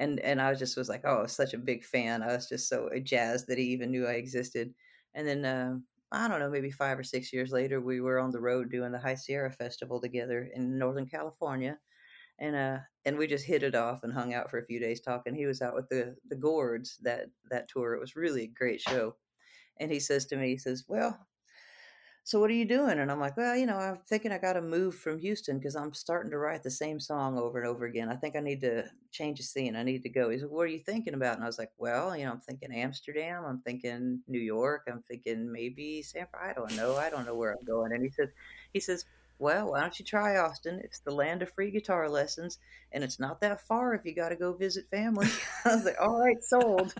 and 0.00 0.20
and 0.20 0.42
I 0.42 0.50
was 0.50 0.58
just 0.58 0.76
was 0.76 0.88
like, 0.88 1.04
oh, 1.04 1.26
such 1.26 1.54
a 1.54 1.58
big 1.58 1.84
fan. 1.84 2.22
I 2.22 2.34
was 2.34 2.48
just 2.48 2.68
so 2.68 2.90
jazzed 3.02 3.46
that 3.48 3.58
he 3.58 3.64
even 3.66 3.90
knew 3.92 4.06
I 4.06 4.12
existed. 4.14 4.74
And 5.14 5.28
then 5.28 5.44
uh, 5.44 5.76
I 6.12 6.28
don't 6.28 6.40
know, 6.40 6.50
maybe 6.50 6.70
five 6.72 6.98
or 6.98 7.04
six 7.04 7.32
years 7.32 7.52
later, 7.52 7.80
we 7.80 8.00
were 8.00 8.18
on 8.20 8.32
the 8.32 8.40
road 8.40 8.70
doing 8.70 8.92
the 8.92 8.98
High 8.98 9.14
Sierra 9.16 9.52
Festival 9.52 10.00
together 10.00 10.50
in 10.54 10.78
Northern 10.78 11.06
California 11.06 11.78
and 12.40 12.56
uh 12.56 12.78
and 13.04 13.16
we 13.16 13.26
just 13.26 13.46
hit 13.46 13.62
it 13.62 13.74
off 13.74 14.02
and 14.02 14.12
hung 14.12 14.34
out 14.34 14.50
for 14.50 14.58
a 14.58 14.66
few 14.66 14.80
days 14.80 15.00
talking. 15.00 15.34
He 15.34 15.46
was 15.46 15.62
out 15.62 15.74
with 15.74 15.88
the 15.88 16.16
the 16.28 16.36
Gourds 16.36 16.98
that 17.02 17.26
that 17.50 17.68
tour. 17.68 17.94
It 17.94 18.00
was 18.00 18.16
really 18.16 18.44
a 18.44 18.58
great 18.58 18.80
show. 18.80 19.16
And 19.80 19.90
he 19.90 20.00
says 20.00 20.26
to 20.26 20.36
me, 20.36 20.48
he 20.50 20.58
says, 20.58 20.84
"Well, 20.88 21.18
so 22.30 22.38
what 22.38 22.48
are 22.48 22.54
you 22.54 22.64
doing?" 22.64 23.00
And 23.00 23.10
I'm 23.10 23.18
like, 23.18 23.36
"Well, 23.36 23.56
you 23.56 23.66
know, 23.66 23.76
I'm 23.76 23.98
thinking 24.06 24.30
I 24.30 24.38
got 24.38 24.52
to 24.52 24.62
move 24.62 24.94
from 24.94 25.18
Houston 25.18 25.58
because 25.58 25.74
I'm 25.74 25.92
starting 25.92 26.30
to 26.30 26.38
write 26.38 26.62
the 26.62 26.70
same 26.70 27.00
song 27.00 27.36
over 27.36 27.58
and 27.58 27.66
over 27.66 27.86
again. 27.86 28.08
I 28.08 28.14
think 28.14 28.36
I 28.36 28.40
need 28.40 28.60
to 28.60 28.84
change 29.10 29.38
the 29.38 29.44
scene. 29.44 29.74
I 29.74 29.82
need 29.82 30.04
to 30.04 30.08
go." 30.08 30.30
He 30.30 30.38
said, 30.38 30.48
"What 30.48 30.62
are 30.62 30.66
you 30.68 30.78
thinking 30.78 31.14
about?" 31.14 31.34
And 31.34 31.42
I 31.42 31.48
was 31.48 31.58
like, 31.58 31.72
"Well, 31.76 32.16
you 32.16 32.24
know, 32.24 32.30
I'm 32.30 32.40
thinking 32.40 32.72
Amsterdam. 32.72 33.44
I'm 33.44 33.58
thinking 33.62 34.20
New 34.28 34.38
York. 34.38 34.86
I'm 34.88 35.02
thinking 35.08 35.50
maybe 35.50 36.02
San. 36.02 36.28
Francisco. 36.30 36.50
I 36.50 36.52
don't 36.52 36.76
know. 36.76 36.96
I 36.96 37.10
don't 37.10 37.26
know 37.26 37.34
where 37.34 37.50
I'm 37.50 37.64
going." 37.64 37.92
And 37.92 38.04
he 38.04 38.10
said, 38.10 38.30
he 38.72 38.78
says, 38.78 39.06
well, 39.40 39.72
why 39.72 39.80
don't 39.80 39.98
you 39.98 40.04
try 40.04 40.36
Austin? 40.36 40.80
It's 40.84 41.00
the 41.00 41.12
land 41.12 41.42
of 41.42 41.50
free 41.52 41.70
guitar 41.70 42.08
lessons, 42.10 42.58
and 42.92 43.02
it's 43.02 43.18
not 43.18 43.40
that 43.40 43.66
far 43.66 43.94
if 43.94 44.04
you 44.04 44.14
got 44.14 44.28
to 44.28 44.36
go 44.36 44.52
visit 44.52 44.88
family. 44.90 45.28
I 45.64 45.74
was 45.74 45.84
like, 45.84 45.96
all 46.00 46.20
right, 46.20 46.44
sold. 46.44 46.94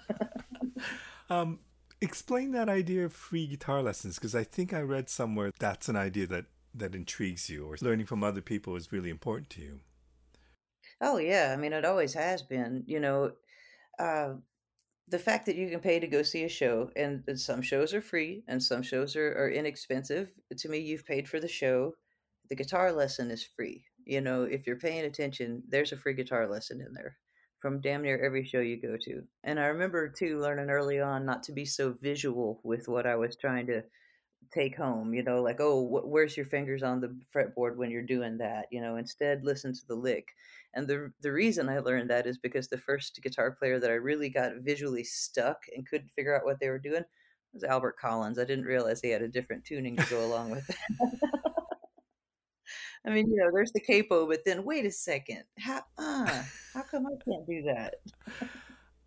um, 1.30 1.58
explain 2.00 2.52
that 2.52 2.68
idea 2.68 3.04
of 3.04 3.12
free 3.12 3.46
guitar 3.46 3.82
lessons 3.82 4.16
because 4.16 4.34
I 4.34 4.44
think 4.44 4.72
I 4.72 4.80
read 4.80 5.08
somewhere 5.08 5.52
that's 5.58 5.88
an 5.88 5.96
idea 5.96 6.26
that 6.28 6.46
that 6.74 6.94
intrigues 6.94 7.50
you, 7.50 7.66
or 7.66 7.76
learning 7.80 8.06
from 8.06 8.22
other 8.22 8.40
people 8.40 8.76
is 8.76 8.92
really 8.92 9.10
important 9.10 9.50
to 9.50 9.60
you. 9.60 9.80
Oh 11.00 11.18
yeah, 11.18 11.52
I 11.56 11.60
mean 11.60 11.72
it 11.72 11.84
always 11.84 12.14
has 12.14 12.42
been. 12.42 12.84
You 12.86 13.00
know, 13.00 13.32
uh, 13.98 14.34
the 15.08 15.18
fact 15.18 15.46
that 15.46 15.56
you 15.56 15.68
can 15.68 15.80
pay 15.80 15.98
to 15.98 16.06
go 16.06 16.22
see 16.22 16.44
a 16.44 16.48
show, 16.48 16.90
and, 16.96 17.24
and 17.26 17.38
some 17.38 17.62
shows 17.62 17.92
are 17.92 18.00
free, 18.00 18.44
and 18.48 18.62
some 18.62 18.82
shows 18.82 19.16
are, 19.16 19.32
are 19.32 19.50
inexpensive. 19.50 20.30
To 20.56 20.68
me, 20.68 20.78
you've 20.78 21.06
paid 21.06 21.28
for 21.28 21.40
the 21.40 21.48
show 21.48 21.94
the 22.48 22.56
guitar 22.56 22.92
lesson 22.92 23.30
is 23.30 23.44
free. 23.56 23.84
You 24.04 24.20
know, 24.20 24.42
if 24.42 24.66
you're 24.66 24.76
paying 24.76 25.04
attention, 25.04 25.62
there's 25.68 25.92
a 25.92 25.96
free 25.96 26.14
guitar 26.14 26.48
lesson 26.48 26.80
in 26.80 26.92
there 26.94 27.16
from 27.60 27.80
damn 27.80 28.02
near 28.02 28.18
every 28.24 28.44
show 28.44 28.60
you 28.60 28.80
go 28.80 28.96
to. 29.02 29.22
And 29.44 29.60
I 29.60 29.66
remember 29.66 30.08
too 30.08 30.40
learning 30.40 30.70
early 30.70 31.00
on 31.00 31.24
not 31.24 31.42
to 31.44 31.52
be 31.52 31.64
so 31.64 31.94
visual 32.00 32.60
with 32.62 32.88
what 32.88 33.06
I 33.06 33.16
was 33.16 33.36
trying 33.36 33.66
to 33.68 33.82
take 34.52 34.76
home, 34.76 35.14
you 35.14 35.22
know, 35.22 35.42
like, 35.42 35.60
oh, 35.60 35.86
wh- 35.86 36.08
where's 36.08 36.36
your 36.36 36.46
fingers 36.46 36.82
on 36.82 37.00
the 37.00 37.16
fretboard 37.34 37.76
when 37.76 37.90
you're 37.90 38.02
doing 38.02 38.38
that? 38.38 38.66
You 38.70 38.80
know, 38.80 38.96
instead 38.96 39.44
listen 39.44 39.72
to 39.72 39.86
the 39.86 39.94
lick. 39.94 40.28
And 40.74 40.86
the 40.86 41.12
the 41.20 41.32
reason 41.32 41.68
I 41.68 41.80
learned 41.80 42.10
that 42.10 42.26
is 42.26 42.38
because 42.38 42.68
the 42.68 42.78
first 42.78 43.20
guitar 43.22 43.50
player 43.52 43.78
that 43.80 43.90
I 43.90 43.94
really 43.94 44.28
got 44.28 44.52
visually 44.60 45.04
stuck 45.04 45.58
and 45.76 45.86
couldn't 45.86 46.12
figure 46.16 46.36
out 46.36 46.44
what 46.44 46.60
they 46.60 46.68
were 46.68 46.78
doing 46.78 47.04
was 47.52 47.64
Albert 47.64 47.96
Collins. 48.00 48.38
I 48.38 48.44
didn't 48.44 48.64
realize 48.64 49.00
he 49.00 49.10
had 49.10 49.22
a 49.22 49.28
different 49.28 49.64
tuning 49.64 49.96
to 49.96 50.10
go 50.10 50.24
along 50.24 50.50
with 50.50 50.68
it. 50.70 50.76
I 53.06 53.10
mean, 53.10 53.30
you 53.30 53.36
know, 53.36 53.50
there's 53.52 53.72
the 53.72 53.80
capo, 53.80 54.26
but 54.26 54.44
then 54.44 54.64
wait 54.64 54.84
a 54.84 54.90
second, 54.90 55.44
how 55.58 55.82
uh, 55.98 56.42
how 56.74 56.82
come 56.82 57.06
I 57.06 57.16
can't 57.24 57.46
do 57.46 57.62
that? 57.62 57.94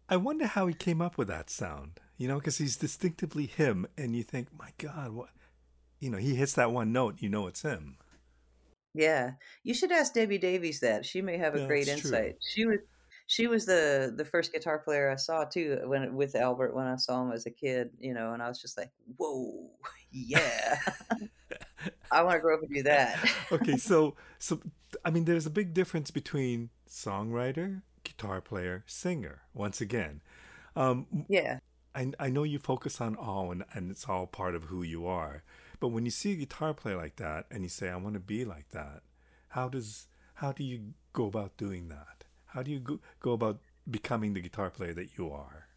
I 0.09 0.17
wonder 0.17 0.47
how 0.47 0.67
he 0.67 0.73
came 0.73 1.01
up 1.01 1.17
with 1.17 1.27
that 1.27 1.49
sound. 1.49 1.99
You 2.17 2.27
know, 2.27 2.37
because 2.37 2.57
he's 2.57 2.77
distinctively 2.77 3.47
him, 3.47 3.87
and 3.97 4.15
you 4.15 4.23
think, 4.23 4.47
my 4.57 4.69
God, 4.77 5.11
what? 5.11 5.29
You 5.99 6.09
know, 6.09 6.17
he 6.17 6.35
hits 6.35 6.53
that 6.53 6.71
one 6.71 6.91
note, 6.91 7.15
you 7.19 7.29
know 7.29 7.47
it's 7.47 7.63
him. 7.63 7.97
Yeah, 8.93 9.31
you 9.63 9.73
should 9.73 9.91
ask 9.91 10.13
Debbie 10.13 10.37
Davies 10.37 10.79
that. 10.81 11.05
She 11.05 11.21
may 11.21 11.37
have 11.37 11.55
a 11.55 11.61
yeah, 11.61 11.67
great 11.67 11.87
insight. 11.87 12.31
True. 12.31 12.37
She 12.53 12.65
was 12.65 12.79
she 13.25 13.47
was 13.47 13.65
the 13.65 14.13
the 14.15 14.25
first 14.25 14.53
guitar 14.53 14.79
player 14.79 15.09
I 15.09 15.15
saw 15.15 15.45
too 15.45 15.79
when 15.85 16.13
with 16.15 16.35
Albert 16.35 16.75
when 16.75 16.85
I 16.85 16.97
saw 16.97 17.23
him 17.23 17.31
as 17.31 17.45
a 17.45 17.51
kid, 17.51 17.89
you 17.99 18.13
know, 18.13 18.33
and 18.33 18.43
I 18.43 18.47
was 18.47 18.61
just 18.61 18.77
like, 18.77 18.91
whoa, 19.17 19.69
yeah. 20.11 20.79
I 22.11 22.23
want 22.23 22.35
to 22.35 22.39
grow 22.39 22.55
up 22.55 22.61
and 22.61 22.73
do 22.73 22.83
that. 22.83 23.17
okay, 23.51 23.77
so 23.77 24.15
so 24.39 24.59
I 25.03 25.09
mean, 25.09 25.25
there's 25.25 25.45
a 25.45 25.51
big 25.51 25.73
difference 25.73 26.11
between 26.11 26.69
songwriter, 26.89 27.81
guitar 28.03 28.41
player, 28.41 28.83
singer. 28.87 29.41
Once 29.53 29.81
again, 29.81 30.21
um, 30.75 31.07
yeah. 31.27 31.59
I 31.95 32.11
I 32.19 32.29
know 32.29 32.43
you 32.43 32.59
focus 32.59 33.01
on 33.01 33.15
all, 33.15 33.51
and 33.51 33.63
and 33.73 33.91
it's 33.91 34.07
all 34.07 34.27
part 34.27 34.55
of 34.55 34.65
who 34.65 34.83
you 34.83 35.05
are. 35.07 35.43
But 35.79 35.89
when 35.89 36.05
you 36.05 36.11
see 36.11 36.31
a 36.33 36.35
guitar 36.35 36.73
player 36.73 36.97
like 36.97 37.17
that, 37.17 37.45
and 37.51 37.63
you 37.63 37.69
say, 37.69 37.89
"I 37.89 37.95
want 37.97 38.13
to 38.15 38.19
be 38.19 38.45
like 38.45 38.69
that," 38.69 39.03
how 39.49 39.69
does 39.69 40.07
how 40.35 40.51
do 40.51 40.63
you 40.63 40.93
go 41.13 41.25
about 41.25 41.57
doing 41.57 41.89
that? 41.89 42.25
How 42.47 42.63
do 42.63 42.71
you 42.71 42.79
go, 42.79 42.99
go 43.19 43.31
about 43.33 43.59
becoming 43.89 44.33
the 44.33 44.41
guitar 44.41 44.69
player 44.69 44.93
that 44.93 45.17
you 45.17 45.31
are? 45.31 45.67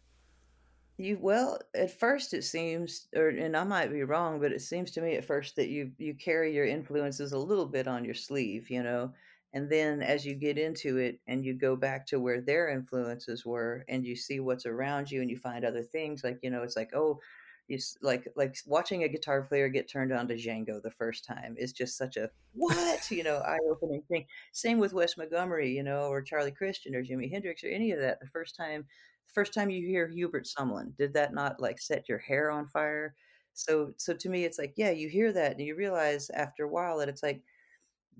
You 0.97 1.19
well, 1.21 1.59
at 1.75 1.99
first 1.99 2.33
it 2.33 2.43
seems, 2.43 3.07
or 3.15 3.29
and 3.29 3.55
I 3.55 3.63
might 3.63 3.91
be 3.91 4.03
wrong, 4.03 4.39
but 4.39 4.51
it 4.51 4.61
seems 4.61 4.89
to 4.91 5.01
me 5.01 5.15
at 5.15 5.25
first 5.25 5.55
that 5.55 5.69
you 5.69 5.91
you 5.99 6.15
carry 6.15 6.53
your 6.55 6.65
influences 6.65 7.33
a 7.33 7.37
little 7.37 7.67
bit 7.67 7.87
on 7.87 8.03
your 8.03 8.15
sleeve, 8.15 8.69
you 8.71 8.81
know, 8.81 9.13
and 9.53 9.69
then 9.69 10.01
as 10.01 10.25
you 10.25 10.33
get 10.33 10.57
into 10.57 10.97
it 10.97 11.19
and 11.27 11.45
you 11.45 11.53
go 11.53 11.75
back 11.75 12.07
to 12.07 12.19
where 12.19 12.41
their 12.41 12.69
influences 12.69 13.45
were, 13.45 13.85
and 13.87 14.05
you 14.05 14.15
see 14.15 14.39
what's 14.39 14.65
around 14.65 15.11
you, 15.11 15.21
and 15.21 15.29
you 15.29 15.37
find 15.37 15.63
other 15.63 15.83
things, 15.83 16.23
like 16.23 16.39
you 16.41 16.49
know, 16.49 16.63
it's 16.63 16.75
like 16.75 16.89
oh, 16.95 17.19
you 17.67 17.77
like 18.01 18.27
like 18.35 18.57
watching 18.65 19.03
a 19.03 19.07
guitar 19.07 19.43
player 19.43 19.69
get 19.69 19.87
turned 19.89 20.11
on 20.11 20.27
to 20.27 20.35
Django 20.35 20.81
the 20.81 20.89
first 20.91 21.25
time 21.25 21.55
is 21.59 21.73
just 21.73 21.95
such 21.97 22.17
a 22.17 22.31
what 22.53 23.11
you 23.11 23.23
know 23.23 23.37
eye 23.37 23.59
opening 23.69 24.01
thing. 24.09 24.25
Same 24.51 24.79
with 24.79 24.93
Wes 24.93 25.15
Montgomery, 25.15 25.75
you 25.75 25.83
know, 25.83 26.07
or 26.07 26.23
Charlie 26.23 26.51
Christian 26.51 26.95
or 26.95 27.03
Jimi 27.03 27.31
Hendrix 27.31 27.63
or 27.63 27.67
any 27.67 27.91
of 27.91 27.99
that. 27.99 28.19
The 28.19 28.27
first 28.27 28.55
time 28.55 28.85
first 29.33 29.53
time 29.53 29.69
you 29.69 29.85
hear 29.87 30.07
Hubert 30.07 30.47
Sumlin, 30.47 30.95
did 30.97 31.13
that 31.13 31.33
not 31.33 31.59
like 31.59 31.79
set 31.79 32.09
your 32.09 32.19
hair 32.19 32.49
on 32.51 32.67
fire? 32.67 33.15
So 33.53 33.93
so 33.97 34.13
to 34.13 34.29
me 34.29 34.45
it's 34.45 34.59
like, 34.59 34.73
yeah, 34.77 34.91
you 34.91 35.09
hear 35.09 35.31
that 35.33 35.51
and 35.53 35.61
you 35.61 35.75
realize 35.75 36.29
after 36.31 36.63
a 36.63 36.69
while 36.69 36.97
that 36.99 37.09
it's 37.09 37.23
like 37.23 37.41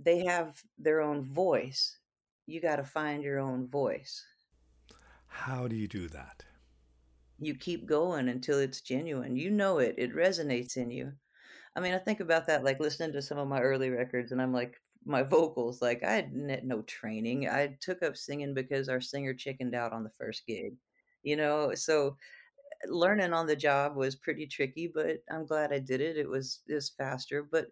they 0.02 0.26
have 0.26 0.62
their 0.78 1.02
own 1.02 1.24
voice. 1.26 1.98
You 2.46 2.62
got 2.62 2.78
to 2.78 2.84
find 2.84 3.24
your 3.24 3.40
own 3.40 3.68
voice. 3.68 4.24
How 5.28 5.68
do 5.68 5.76
you 5.76 5.88
do 5.88 6.08
that? 6.10 6.44
You 7.40 7.56
keep 7.56 7.86
going 7.86 8.30
until 8.30 8.60
it's 8.60 8.82
genuine. 8.82 9.36
You 9.36 9.52
know 9.52 9.80
it. 9.80 9.96
It 9.98 10.16
resonates 10.16 10.78
in 10.78 10.90
you. 10.90 11.12
I 11.76 11.80
mean, 11.80 11.94
I 11.94 12.00
think 12.00 12.20
about 12.20 12.48
that 12.48 12.64
like 12.64 12.80
listening 12.80 13.14
to 13.14 13.22
some 13.22 13.38
of 13.38 13.48
my 13.48 13.62
early 13.62 13.90
records 13.90 14.32
and 14.32 14.42
I'm 14.42 14.54
like 14.54 14.82
my 15.06 15.24
vocals 15.24 15.82
like 15.82 16.04
I 16.04 16.14
had 16.14 16.34
no 16.34 16.82
training. 16.84 17.48
I 17.48 17.78
took 17.80 18.02
up 18.02 18.18
singing 18.18 18.54
because 18.54 18.90
our 18.90 19.02
singer 19.02 19.34
chickened 19.34 19.76
out 19.76 19.94
on 19.94 20.04
the 20.04 20.10
first 20.10 20.46
gig 20.48 20.74
you 21.24 21.36
know 21.36 21.74
so 21.76 22.18
eh, 22.84 22.88
learning 22.90 23.34
on 23.34 23.48
the 23.48 23.56
job 23.56 23.96
was 23.96 24.16
pretty 24.16 24.48
tricky 24.48 24.92
but 24.94 25.18
i'm 25.32 25.46
glad 25.46 25.74
i 25.74 25.80
did 25.80 26.02
it 26.02 26.18
it 26.18 26.30
was 26.30 26.62
it 26.68 26.74
was 26.76 26.90
faster 26.90 27.44
but 27.44 27.68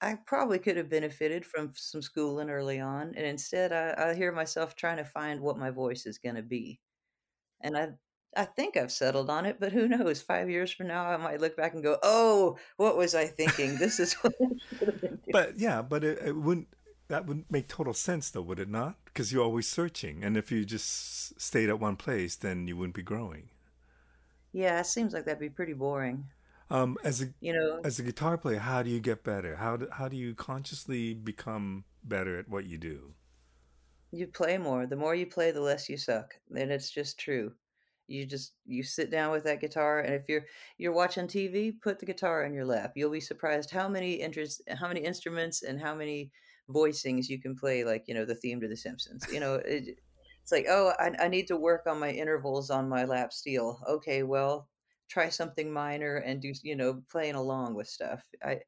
i 0.00 0.16
probably 0.26 0.58
could 0.58 0.76
have 0.76 0.90
benefited 0.90 1.44
from 1.44 1.72
some 1.76 2.02
schooling 2.02 2.50
early 2.50 2.80
on 2.80 3.14
and 3.16 3.26
instead 3.26 3.72
i, 3.72 4.10
I 4.10 4.14
hear 4.14 4.32
myself 4.32 4.76
trying 4.76 4.98
to 4.98 5.04
find 5.04 5.40
what 5.40 5.58
my 5.58 5.70
voice 5.70 6.06
is 6.06 6.18
going 6.18 6.36
to 6.36 6.42
be 6.42 6.80
and 7.62 7.76
i 7.76 7.90
I 8.36 8.44
think 8.44 8.76
I've 8.76 8.92
settled 8.92 9.30
on 9.30 9.46
it, 9.46 9.58
but 9.58 9.72
who 9.72 9.88
knows? 9.88 10.20
Five 10.20 10.50
years 10.50 10.70
from 10.70 10.88
now, 10.88 11.06
I 11.06 11.16
might 11.16 11.40
look 11.40 11.56
back 11.56 11.74
and 11.74 11.82
go, 11.82 11.98
"Oh, 12.02 12.58
what 12.76 12.96
was 12.96 13.14
I 13.14 13.26
thinking? 13.26 13.76
This 13.76 13.98
is 13.98 14.12
what." 14.22 14.34
but 15.32 15.58
yeah, 15.58 15.82
but 15.82 16.04
it, 16.04 16.18
it 16.18 16.36
wouldn't 16.36 16.68
that 17.08 17.26
would 17.26 17.50
make 17.50 17.68
total 17.68 17.94
sense, 17.94 18.30
though, 18.30 18.42
would 18.42 18.60
it 18.60 18.68
not? 18.68 18.96
Because 19.06 19.32
you're 19.32 19.44
always 19.44 19.66
searching, 19.66 20.22
and 20.22 20.36
if 20.36 20.52
you 20.52 20.64
just 20.64 21.40
stayed 21.40 21.68
at 21.68 21.80
one 21.80 21.96
place, 21.96 22.36
then 22.36 22.68
you 22.68 22.76
wouldn't 22.76 22.94
be 22.94 23.02
growing. 23.02 23.48
Yeah, 24.52 24.80
it 24.80 24.86
seems 24.86 25.12
like 25.12 25.24
that'd 25.24 25.40
be 25.40 25.48
pretty 25.48 25.72
boring. 25.72 26.24
Um, 26.70 26.98
as 27.02 27.22
a 27.22 27.26
you 27.40 27.54
know, 27.54 27.80
as 27.82 27.98
a 27.98 28.02
guitar 28.02 28.36
player, 28.36 28.58
how 28.58 28.82
do 28.82 28.90
you 28.90 29.00
get 29.00 29.24
better? 29.24 29.56
How 29.56 29.76
do, 29.76 29.88
how 29.90 30.08
do 30.08 30.16
you 30.16 30.34
consciously 30.34 31.14
become 31.14 31.84
better 32.04 32.38
at 32.38 32.48
what 32.48 32.66
you 32.66 32.76
do? 32.76 33.14
You 34.10 34.26
play 34.26 34.58
more. 34.58 34.86
The 34.86 34.96
more 34.96 35.14
you 35.14 35.26
play, 35.26 35.50
the 35.50 35.60
less 35.62 35.88
you 35.88 35.96
suck, 35.96 36.34
and 36.54 36.70
it's 36.70 36.90
just 36.90 37.18
true. 37.18 37.52
You 38.06 38.26
just 38.26 38.52
you 38.66 38.82
sit 38.82 39.10
down 39.10 39.32
with 39.32 39.44
that 39.44 39.60
guitar, 39.60 40.00
and 40.00 40.14
if 40.14 40.28
you're 40.28 40.44
you're 40.76 40.92
watching 40.92 41.26
TV, 41.26 41.72
put 41.80 41.98
the 41.98 42.06
guitar 42.06 42.44
in 42.44 42.52
your 42.52 42.66
lap. 42.66 42.92
You'll 42.96 43.10
be 43.10 43.20
surprised 43.20 43.70
how 43.70 43.88
many 43.88 44.14
interest, 44.14 44.60
how 44.68 44.88
many 44.88 45.00
instruments, 45.00 45.62
and 45.62 45.80
how 45.80 45.94
many 45.94 46.30
voicings 46.70 47.28
you 47.28 47.40
can 47.40 47.56
play 47.56 47.84
like 47.84 48.04
you 48.06 48.14
know 48.14 48.24
the 48.24 48.34
theme 48.34 48.60
to 48.60 48.68
the 48.68 48.76
simpsons 48.76 49.24
you 49.32 49.40
know 49.40 49.54
it, 49.54 49.98
it's 50.42 50.52
like 50.52 50.66
oh 50.68 50.92
I, 50.98 51.12
I 51.24 51.28
need 51.28 51.46
to 51.48 51.56
work 51.56 51.82
on 51.86 51.98
my 51.98 52.10
intervals 52.10 52.70
on 52.70 52.88
my 52.88 53.04
lap 53.04 53.32
steel 53.32 53.80
okay 53.88 54.22
well 54.22 54.68
try 55.08 55.28
something 55.28 55.72
minor 55.72 56.16
and 56.16 56.40
do 56.40 56.52
you 56.62 56.76
know 56.76 57.02
playing 57.10 57.34
along 57.34 57.74
with 57.74 57.88
stuff 57.88 58.22
i 58.44 58.58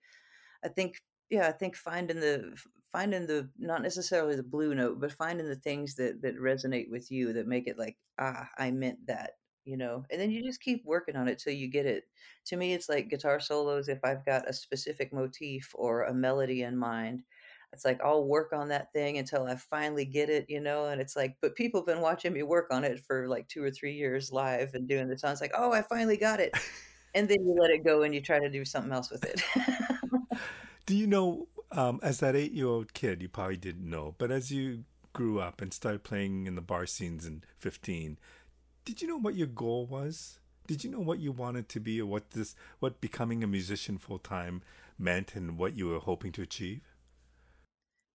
i 0.65 0.69
think 0.69 0.97
yeah 1.29 1.49
i 1.49 1.53
think 1.53 1.77
finding 1.77 2.21
the 2.21 2.55
finding 2.91 3.27
the 3.27 3.49
not 3.59 3.83
necessarily 3.83 4.37
the 4.37 4.43
blue 4.43 4.75
note, 4.75 5.01
but 5.01 5.13
finding 5.13 5.49
the 5.49 5.57
things 5.57 5.95
that 5.97 6.21
that 6.23 6.39
resonate 6.39 6.91
with 6.91 7.11
you 7.11 7.33
that 7.33 7.47
make 7.47 7.67
it 7.67 7.79
like, 7.79 7.97
ah, 8.19 8.49
I 8.59 8.71
meant 8.71 9.07
that, 9.07 9.33
you 9.65 9.77
know. 9.77 10.05
And 10.11 10.21
then 10.21 10.31
you 10.31 10.43
just 10.43 10.61
keep 10.61 10.85
working 10.85 11.17
on 11.17 11.29
it 11.29 11.39
till 11.39 11.53
you 11.53 11.69
get 11.69 11.87
it. 11.87 12.05
To 12.47 12.57
me, 12.57 12.75
it's 12.75 12.89
like 12.89 13.09
guitar 13.09 13.41
solos. 13.41 13.89
If 13.89 14.01
I've 14.05 14.25
got 14.25 14.49
a 14.49 14.53
specific 14.53 15.13
motif 15.13 15.71
or 15.75 16.05
a 16.05 16.15
melody 16.15 16.63
in 16.63 16.77
mind, 16.77 17.23
it's 17.73 17.85
like 17.85 18.01
I'll 18.03 18.25
work 18.25 18.53
on 18.53 18.69
that 18.69 18.93
thing 18.93 19.19
until 19.19 19.47
I 19.47 19.57
finally 19.57 20.05
get 20.05 20.29
it, 20.29 20.47
you 20.49 20.61
know. 20.61 20.87
And 20.87 21.01
it's 21.01 21.17
like, 21.17 21.37
but 21.41 21.55
people 21.55 21.81
have 21.81 21.87
been 21.87 22.01
watching 22.01 22.33
me 22.33 22.43
work 22.43 22.69
on 22.71 22.85
it 22.85 23.01
for 23.01 23.29
like 23.29 23.49
two 23.49 23.63
or 23.63 23.71
three 23.71 23.95
years 23.95 24.33
live 24.33 24.75
and 24.75 24.89
doing 24.89 25.09
the 25.09 25.19
songs. 25.19 25.41
Like, 25.41 25.53
oh, 25.57 25.73
I 25.73 25.83
finally 25.83 26.17
got 26.17 26.41
it 26.41 26.55
and 27.15 27.29
then 27.29 27.45
you 27.45 27.57
let 27.61 27.71
it 27.71 27.85
go 27.85 28.03
and 28.03 28.15
you 28.15 28.21
try 28.21 28.39
to 28.39 28.49
do 28.49 28.65
something 28.65 28.93
else 28.93 29.11
with 29.11 29.25
it. 29.25 29.43
do 30.87 30.97
you 30.97 31.07
know, 31.07 31.49
um, 31.73 32.01
as 32.03 32.21
that 32.21 32.37
eight 32.37 32.53
year 32.53 32.67
old 32.67 32.95
kid, 32.95 33.23
you 33.23 33.29
probably 33.29 33.57
didn't 33.57 33.89
know, 33.89 34.15
but 34.19 34.31
as 34.31 34.51
you 34.51 34.85
grew 35.13 35.41
up 35.41 35.61
and 35.61 35.73
started 35.73 36.05
playing 36.05 36.47
in 36.47 36.55
the 36.55 36.61
bar 36.61 36.87
scenes 36.87 37.27
in 37.27 37.43
15, 37.59 38.19
did 38.85 39.03
you 39.03 39.09
know 39.09 39.19
what 39.19 39.35
your 39.35 39.47
goal 39.47 39.87
was? 39.87 40.39
Did 40.67 40.85
you 40.85 40.91
know 40.91 41.01
what 41.01 41.19
you 41.19 41.33
wanted 41.33 41.69
to 41.71 41.81
be 41.81 42.01
or 42.01 42.07
what 42.07 42.31
this, 42.31 42.55
what 42.79 43.01
becoming 43.01 43.43
a 43.43 43.49
musician 43.49 43.99
full 43.99 44.19
time 44.19 44.63
meant 44.99 45.35
and 45.35 45.59
what 45.59 45.77
you 45.77 45.89
were 45.89 45.99
hoping 45.99 46.31
to 46.33 46.43
achieve? 46.43 46.90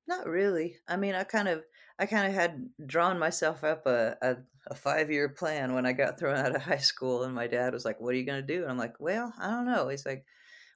Not 0.07 0.27
really. 0.27 0.77
I 0.87 0.97
mean, 0.97 1.15
I 1.15 1.23
kind 1.23 1.47
of, 1.47 1.63
I 1.97 2.05
kind 2.05 2.27
of 2.27 2.33
had 2.33 2.69
drawn 2.85 3.17
myself 3.17 3.63
up 3.63 3.85
a, 3.87 4.15
a, 4.21 4.35
a 4.67 4.75
five 4.75 5.11
year 5.11 5.29
plan 5.29 5.73
when 5.73 5.85
I 5.85 5.93
got 5.93 6.19
thrown 6.19 6.37
out 6.37 6.55
of 6.55 6.61
high 6.63 6.77
school, 6.77 7.23
and 7.23 7.33
my 7.33 7.47
dad 7.47 7.73
was 7.73 7.85
like, 7.85 7.99
"What 7.99 8.13
are 8.13 8.17
you 8.17 8.25
going 8.25 8.45
to 8.45 8.53
do?" 8.55 8.61
And 8.63 8.71
I'm 8.71 8.77
like, 8.77 8.99
"Well, 8.99 9.33
I 9.39 9.49
don't 9.49 9.65
know." 9.65 9.87
He's 9.89 10.05
like, 10.05 10.25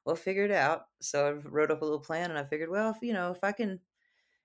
"Well, 0.05 0.15
figure 0.15 0.45
it 0.45 0.51
out." 0.51 0.83
So 1.01 1.27
I 1.27 1.31
wrote 1.49 1.71
up 1.71 1.81
a 1.81 1.85
little 1.85 1.99
plan, 1.99 2.31
and 2.31 2.39
I 2.39 2.43
figured, 2.45 2.69
well, 2.69 2.91
if 2.91 2.97
you 3.01 3.13
know, 3.13 3.31
if 3.31 3.43
I 3.43 3.51
can, 3.51 3.79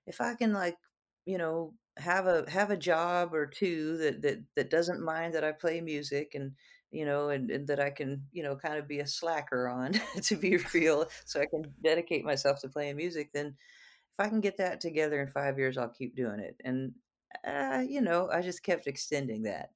if 0.07 0.21
I 0.21 0.35
can, 0.35 0.53
like, 0.53 0.77
you 1.25 1.37
know, 1.37 1.73
have 1.97 2.27
a 2.27 2.49
have 2.49 2.71
a 2.71 2.77
job 2.77 3.33
or 3.33 3.47
two 3.47 3.97
that 3.97 4.21
that 4.23 4.39
that 4.55 4.69
doesn't 4.69 5.03
mind 5.03 5.33
that 5.35 5.43
I 5.43 5.51
play 5.53 5.81
music 5.81 6.33
and 6.35 6.53
you 6.91 7.05
know, 7.05 7.29
and, 7.29 7.51
and, 7.51 7.67
that 7.67 7.79
I 7.81 7.89
can, 7.89 8.23
you 8.31 8.41
know, 8.43 8.55
kind 8.55 8.77
of 8.77 8.87
be 8.87 8.99
a 9.01 9.07
slacker 9.07 9.67
on 9.67 9.93
to 10.23 10.35
be 10.37 10.57
real, 10.73 11.07
so 11.25 11.41
I 11.41 11.45
can 11.47 11.63
dedicate 11.83 12.23
myself 12.23 12.61
to 12.61 12.69
playing 12.69 12.95
music, 12.97 13.31
then 13.33 13.55
if 14.17 14.25
I 14.25 14.29
can 14.29 14.39
get 14.39 14.57
that 14.57 14.79
together 14.79 15.21
in 15.21 15.27
five 15.27 15.57
years, 15.57 15.77
I'll 15.77 15.89
keep 15.89 16.15
doing 16.15 16.39
it. 16.39 16.55
And 16.63 16.93
uh, 17.45 17.83
you 17.87 18.01
know, 18.01 18.29
I 18.31 18.41
just 18.41 18.63
kept 18.63 18.87
extending 18.87 19.43
that. 19.43 19.71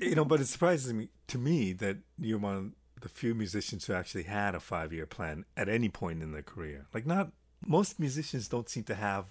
you 0.00 0.14
know, 0.14 0.24
but 0.24 0.40
it 0.40 0.46
surprises 0.46 0.92
me 0.92 1.10
to 1.28 1.38
me 1.38 1.74
that 1.74 1.98
you're 2.18 2.38
one 2.38 2.56
of 2.56 3.02
the 3.02 3.08
few 3.10 3.34
musicians 3.34 3.84
who 3.84 3.92
actually 3.92 4.22
had 4.24 4.54
a 4.54 4.60
five 4.60 4.92
year 4.92 5.04
plan 5.04 5.44
at 5.56 5.68
any 5.68 5.90
point 5.90 6.22
in 6.22 6.32
their 6.32 6.42
career. 6.42 6.86
Like, 6.94 7.06
not 7.06 7.32
most 7.66 8.00
musicians 8.00 8.48
don't 8.48 8.70
seem 8.70 8.84
to 8.84 8.94
have 8.94 9.26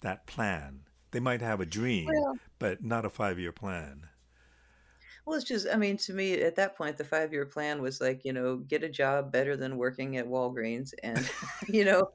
that 0.00 0.26
plan. 0.26 0.80
They 1.12 1.20
might 1.20 1.40
have 1.40 1.60
a 1.60 1.66
dream, 1.66 2.08
well, 2.12 2.38
but 2.58 2.84
not 2.84 3.04
a 3.04 3.10
five 3.10 3.38
year 3.38 3.52
plan. 3.52 4.08
Well, 5.24 5.36
it's 5.36 5.44
just, 5.44 5.66
I 5.70 5.76
mean, 5.76 5.98
to 5.98 6.14
me, 6.14 6.40
at 6.40 6.56
that 6.56 6.76
point, 6.76 6.96
the 6.96 7.04
five 7.04 7.32
year 7.32 7.46
plan 7.46 7.80
was 7.80 8.00
like, 8.00 8.24
you 8.24 8.32
know, 8.32 8.56
get 8.56 8.82
a 8.82 8.88
job 8.88 9.30
better 9.30 9.56
than 9.56 9.76
working 9.76 10.16
at 10.16 10.26
Walgreens 10.26 10.94
and, 11.02 11.30
you 11.68 11.84
know, 11.84 12.10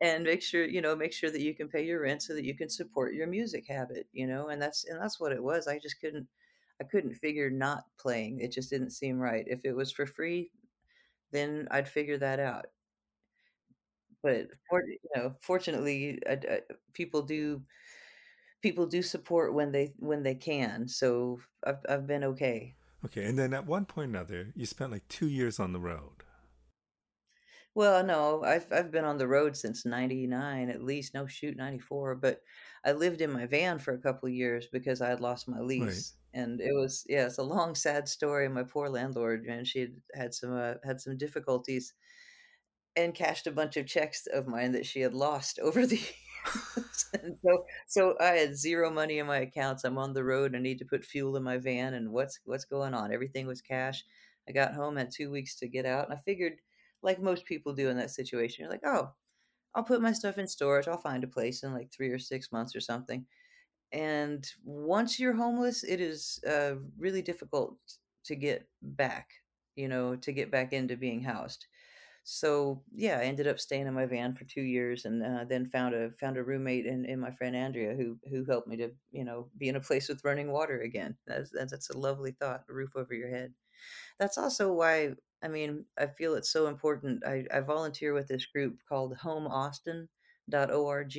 and 0.00 0.24
make 0.24 0.42
sure 0.42 0.64
you 0.64 0.80
know 0.80 0.96
make 0.96 1.12
sure 1.12 1.30
that 1.30 1.40
you 1.40 1.54
can 1.54 1.68
pay 1.68 1.84
your 1.84 2.02
rent 2.02 2.22
so 2.22 2.34
that 2.34 2.44
you 2.44 2.54
can 2.54 2.68
support 2.68 3.14
your 3.14 3.26
music 3.26 3.64
habit 3.68 4.06
you 4.12 4.26
know 4.26 4.48
and 4.48 4.60
that's 4.60 4.84
and 4.86 5.00
that's 5.00 5.20
what 5.20 5.32
it 5.32 5.42
was 5.42 5.66
i 5.66 5.78
just 5.78 6.00
couldn't 6.00 6.26
i 6.80 6.84
couldn't 6.84 7.14
figure 7.14 7.50
not 7.50 7.84
playing 7.98 8.40
it 8.40 8.52
just 8.52 8.70
didn't 8.70 8.90
seem 8.90 9.18
right 9.18 9.44
if 9.46 9.60
it 9.64 9.74
was 9.74 9.92
for 9.92 10.06
free 10.06 10.50
then 11.32 11.68
i'd 11.72 11.88
figure 11.88 12.18
that 12.18 12.38
out. 12.40 12.66
But 14.22 14.48
for, 14.70 14.82
you 14.86 14.98
know 15.14 15.34
fortunately 15.42 16.18
uh, 16.26 16.30
I, 16.30 16.32
I, 16.32 16.56
uh, 16.56 16.74
people 16.94 17.22
do 17.22 17.60
people 18.62 18.86
do 18.86 19.02
support 19.02 19.52
when 19.52 19.70
they 19.70 19.92
when 19.98 20.22
they 20.22 20.34
can 20.34 20.88
so 20.88 21.40
i've, 21.66 21.84
I've 21.86 22.06
been 22.06 22.24
okay. 22.24 22.74
Okay 23.04 23.24
and 23.24 23.38
then 23.38 23.52
at 23.52 23.66
one 23.66 23.84
point 23.84 24.06
or 24.06 24.10
another 24.10 24.52
you 24.56 24.64
spent 24.64 24.92
like 24.92 25.06
two 25.08 25.28
years 25.28 25.60
on 25.60 25.74
the 25.74 25.80
road 25.80 26.13
well, 27.74 28.04
no, 28.04 28.42
I've 28.44 28.72
I've 28.72 28.90
been 28.90 29.04
on 29.04 29.18
the 29.18 29.28
road 29.28 29.56
since 29.56 29.84
99 29.84 30.70
at 30.70 30.82
least. 30.82 31.14
No, 31.14 31.26
shoot, 31.26 31.56
94, 31.56 32.14
but 32.16 32.42
I 32.84 32.92
lived 32.92 33.20
in 33.20 33.32
my 33.32 33.46
van 33.46 33.78
for 33.78 33.92
a 33.94 33.98
couple 34.00 34.28
of 34.28 34.34
years 34.34 34.66
because 34.68 35.00
I 35.00 35.08
had 35.10 35.20
lost 35.20 35.48
my 35.48 35.60
Right. 35.76 36.04
lease. 36.06 36.14
And 36.32 36.60
it 36.60 36.72
was 36.74 37.04
yeah, 37.08 37.26
it's 37.26 37.38
a 37.38 37.42
long 37.44 37.74
sad 37.74 38.08
story. 38.08 38.48
My 38.48 38.64
poor 38.64 38.88
landlord, 38.88 39.44
man, 39.46 39.64
she 39.64 39.80
had 39.80 40.02
had 40.14 40.34
some 40.34 40.52
uh, 40.54 40.74
had 40.84 41.00
some 41.00 41.16
difficulties 41.18 41.94
and 42.96 43.14
cashed 43.14 43.46
a 43.46 43.52
bunch 43.52 43.76
of 43.76 43.86
checks 43.86 44.26
of 44.26 44.46
mine 44.46 44.72
that 44.72 44.86
she 44.86 45.00
had 45.00 45.14
lost 45.14 45.58
over 45.62 45.86
the 45.86 45.96
years. 45.96 47.10
and 47.22 47.38
so 47.44 47.64
so 47.86 48.16
I 48.20 48.32
had 48.36 48.56
zero 48.56 48.90
money 48.90 49.18
in 49.18 49.26
my 49.26 49.38
accounts. 49.38 49.84
I'm 49.84 49.98
on 49.98 50.12
the 50.12 50.24
road. 50.24 50.54
I 50.54 50.58
need 50.58 50.78
to 50.78 50.84
put 50.84 51.04
fuel 51.04 51.36
in 51.36 51.42
my 51.42 51.58
van 51.58 51.94
and 51.94 52.12
what's 52.12 52.40
what's 52.44 52.64
going 52.64 52.94
on? 52.94 53.12
Everything 53.12 53.46
was 53.46 53.62
cash. 53.62 54.04
I 54.48 54.52
got 54.52 54.74
home, 54.74 54.96
had 54.96 55.10
2 55.10 55.30
weeks 55.30 55.56
to 55.56 55.68
get 55.68 55.86
out, 55.86 56.04
and 56.08 56.12
I 56.18 56.20
figured 56.20 56.60
like 57.04 57.22
most 57.22 57.44
people 57.44 57.74
do 57.74 57.88
in 57.90 57.96
that 57.98 58.10
situation. 58.10 58.62
You're 58.62 58.72
like, 58.72 58.84
oh, 58.84 59.12
I'll 59.74 59.84
put 59.84 60.02
my 60.02 60.12
stuff 60.12 60.38
in 60.38 60.48
storage. 60.48 60.88
I'll 60.88 60.96
find 60.96 61.22
a 61.22 61.28
place 61.28 61.62
in 61.62 61.74
like 61.74 61.92
three 61.92 62.10
or 62.10 62.18
six 62.18 62.50
months 62.50 62.74
or 62.74 62.80
something. 62.80 63.26
And 63.92 64.44
once 64.64 65.20
you're 65.20 65.34
homeless, 65.34 65.84
it 65.84 66.00
is 66.00 66.40
uh, 66.48 66.74
really 66.98 67.22
difficult 67.22 67.76
to 68.24 68.34
get 68.34 68.68
back, 68.82 69.28
you 69.76 69.88
know, 69.88 70.16
to 70.16 70.32
get 70.32 70.50
back 70.50 70.72
into 70.72 70.96
being 70.96 71.22
housed. 71.22 71.66
So 72.24 72.82
yeah, 72.94 73.18
I 73.18 73.24
ended 73.24 73.46
up 73.46 73.60
staying 73.60 73.86
in 73.86 73.92
my 73.92 74.06
van 74.06 74.34
for 74.34 74.44
two 74.44 74.62
years, 74.62 75.04
and 75.04 75.22
uh, 75.22 75.44
then 75.44 75.66
found 75.66 75.94
a 75.94 76.10
found 76.12 76.38
a 76.38 76.42
roommate 76.42 76.86
in, 76.86 77.04
in 77.04 77.20
my 77.20 77.30
friend 77.30 77.54
Andrea 77.54 77.94
who 77.94 78.18
who 78.30 78.46
helped 78.46 78.66
me 78.66 78.78
to 78.78 78.90
you 79.12 79.24
know 79.24 79.50
be 79.58 79.68
in 79.68 79.76
a 79.76 79.80
place 79.88 80.08
with 80.08 80.24
running 80.24 80.50
water 80.50 80.80
again. 80.80 81.16
That's 81.26 81.50
that's 81.52 81.90
a 81.90 81.98
lovely 81.98 82.32
thought, 82.32 82.64
a 82.68 82.72
roof 82.72 82.96
over 82.96 83.12
your 83.12 83.28
head. 83.28 83.52
That's 84.18 84.38
also 84.38 84.72
why 84.72 85.14
I 85.44 85.48
mean, 85.48 85.84
I 85.98 86.06
feel 86.06 86.34
it's 86.34 86.50
so 86.50 86.68
important. 86.68 87.22
I, 87.26 87.44
I 87.52 87.60
volunteer 87.60 88.14
with 88.14 88.28
this 88.28 88.46
group 88.46 88.78
called 88.88 89.14
homeaustin.org, 89.18 91.16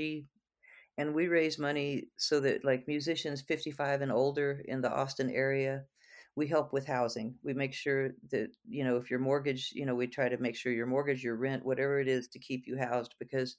and 0.98 1.14
we 1.14 1.28
raise 1.28 1.60
money 1.60 2.08
so 2.18 2.40
that 2.40 2.66
like 2.66 2.88
musicians 2.88 3.42
55 3.42 4.02
and 4.02 4.12
older 4.12 4.64
in 4.66 4.82
the 4.82 4.92
Austin 4.92 5.30
area, 5.30 5.84
we 6.36 6.48
help 6.48 6.74
with 6.74 6.88
housing. 6.88 7.36
We 7.44 7.54
make 7.54 7.74
sure 7.74 8.12
that, 8.32 8.50
you 8.68 8.84
know, 8.84 8.98
if 8.98 9.12
your 9.12 9.20
mortgage, 9.20 9.72
you 9.74 9.86
know, 9.86 9.96
we 9.96 10.08
try 10.08 10.28
to 10.28 10.38
make 10.38 10.56
sure 10.56 10.72
your 10.72 10.88
mortgage, 10.88 11.24
your 11.24 11.36
rent, 11.36 11.64
whatever 11.66 12.00
it 12.00 12.08
is 12.08 12.28
to 12.30 12.40
keep 12.40 12.64
you 12.66 12.78
housed 12.78 13.14
because 13.20 13.58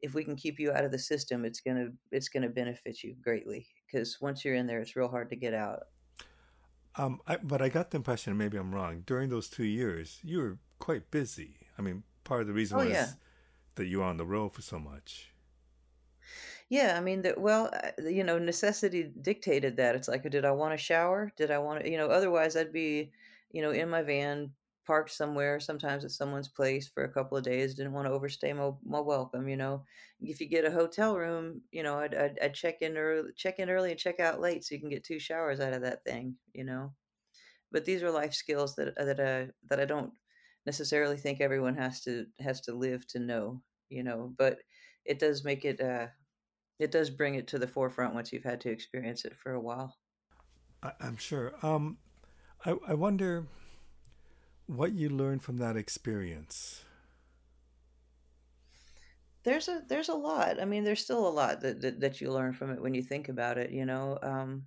if 0.00 0.14
we 0.14 0.24
can 0.24 0.36
keep 0.36 0.58
you 0.58 0.72
out 0.72 0.84
of 0.84 0.92
the 0.92 0.98
system, 0.98 1.44
it's 1.44 1.60
going 1.60 1.76
to 1.76 1.92
it's 2.12 2.28
going 2.28 2.44
to 2.44 2.48
benefit 2.48 3.02
you 3.02 3.14
greatly 3.22 3.66
because 3.86 4.16
once 4.20 4.44
you're 4.44 4.54
in 4.54 4.66
there, 4.66 4.80
it's 4.80 4.96
real 4.96 5.08
hard 5.08 5.28
to 5.30 5.36
get 5.36 5.54
out. 5.54 5.80
Um, 6.98 7.20
I, 7.26 7.36
but 7.36 7.62
I 7.62 7.68
got 7.68 7.92
the 7.92 7.96
impression, 7.96 8.36
maybe 8.36 8.58
I'm 8.58 8.74
wrong. 8.74 9.04
During 9.06 9.30
those 9.30 9.48
two 9.48 9.64
years, 9.64 10.18
you 10.24 10.38
were 10.38 10.58
quite 10.80 11.10
busy. 11.12 11.54
I 11.78 11.82
mean, 11.82 12.02
part 12.24 12.40
of 12.40 12.48
the 12.48 12.52
reason 12.52 12.76
oh, 12.76 12.84
was 12.84 12.92
yeah. 12.92 13.10
that 13.76 13.86
you 13.86 13.98
were 13.98 14.04
on 14.04 14.16
the 14.16 14.26
road 14.26 14.52
for 14.52 14.62
so 14.62 14.80
much. 14.80 15.30
Yeah, 16.68 16.96
I 16.98 17.00
mean, 17.00 17.22
that 17.22 17.40
well, 17.40 17.70
uh, 17.72 18.02
you 18.02 18.24
know, 18.24 18.38
necessity 18.38 19.10
dictated 19.22 19.76
that. 19.76 19.94
It's 19.94 20.08
like, 20.08 20.28
did 20.28 20.44
I 20.44 20.50
want 20.50 20.74
to 20.74 20.76
shower? 20.76 21.32
Did 21.36 21.50
I 21.50 21.58
want 21.58 21.84
to, 21.84 21.90
you 21.90 21.96
know, 21.96 22.08
otherwise 22.08 22.56
I'd 22.56 22.72
be, 22.72 23.12
you 23.52 23.62
know, 23.62 23.70
in 23.70 23.88
my 23.88 24.02
van 24.02 24.50
parked 24.88 25.10
somewhere, 25.10 25.60
sometimes 25.60 26.02
at 26.02 26.10
someone's 26.10 26.48
place 26.48 26.88
for 26.88 27.04
a 27.04 27.12
couple 27.12 27.36
of 27.36 27.44
days. 27.44 27.74
Didn't 27.74 27.92
want 27.92 28.06
to 28.06 28.12
overstay 28.12 28.54
my, 28.54 28.70
my 28.82 28.98
welcome, 28.98 29.46
you 29.46 29.56
know. 29.58 29.84
If 30.18 30.40
you 30.40 30.48
get 30.48 30.64
a 30.64 30.70
hotel 30.70 31.14
room, 31.14 31.60
you 31.70 31.82
know, 31.82 31.98
I'd, 31.98 32.14
I'd, 32.14 32.38
I'd 32.42 32.54
check 32.54 32.80
in 32.80 32.96
early, 32.96 33.30
check 33.36 33.58
in 33.58 33.68
early 33.68 33.90
and 33.90 34.00
check 34.00 34.18
out 34.18 34.40
late, 34.40 34.64
so 34.64 34.74
you 34.74 34.80
can 34.80 34.88
get 34.88 35.04
two 35.04 35.18
showers 35.18 35.60
out 35.60 35.74
of 35.74 35.82
that 35.82 36.04
thing, 36.04 36.36
you 36.54 36.64
know. 36.64 36.94
But 37.70 37.84
these 37.84 38.02
are 38.02 38.10
life 38.10 38.32
skills 38.32 38.76
that 38.76 38.96
uh, 38.98 39.04
that 39.04 39.20
I 39.20 39.50
that 39.68 39.78
I 39.78 39.84
don't 39.84 40.10
necessarily 40.64 41.18
think 41.18 41.42
everyone 41.42 41.76
has 41.76 42.00
to 42.04 42.24
has 42.40 42.62
to 42.62 42.72
live 42.72 43.06
to 43.08 43.18
know, 43.18 43.60
you 43.90 44.02
know. 44.02 44.32
But 44.38 44.60
it 45.04 45.18
does 45.18 45.44
make 45.44 45.66
it 45.66 45.82
uh, 45.82 46.06
it 46.78 46.90
does 46.90 47.10
bring 47.10 47.34
it 47.34 47.46
to 47.48 47.58
the 47.58 47.68
forefront 47.68 48.14
once 48.14 48.32
you've 48.32 48.42
had 48.42 48.62
to 48.62 48.70
experience 48.70 49.26
it 49.26 49.36
for 49.36 49.52
a 49.52 49.60
while. 49.60 49.98
I, 50.82 50.92
am 51.02 51.18
sure. 51.18 51.52
Um, 51.62 51.98
I 52.64 52.74
I 52.88 52.94
wonder 52.94 53.44
what 54.68 54.92
you 54.92 55.08
learned 55.08 55.42
from 55.42 55.56
that 55.58 55.76
experience? 55.76 56.84
There's 59.44 59.68
a 59.68 59.82
there's 59.88 60.10
a 60.10 60.14
lot. 60.14 60.60
I 60.60 60.64
mean 60.66 60.84
there's 60.84 61.02
still 61.02 61.26
a 61.26 61.30
lot 61.30 61.62
that, 61.62 61.80
that, 61.80 62.00
that 62.00 62.20
you 62.20 62.30
learn 62.30 62.52
from 62.52 62.70
it 62.70 62.82
when 62.82 62.94
you 62.94 63.02
think 63.02 63.28
about 63.28 63.56
it 63.58 63.70
you 63.70 63.86
know 63.86 64.18
um, 64.22 64.64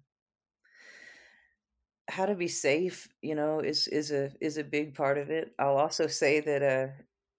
how 2.09 2.25
to 2.25 2.35
be 2.35 2.47
safe 2.47 3.07
you 3.21 3.35
know 3.35 3.59
is 3.59 3.87
is 3.87 4.11
a 4.11 4.31
is 4.41 4.57
a 4.57 4.63
big 4.63 4.95
part 4.95 5.17
of 5.17 5.29
it. 5.29 5.53
I'll 5.59 5.77
also 5.77 6.07
say 6.07 6.39
that 6.41 6.63
uh 6.63 6.87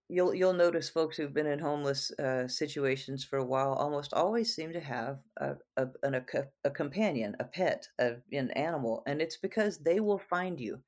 you'll 0.08 0.34
you'll 0.34 0.52
notice 0.52 0.88
folks 0.88 1.16
who've 1.16 1.34
been 1.34 1.46
in 1.46 1.58
homeless 1.58 2.12
uh, 2.18 2.46
situations 2.46 3.24
for 3.24 3.38
a 3.38 3.44
while 3.44 3.72
almost 3.72 4.12
always 4.12 4.54
seem 4.54 4.72
to 4.72 4.80
have 4.80 5.18
a 5.38 5.56
a, 5.78 5.88
an, 6.02 6.14
a, 6.14 6.22
a 6.64 6.70
companion 6.70 7.34
a 7.40 7.44
pet 7.44 7.88
a, 7.98 8.16
an 8.32 8.50
animal 8.52 9.02
and 9.06 9.22
it's 9.22 9.38
because 9.38 9.78
they 9.78 10.00
will 10.00 10.18
find 10.18 10.60
you 10.60 10.80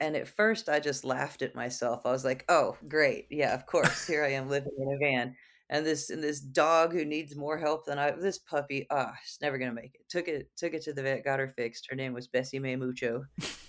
and 0.00 0.16
at 0.16 0.28
first 0.28 0.68
I 0.68 0.80
just 0.80 1.04
laughed 1.04 1.42
at 1.42 1.54
myself. 1.54 2.06
I 2.06 2.12
was 2.12 2.24
like, 2.24 2.44
"Oh, 2.48 2.76
great. 2.88 3.26
Yeah, 3.30 3.54
of 3.54 3.66
course. 3.66 4.06
Here 4.06 4.24
I 4.24 4.32
am 4.32 4.48
living 4.48 4.72
in 4.78 4.92
a 4.94 4.98
van." 4.98 5.36
and 5.68 5.84
this 5.84 6.10
and 6.10 6.22
this 6.22 6.40
dog 6.40 6.92
who 6.92 7.04
needs 7.04 7.34
more 7.34 7.58
help 7.58 7.86
than 7.86 7.98
I 7.98 8.12
this 8.12 8.38
puppy, 8.38 8.86
ah, 8.90 9.12
it's 9.22 9.40
never 9.40 9.58
gonna 9.58 9.72
make 9.72 9.94
it. 9.94 10.08
Took 10.08 10.28
it 10.28 10.50
took 10.56 10.74
it 10.74 10.82
to 10.82 10.92
the 10.92 11.02
vet, 11.02 11.24
got 11.24 11.40
her 11.40 11.48
fixed. 11.48 11.88
Her 11.90 11.96
name 11.96 12.12
was 12.12 12.28
Bessie 12.28 12.58
Mae 12.58 12.76
Mucho, 12.76 13.24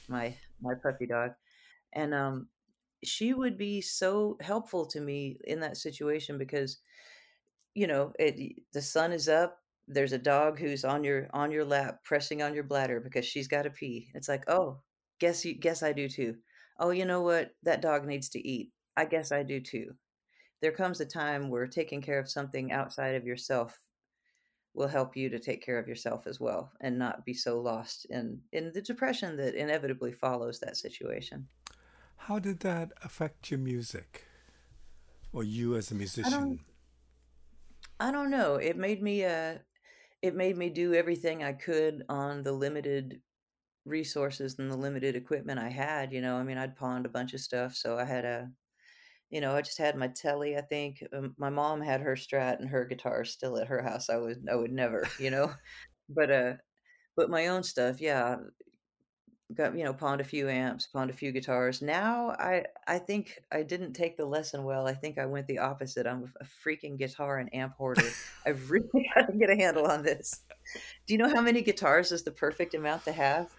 my 0.08 0.36
my 0.62 0.74
puppy 0.82 1.08
dog. 1.08 1.32
And 1.94 2.14
um 2.14 2.50
she 3.04 3.34
would 3.34 3.58
be 3.58 3.82
so 3.82 4.38
helpful 4.42 4.86
to 4.88 5.02
me 5.02 5.40
in 5.46 5.60
that 5.62 5.78
situation 5.78 6.38
because 6.38 6.80
you 7.76 7.88
know, 7.88 8.14
it 8.20 8.56
the 8.74 8.82
sun 8.82 9.12
is 9.14 9.30
up, 9.30 9.60
there's 9.88 10.14
a 10.14 10.18
dog 10.20 10.60
who's 10.60 10.86
on 10.86 11.04
your 11.04 11.30
on 11.34 11.52
your 11.52 11.66
lap 11.66 12.04
pressing 12.04 12.42
on 12.44 12.54
your 12.54 12.64
bladder 12.64 13.00
because 13.00 13.26
she's 13.26 13.48
got 13.48 13.64
to 13.64 13.70
pee. 13.72 14.12
It's 14.16 14.30
like, 14.30 14.44
"Oh, 14.50 14.82
guess 15.20 15.46
you 15.46 15.54
guess 15.56 15.84
I 15.84 15.94
do 15.94 16.08
too. 16.10 16.38
Oh, 16.80 16.92
you 16.92 17.06
know 17.06 17.22
what? 17.22 17.52
That 17.64 17.82
dog 17.82 18.06
needs 18.06 18.30
to 18.30 18.48
eat. 18.48 18.72
I 18.96 19.06
guess 19.06 19.32
I 19.32 19.44
do 19.44 19.60
too." 19.60 19.96
There 20.62 20.72
comes 20.72 21.00
a 21.02 21.06
time 21.06 21.50
where 21.50 21.68
taking 21.68 22.02
care 22.02 22.20
of 22.20 22.30
something 22.30 22.72
outside 22.72 23.16
of 23.16 23.26
yourself 23.26 23.80
will 24.74 24.88
help 24.88 25.18
you 25.18 25.30
to 25.30 25.40
take 25.40 25.64
care 25.64 25.80
of 25.80 25.88
yourself 25.88 26.28
as 26.28 26.40
well 26.40 26.72
and 26.82 27.00
not 27.00 27.26
be 27.26 27.34
so 27.34 27.60
lost 27.60 28.06
in 28.10 28.42
in 28.52 28.72
the 28.74 28.82
depression 28.82 29.36
that 29.38 29.56
inevitably 29.56 30.12
follows 30.12 30.60
that 30.60 30.78
situation. 30.78 31.48
How 32.18 32.40
did 32.40 32.60
that 32.62 32.92
affect 33.04 33.50
your 33.52 33.60
music 33.60 34.26
or 35.34 35.44
you 35.44 35.76
as 35.76 35.92
a 35.92 35.96
I 36.24 36.30
don't 36.30 36.60
musician? 36.60 36.60
I 38.00 38.12
don't 38.12 38.30
know. 38.30 38.56
It 38.56 38.78
made 38.78 39.02
me 39.02 39.26
uh 39.26 39.58
it 40.22 40.36
made 40.36 40.58
me 40.58 40.70
do 40.70 40.94
everything 40.94 41.44
I 41.44 41.54
could 41.54 42.04
on 42.10 42.44
the 42.44 42.52
limited 42.52 43.22
resources 43.88 44.60
and 44.60 44.72
the 44.72 44.78
limited 44.78 45.16
equipment 45.16 45.60
I 45.60 45.70
had, 45.70 46.12
you 46.12 46.22
know. 46.22 46.38
I 46.38 46.44
mean, 46.44 46.58
I'd 46.58 46.76
pawned 46.76 47.06
a 47.06 47.10
bunch 47.10 47.34
of 47.34 47.40
stuff, 47.40 47.76
so 47.76 47.98
I 47.98 48.06
had 48.06 48.26
a 48.26 48.50
you 49.30 49.42
know, 49.42 49.56
I 49.56 49.62
just 49.62 49.78
had 49.78 49.96
my 49.98 50.08
telly, 50.08 50.58
I 50.58 50.62
think. 50.62 51.04
Um, 51.14 51.36
my 51.38 51.50
mom 51.50 51.82
had 51.82 52.02
her 52.02 52.16
Strat 52.16 52.60
and 52.60 52.70
her 52.70 52.86
guitar 52.86 53.26
still 53.26 53.58
at 53.58 53.68
her 53.68 53.82
house. 53.82 54.10
I 54.10 54.18
would 54.18 54.48
I 54.52 54.56
would 54.56 54.72
never, 54.72 55.08
you 55.20 55.32
know. 55.32 55.52
But 56.10 56.32
uh 56.32 56.54
but 57.18 57.30
my 57.30 57.48
own 57.48 57.64
stuff, 57.64 58.00
yeah, 58.00 58.38
got, 59.54 59.78
you 59.78 59.84
know, 59.84 59.94
pawned 59.94 60.22
a 60.22 60.24
few 60.24 60.48
amps, 60.50 60.88
pawned 60.88 61.10
a 61.10 61.14
few 61.14 61.34
guitars. 61.34 61.82
Now 61.82 62.30
I 62.40 62.64
I 62.88 63.00
think 63.00 63.40
I 63.52 63.64
didn't 63.64 63.92
take 63.92 64.16
the 64.16 64.26
lesson 64.26 64.64
well. 64.64 64.88
I 64.88 64.94
think 64.94 65.18
I 65.18 65.26
went 65.26 65.48
the 65.48 65.60
opposite. 65.60 66.08
I'm 66.08 66.32
a 66.40 66.46
freaking 66.46 66.98
guitar 66.98 67.40
and 67.40 67.54
amp 67.54 67.74
hoarder. 67.74 68.10
I've 68.46 68.70
really 68.72 69.10
got 69.16 69.28
to 69.28 69.38
get 69.38 69.50
a 69.50 69.56
handle 69.58 69.86
on 69.86 70.04
this. 70.04 70.44
Do 71.06 71.14
you 71.14 71.18
know 71.18 71.30
how 71.30 71.42
many 71.42 71.62
guitars 71.62 72.14
is 72.14 72.24
the 72.24 72.32
perfect 72.32 72.74
amount 72.74 73.04
to 73.06 73.12
have? 73.12 73.50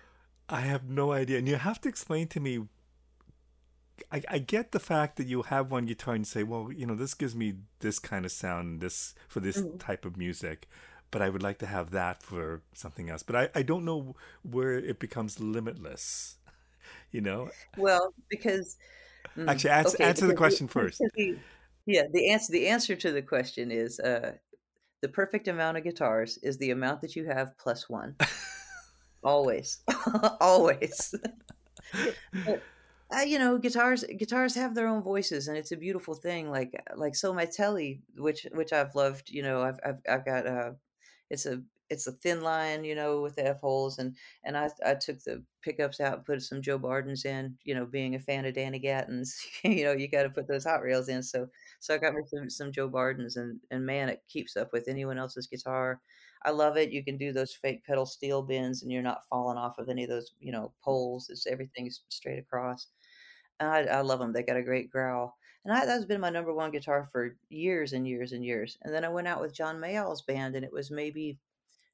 I 0.49 0.61
have 0.63 0.89
no 0.89 1.13
idea. 1.13 1.39
And 1.39 1.49
you 1.49 1.57
have 1.57 1.81
to 1.83 1.89
explain 1.89 2.29
to 2.29 2.41
me 2.41 2.67
I, 4.13 4.23
I 4.29 4.39
get 4.39 4.73
the 4.73 4.81
fact 4.81 5.17
that 5.17 5.27
you 5.27 5.43
have 5.43 5.71
one 5.71 5.87
guitar 5.87 6.15
and 6.15 6.27
say, 6.27 6.43
well, 6.43 6.71
you 6.73 6.87
know, 6.87 6.95
this 6.95 7.15
gives 7.15 7.35
me 7.35 7.55
this 7.81 7.99
kind 7.99 8.25
of 8.25 8.33
sound, 8.33 8.81
this 8.81 9.15
for 9.29 9.41
this 9.41 9.63
Mhm. 9.63 9.79
type 9.79 10.05
of 10.05 10.17
music, 10.17 10.69
but 11.11 11.21
I 11.21 11.29
would 11.29 11.43
like 11.43 11.59
to 11.59 11.67
have 11.67 11.91
that 11.91 12.23
for 12.23 12.63
something 12.75 13.11
else. 13.11 13.23
But 13.23 13.37
I, 13.37 13.49
I 13.55 13.63
don't 13.63 13.85
know 13.85 14.15
where 14.43 14.75
it 14.75 14.99
becomes 14.99 15.41
limitless. 15.41 16.37
You 17.11 17.23
know, 17.23 17.51
Well, 17.77 18.13
because 18.29 18.77
mm, 19.37 19.49
actually, 19.49 19.71
answer 19.71 19.97
okay, 19.97 20.05
answer 20.05 20.27
the 20.27 20.33
because 20.33 20.43
the, 20.45 20.61
question 20.61 20.69
first. 20.69 21.03
the 21.15 21.39
yeah, 21.87 22.03
the 22.13 22.31
answer 22.31 22.53
the 22.53 22.69
answer 22.69 22.97
to 22.97 23.13
the 23.13 23.23
question 23.23 23.71
is 23.71 23.99
uh 24.01 24.33
the 25.01 25.09
perfect 25.09 25.49
amount 25.49 25.79
of 25.79 25.85
guitars 25.85 26.39
is 26.43 26.59
the 26.59 26.71
amount 26.71 27.01
that 27.03 27.17
you 27.17 27.27
have 27.27 27.57
plus 27.59 27.89
one. 27.89 28.17
Always. 29.29 29.83
Always. 30.41 31.14
But 32.45 32.62
uh, 33.14 33.21
you 33.21 33.38
know, 33.38 33.59
guitars 33.59 34.05
guitars 34.19 34.55
have 34.55 34.75
their 34.75 34.87
own 34.87 35.03
voices 35.03 35.49
and 35.49 35.57
it's 35.57 35.73
a 35.73 35.77
beautiful 35.77 36.14
thing. 36.14 36.51
Like 36.51 36.73
like 36.97 37.14
so 37.14 37.33
my 37.33 37.47
telly, 37.47 38.03
which 38.17 38.47
which 38.53 38.73
I've 38.73 38.95
loved, 38.95 39.31
you 39.31 39.43
know, 39.43 39.62
I've 39.62 39.81
I've 39.85 39.99
I've 40.09 40.25
got 40.25 40.47
uh 40.47 40.73
it's 41.31 41.47
a 41.47 41.62
it's 41.91 42.07
a 42.07 42.12
thin 42.12 42.43
line, 42.43 42.85
you 42.85 42.95
know, 42.95 43.23
with 43.23 43.37
the 43.37 43.47
F 43.47 43.61
holes 43.61 43.99
and 43.99 44.17
and 44.45 44.57
I 44.59 44.71
I 44.85 44.95
took 44.95 45.21
the 45.25 45.43
pickups 45.62 46.01
out 46.01 46.14
and 46.19 46.25
put 46.27 46.43
some 46.43 46.61
Joe 46.62 46.79
Bardens 46.79 47.25
in, 47.25 47.57
you 47.64 47.75
know, 47.75 47.87
being 47.87 48.14
a 48.14 48.21
fan 48.21 48.45
of 48.47 48.55
Danny 48.55 48.79
Gatton's, 48.79 49.38
you 49.64 49.85
know, 49.85 49.93
you 49.93 50.09
got 50.09 50.25
to 50.25 50.31
put 50.31 50.49
those 50.49 50.64
hot 50.64 50.83
rails 50.83 51.09
in. 51.09 51.23
So 51.23 51.49
so 51.81 51.95
I 51.95 51.99
got 51.99 52.14
me 52.14 52.23
some, 52.27 52.51
some 52.51 52.73
Joe 52.73 52.88
Bardens 52.91 53.37
and 53.37 53.61
and 53.71 53.87
man, 53.87 54.11
it 54.11 54.23
keeps 54.29 54.57
up 54.57 54.73
with 54.73 54.88
anyone 54.88 55.19
else's 55.19 55.47
guitar. 55.47 56.01
I 56.44 56.51
love 56.51 56.77
it. 56.77 56.90
You 56.92 57.05
can 57.05 57.16
do 57.18 57.33
those 57.33 57.55
fake 57.55 57.85
pedal 57.85 58.07
steel 58.07 58.42
bends 58.42 58.83
and 58.83 58.92
you're 58.92 59.03
not 59.03 59.27
falling 59.29 59.59
off 59.59 59.79
of 59.79 59.88
any 59.88 60.05
of 60.05 60.11
those, 60.11 60.33
you 60.40 60.53
know, 60.53 60.72
poles. 60.83 61.29
It's 61.31 61.46
everything's 61.46 62.03
straight 62.11 62.38
across. 62.38 62.88
I 63.61 63.85
I 63.87 64.01
love 64.03 64.18
them. 64.20 64.33
They 64.33 64.42
got 64.42 64.57
a 64.57 64.62
great 64.62 64.90
growl. 64.90 65.37
And 65.64 65.72
I, 65.74 65.85
that's 65.87 66.05
been 66.07 66.20
my 66.20 66.31
number 66.31 66.55
one 66.55 66.70
guitar 66.70 67.05
for 67.12 67.37
years 67.51 67.92
and 67.92 68.07
years 68.09 68.33
and 68.33 68.44
years. 68.44 68.79
And 68.83 68.94
then 68.94 69.05
I 69.05 69.09
went 69.09 69.29
out 69.29 69.40
with 69.40 69.53
John 69.55 69.81
Mayall's 69.81 70.22
band, 70.22 70.57
and 70.57 70.64
it 70.64 70.72
was 70.72 70.90
maybe 70.90 71.38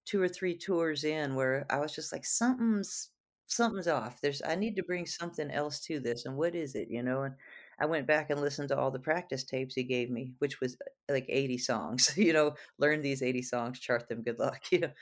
two 0.04 0.20
or 0.22 0.28
three 0.28 0.56
tours 0.58 1.04
in 1.04 1.34
where 1.34 1.66
I 1.70 1.78
was 1.80 1.94
just 1.94 2.12
like, 2.12 2.24
something's 2.26 3.10
something's 3.46 3.88
off. 3.88 4.20
There's 4.20 4.42
I 4.42 4.54
need 4.56 4.76
to 4.76 4.82
bring 4.84 5.06
something 5.06 5.50
else 5.50 5.80
to 5.82 6.00
this, 6.00 6.26
and 6.26 6.36
what 6.36 6.54
is 6.54 6.74
it, 6.74 6.88
you 6.90 7.02
know? 7.02 7.22
And 7.24 7.36
I 7.80 7.86
went 7.86 8.06
back 8.06 8.30
and 8.30 8.40
listened 8.40 8.68
to 8.68 8.78
all 8.78 8.90
the 8.90 8.98
practice 8.98 9.44
tapes 9.44 9.74
he 9.74 9.84
gave 9.84 10.10
me, 10.10 10.34
which 10.38 10.60
was 10.60 10.74
uh, 10.74 11.12
like 11.12 11.26
80 11.28 11.58
songs, 11.58 12.14
you 12.18 12.32
know, 12.32 12.54
learn 12.78 13.02
these 13.02 13.22
80 13.22 13.42
songs, 13.42 13.78
chart 13.80 14.08
them, 14.08 14.22
good 14.22 14.38
luck. 14.38 14.60
You 14.72 14.80
know, 14.80 14.92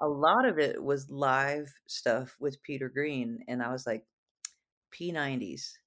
a 0.00 0.08
lot 0.08 0.46
of 0.46 0.58
it 0.58 0.82
was 0.82 1.10
live 1.10 1.72
stuff 1.86 2.36
with 2.40 2.62
Peter 2.62 2.88
Green, 2.88 3.44
and 3.48 3.62
I 3.62 3.72
was 3.72 3.86
like, 3.86 4.04
P90s. 4.90 5.78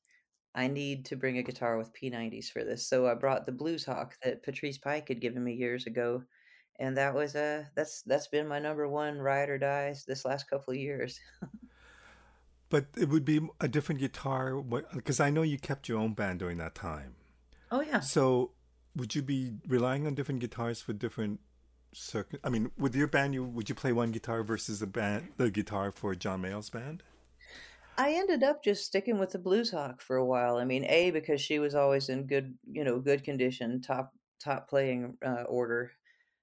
I 0.56 0.68
need 0.68 1.06
to 1.08 1.16
bring 1.18 1.38
a 1.38 1.44
guitar 1.44 1.78
with 1.78 1.94
P90s 1.94 2.50
for 2.50 2.64
this. 2.64 2.88
So 2.88 3.08
I 3.08 3.14
brought 3.16 3.46
the 3.46 3.52
Blues 3.52 3.86
Hawk 3.86 4.16
that 4.24 4.44
Patrice 4.44 4.78
Pike 4.78 5.10
had 5.10 5.22
given 5.22 5.44
me 5.44 5.54
years 5.54 5.86
ago, 5.88 6.24
and 6.80 6.98
that 6.98 7.14
was 7.16 7.36
uh 7.36 7.66
that's 7.76 8.02
that's 8.04 8.28
been 8.28 8.48
my 8.48 8.60
number 8.60 8.88
one 8.88 9.20
ride 9.20 9.50
or 9.50 9.58
dies 9.58 10.06
this 10.06 10.26
last 10.26 10.50
couple 10.50 10.74
of 10.74 10.80
years. 10.80 11.20
But 12.76 12.88
it 12.98 13.08
would 13.08 13.24
be 13.24 13.40
a 13.62 13.70
different 13.70 14.02
guitar 14.02 14.62
because 14.94 15.22
I 15.22 15.30
know 15.30 15.44
you 15.44 15.58
kept 15.58 15.88
your 15.88 15.98
own 15.98 16.12
band 16.12 16.40
during 16.40 16.58
that 16.58 16.76
time. 16.76 17.16
Oh 17.72 17.80
yeah. 17.80 18.02
So 18.02 18.52
would 18.98 19.16
you 19.16 19.22
be 19.22 19.54
relying 19.66 20.06
on 20.06 20.14
different 20.14 20.42
guitars 20.42 20.82
for 20.82 20.92
different 20.92 21.40
circuit? 21.94 22.42
I 22.44 22.50
mean, 22.50 22.72
with 22.78 22.94
your 22.94 23.08
band, 23.08 23.34
you 23.34 23.46
would 23.46 23.70
you 23.70 23.76
play 23.76 23.94
one 23.94 24.12
guitar 24.12 24.44
versus 24.44 24.82
the 24.82 24.88
band, 24.88 25.30
the 25.38 25.50
guitar 25.50 25.94
for 25.94 26.16
John 26.16 26.42
Mayall's 26.42 26.70
band? 26.70 27.02
I 27.98 28.12
ended 28.12 28.44
up 28.44 28.62
just 28.62 28.84
sticking 28.84 29.20
with 29.20 29.30
the 29.30 29.40
Blues 29.40 29.72
Hawk 29.72 30.02
for 30.02 30.18
a 30.18 30.26
while. 30.26 30.58
I 30.58 30.66
mean, 30.66 30.84
A 30.84 31.12
because 31.12 31.40
she 31.40 31.60
was 31.60 31.76
always 31.76 32.10
in 32.10 32.28
good, 32.28 32.58
you 32.70 32.84
know, 32.84 33.00
good 33.00 33.24
condition, 33.24 33.80
top 33.80 34.12
top 34.44 34.70
playing 34.70 35.16
uh, 35.26 35.44
order, 35.44 35.94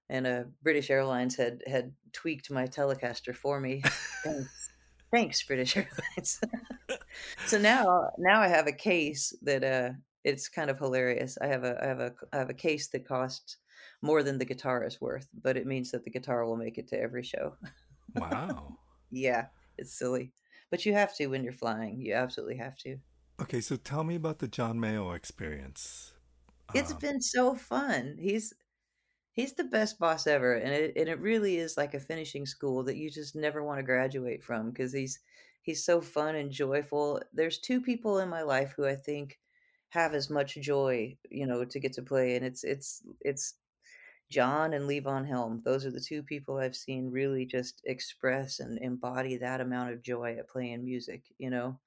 and 0.09 0.27
uh, 0.27 0.45
British 0.63 0.89
Airlines 0.89 1.37
had 1.37 1.63
had 1.67 1.93
tweaked 2.15 2.51
my 2.51 2.67
Telecaster 2.67 3.37
for 3.37 3.61
me. 3.61 3.83
Thanks, 4.25 4.72
thanks, 5.13 5.43
British 5.45 5.77
Airlines. 5.79 6.41
So 7.45 7.59
now 7.59 8.11
now 8.19 8.41
I 8.41 8.49
have 8.49 8.67
a 8.67 8.73
case 8.73 9.33
that, 9.43 9.65
uh 9.65 9.91
it's 10.25 10.49
kind 10.49 10.71
of 10.71 10.79
hilarious. 10.79 11.37
I 11.39 11.49
have 11.49 11.65
a 11.65 11.83
I 11.83 11.87
have 11.89 12.01
a 12.01 12.15
I 12.33 12.37
have 12.39 12.51
a 12.51 12.55
case 12.55 12.89
that 12.91 13.05
costs 13.09 13.57
more 14.03 14.23
than 14.23 14.39
the 14.39 14.45
guitar 14.45 14.85
is 14.85 15.01
worth, 15.01 15.29
but 15.35 15.57
it 15.57 15.67
means 15.67 15.91
that 15.91 16.05
the 16.05 16.11
guitar 16.11 16.45
will 16.47 16.57
make 16.57 16.79
it 16.79 16.87
to 16.89 17.01
every 17.01 17.25
show. 17.25 17.57
Wow. 18.15 18.79
Yeah, 19.11 19.49
it's 19.79 19.97
silly. 19.97 20.33
But 20.71 20.85
you 20.87 20.93
have 20.95 21.15
to 21.17 21.27
when 21.29 21.45
you're 21.45 21.53
flying. 21.53 22.01
You 22.01 22.15
absolutely 22.15 22.57
have 22.57 22.77
to. 22.79 22.99
Okay, 23.41 23.61
so 23.61 23.77
tell 23.77 24.05
me 24.05 24.15
about 24.15 24.39
the 24.39 24.49
John 24.49 24.79
Mayall 24.79 25.15
experience. 25.17 26.15
It's 26.75 26.93
Um, 26.93 27.01
been 27.01 27.21
so 27.21 27.55
fun. 27.55 28.17
He's 28.19 28.53
he's 29.33 29.55
the 29.55 29.65
best 29.65 29.99
boss 29.99 30.27
ever, 30.27 30.55
and 30.55 30.73
it 30.73 30.93
and 30.97 31.09
it 31.09 31.21
really 31.21 31.57
is 31.59 31.77
like 31.77 31.95
a 31.95 32.01
finishing 32.01 32.47
school 32.47 32.83
that 32.85 32.97
you 32.97 33.11
just 33.11 33.35
never 33.37 33.63
want 33.65 33.79
to 33.79 33.83
graduate 33.85 34.43
from 34.43 34.71
because 34.71 34.93
he's 34.93 35.21
he's 35.63 35.85
so 35.85 36.01
fun 36.01 36.35
and 36.37 36.51
joyful. 36.51 37.21
There's 37.33 37.59
two 37.59 37.81
people 37.81 38.19
in 38.19 38.29
my 38.29 38.43
life 38.43 38.75
who 38.77 38.87
I 38.87 38.95
think 38.97 39.39
have 39.91 40.15
as 40.15 40.31
much 40.31 40.55
joy, 40.57 41.17
you 41.31 41.47
know, 41.47 41.65
to 41.65 41.81
get 41.81 41.93
to 41.95 42.03
play, 42.03 42.37
and 42.37 42.45
it's 42.45 42.65
it's 42.65 43.03
it's 43.21 43.55
John 44.31 44.73
and 44.73 44.89
Levon 44.89 45.27
Helm. 45.29 45.63
Those 45.65 45.85
are 45.87 45.91
the 45.93 46.01
two 46.01 46.23
people 46.25 46.57
I've 46.59 46.75
seen 46.77 47.11
really 47.11 47.47
just 47.47 47.83
express 47.85 48.59
and 48.61 48.79
embody 48.79 49.37
that 49.37 49.61
amount 49.61 49.93
of 49.93 50.03
joy 50.03 50.37
at 50.39 50.49
playing 50.49 50.85
music, 50.85 51.25
you 51.39 51.51
know. 51.51 51.79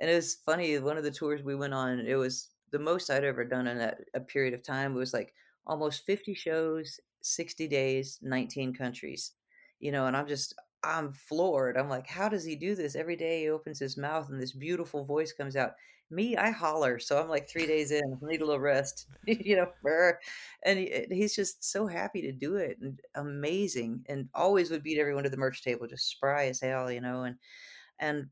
And 0.00 0.10
it 0.10 0.14
was 0.14 0.36
funny, 0.36 0.78
one 0.78 0.98
of 0.98 1.04
the 1.04 1.10
tours 1.10 1.42
we 1.42 1.54
went 1.54 1.74
on, 1.74 2.00
it 2.00 2.16
was 2.16 2.50
the 2.72 2.78
most 2.78 3.10
I'd 3.10 3.24
ever 3.24 3.44
done 3.44 3.66
in 3.66 3.78
that 3.78 4.00
a 4.14 4.20
period 4.20 4.54
of 4.54 4.62
time. 4.62 4.94
It 4.96 4.98
was 4.98 5.14
like 5.14 5.34
almost 5.66 6.06
50 6.06 6.34
shows, 6.34 7.00
60 7.22 7.68
days, 7.68 8.18
19 8.22 8.74
countries. 8.74 9.32
You 9.80 9.92
know, 9.92 10.06
and 10.06 10.16
I'm 10.16 10.26
just 10.26 10.54
I'm 10.82 11.12
floored. 11.12 11.76
I'm 11.76 11.88
like, 11.88 12.06
how 12.06 12.28
does 12.28 12.44
he 12.44 12.56
do 12.56 12.74
this? 12.74 12.94
Every 12.96 13.16
day 13.16 13.42
he 13.42 13.48
opens 13.50 13.78
his 13.78 13.96
mouth 13.96 14.28
and 14.30 14.40
this 14.40 14.52
beautiful 14.52 15.04
voice 15.04 15.32
comes 15.32 15.56
out. 15.56 15.72
Me, 16.10 16.36
I 16.36 16.50
holler. 16.50 16.98
So 17.00 17.20
I'm 17.20 17.28
like 17.28 17.48
three 17.48 17.66
days 17.66 17.90
in, 17.90 18.02
I 18.22 18.26
need 18.26 18.40
a 18.40 18.44
little 18.46 18.60
rest, 18.60 19.06
you 19.26 19.56
know. 19.56 19.68
And 20.62 20.78
he's 21.10 21.34
just 21.34 21.64
so 21.64 21.86
happy 21.86 22.22
to 22.22 22.32
do 22.32 22.56
it 22.56 22.78
and 22.80 23.00
amazing 23.14 24.04
and 24.08 24.28
always 24.34 24.70
would 24.70 24.82
beat 24.82 24.98
everyone 24.98 25.24
to 25.24 25.30
the 25.30 25.36
merch 25.36 25.62
table, 25.62 25.86
just 25.86 26.08
spry 26.08 26.46
as 26.46 26.60
hell, 26.60 26.90
you 26.90 27.00
know. 27.00 27.24
And 27.24 27.36
and 27.98 28.28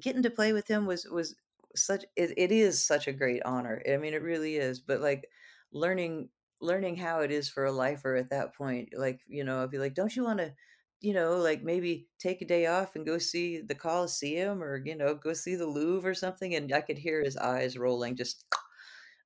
getting 0.00 0.22
to 0.22 0.30
play 0.30 0.52
with 0.52 0.68
him 0.68 0.86
was 0.86 1.06
was 1.06 1.36
such 1.74 2.04
it, 2.16 2.32
it 2.36 2.52
is 2.52 2.84
such 2.84 3.08
a 3.08 3.12
great 3.12 3.42
honor. 3.44 3.82
I 3.90 3.96
mean, 3.96 4.14
it 4.14 4.22
really 4.22 4.56
is. 4.56 4.80
But 4.80 5.00
like 5.00 5.28
learning 5.72 6.28
learning 6.60 6.96
how 6.96 7.20
it 7.20 7.30
is 7.30 7.48
for 7.48 7.64
a 7.64 7.72
lifer 7.72 8.16
at 8.16 8.30
that 8.30 8.54
point. 8.54 8.90
Like, 8.96 9.20
you 9.26 9.44
know, 9.44 9.62
I'd 9.62 9.70
be 9.70 9.78
like, 9.78 9.94
"Don't 9.94 10.14
you 10.16 10.24
wanna, 10.24 10.54
you 11.00 11.12
know, 11.14 11.36
like, 11.38 11.62
maybe 11.62 12.08
take 12.18 12.42
a 12.42 12.46
day 12.46 12.66
off 12.66 12.96
and 12.96 13.06
go 13.06 13.18
see 13.18 13.60
the 13.60 13.74
Colosseum 13.74 14.62
or, 14.62 14.82
you 14.84 14.96
know, 14.96 15.14
go 15.14 15.32
see 15.34 15.54
the 15.56 15.66
Louvre 15.66 16.10
or 16.10 16.14
something?" 16.14 16.54
And 16.54 16.72
I 16.72 16.80
could 16.80 16.98
hear 16.98 17.22
his 17.22 17.36
eyes 17.36 17.76
rolling, 17.78 18.16
just, 18.16 18.44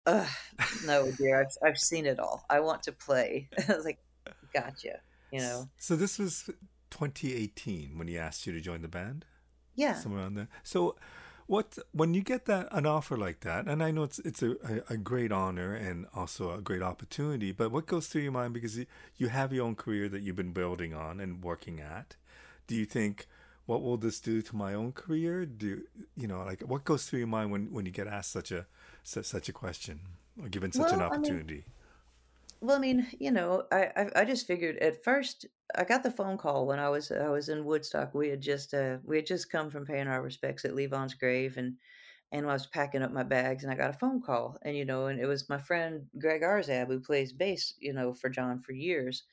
"Ugh, 0.06 0.28
no, 0.86 1.10
dear, 1.12 1.42
I've 1.42 1.56
I've 1.62 1.78
seen 1.78 2.06
it 2.06 2.18
all. 2.18 2.44
I 2.50 2.60
want 2.60 2.82
to 2.84 2.92
play." 2.92 3.48
I 3.68 3.74
was 3.76 3.84
like, 3.84 4.00
"Gotcha," 4.52 5.00
you 5.32 5.40
know? 5.40 5.70
So 5.78 5.96
this 5.96 6.18
was 6.18 6.50
2018 6.90 7.98
when 7.98 8.08
he 8.08 8.18
asked 8.18 8.46
you 8.46 8.52
to 8.52 8.60
join 8.60 8.82
the 8.82 8.88
band? 8.88 9.24
Yeah. 9.74 9.94
Somewhere 9.94 10.22
around 10.22 10.34
there. 10.34 10.48
So 10.62 10.96
what 11.50 11.76
when 11.90 12.14
you 12.14 12.22
get 12.22 12.46
that 12.46 12.68
an 12.70 12.86
offer 12.86 13.16
like 13.16 13.40
that, 13.40 13.66
and 13.66 13.82
I 13.82 13.90
know 13.90 14.04
it's 14.04 14.20
it's 14.20 14.40
a, 14.40 14.54
a, 14.88 14.96
great 14.96 15.32
honor 15.32 15.74
and 15.74 16.06
also 16.14 16.54
a 16.54 16.60
great 16.60 16.80
opportunity, 16.80 17.50
but 17.50 17.72
what 17.72 17.86
goes 17.86 18.06
through 18.06 18.22
your 18.22 18.30
mind 18.30 18.54
because 18.54 18.78
you, 19.16 19.28
have 19.28 19.52
your 19.52 19.66
own 19.66 19.74
career 19.74 20.08
that 20.10 20.22
you've 20.22 20.36
been 20.36 20.52
building 20.52 20.94
on 20.94 21.18
and 21.18 21.42
working 21.42 21.80
at? 21.80 22.14
Do 22.68 22.76
you 22.76 22.84
think 22.84 23.26
what 23.66 23.82
will 23.82 23.96
this 23.96 24.20
do 24.20 24.42
to 24.42 24.54
my 24.54 24.74
own 24.74 24.92
career? 24.92 25.44
Do 25.44 25.82
you 26.16 26.28
know 26.28 26.44
like 26.44 26.60
what 26.60 26.84
goes 26.84 27.06
through 27.06 27.18
your 27.18 27.28
mind 27.28 27.50
when, 27.50 27.72
when 27.72 27.84
you 27.84 27.90
get 27.90 28.06
asked 28.06 28.30
such 28.30 28.52
a 28.52 28.66
such, 29.02 29.24
such 29.24 29.48
a 29.48 29.52
question 29.52 30.02
or 30.40 30.48
given 30.48 30.70
such 30.70 30.92
an 30.92 31.00
Well, 31.00 31.08
I 31.08 31.16
mean 31.16 31.20
opportunity? 31.20 31.64
Well, 32.61 32.77
I 32.77 32.81
mean, 32.81 33.07
you 33.18 33.31
know, 33.31 33.66
I 33.73 33.90
I 33.96 34.11
I 34.20 34.25
just 34.25 34.46
figured 34.46 34.77
at 34.79 35.03
first 35.03 35.46
I 35.75 35.85
got 35.85 36.03
the 36.03 36.11
phone 36.11 36.37
call 36.37 36.66
when 36.66 36.79
I 36.79 36.88
was 36.90 37.11
I 37.11 37.29
was 37.29 37.49
in 37.49 37.64
Woodstock. 37.64 38.14
We 38.14 38.29
had 38.29 38.40
just 38.42 38.75
uh 38.75 38.99
we 39.05 39.16
had 39.16 39.27
just 39.27 39.51
come 39.51 39.70
from 39.70 39.87
paying 39.87 40.09
our 40.09 40.23
respects 40.23 40.64
at 40.64 40.75
Levon's 40.75 41.14
grave 41.14 41.57
and 41.57 41.77
and 42.33 42.46
I 42.49 42.53
was 42.53 42.66
packing 42.66 43.03
up 43.03 43.12
my 43.12 43.23
bags 43.25 43.64
and 43.64 43.73
I 43.73 43.77
got 43.77 43.90
a 43.90 43.94
phone 43.94 44.20
call 44.23 44.59
and 44.62 44.77
you 44.77 44.85
know 44.85 45.07
and 45.07 45.18
it 45.20 45.27
was 45.27 45.49
my 45.49 45.59
friend 45.59 46.09
Greg 46.18 46.42
Rzab 46.42 46.88
who 46.88 47.01
plays 47.01 47.33
bass 47.33 47.75
you 47.79 47.92
know 47.94 48.12
for 48.14 48.29
John 48.31 48.61
for 48.61 48.73
years. 48.73 49.25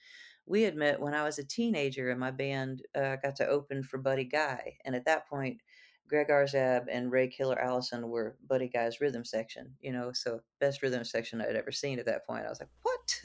We 0.45 0.61
had 0.63 0.75
met 0.75 1.01
when 1.01 1.13
I 1.13 1.23
was 1.23 1.37
a 1.39 1.43
teenager 1.45 2.09
and 2.09 2.19
my 2.19 2.31
band 2.31 2.83
uh, 2.95 3.17
got 3.17 3.35
to 3.37 3.47
open 3.47 3.83
for 3.83 3.97
Buddy 3.97 4.23
Guy 4.25 4.77
and 4.85 4.95
at 4.95 5.05
that 5.05 5.27
point 5.27 5.61
Greg 6.07 6.27
Rzab 6.29 6.85
and 6.89 7.11
Ray 7.11 7.27
Killer 7.27 7.59
Allison 7.59 8.09
were 8.09 8.37
Buddy 8.47 8.67
Guy's 8.67 9.01
rhythm 9.01 9.25
section 9.25 9.73
you 9.81 9.91
know 9.91 10.11
so 10.13 10.41
best 10.59 10.81
rhythm 10.81 11.03
section 11.03 11.41
I'd 11.41 11.55
ever 11.55 11.71
seen 11.71 11.99
at 11.99 12.05
that 12.05 12.25
point. 12.25 12.45
I 12.45 12.49
was 12.49 12.59
like 12.59 12.69
what 12.83 13.21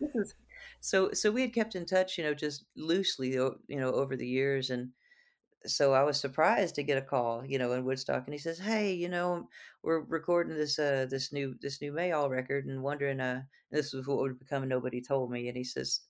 so 0.80 1.12
so 1.12 1.30
we 1.30 1.42
had 1.42 1.54
kept 1.54 1.74
in 1.74 1.86
touch 1.86 2.18
you 2.18 2.24
know 2.24 2.34
just 2.34 2.64
loosely 2.76 3.32
you 3.32 3.58
know 3.68 3.92
over 3.92 4.16
the 4.16 4.26
years 4.26 4.70
and 4.70 4.90
so 5.66 5.92
I 5.92 6.02
was 6.02 6.20
surprised 6.20 6.74
to 6.76 6.82
get 6.82 6.98
a 6.98 7.02
call, 7.02 7.44
you 7.46 7.58
know, 7.58 7.72
in 7.72 7.84
Woodstock, 7.84 8.24
and 8.26 8.34
he 8.34 8.38
says, 8.38 8.58
"Hey, 8.58 8.92
you 8.94 9.08
know, 9.08 9.48
we're 9.82 10.00
recording 10.00 10.56
this 10.56 10.78
uh 10.78 11.06
this 11.08 11.32
new 11.32 11.54
this 11.60 11.80
new 11.80 11.92
Mayall 11.92 12.30
record, 12.30 12.66
and 12.66 12.82
wondering 12.82 13.20
uh 13.20 13.42
this 13.70 13.92
was 13.92 14.06
what 14.06 14.18
would 14.18 14.38
become 14.38 14.66
Nobody 14.68 15.00
Told 15.00 15.30
Me." 15.30 15.48
And 15.48 15.56
he 15.56 15.64
says, 15.64 16.00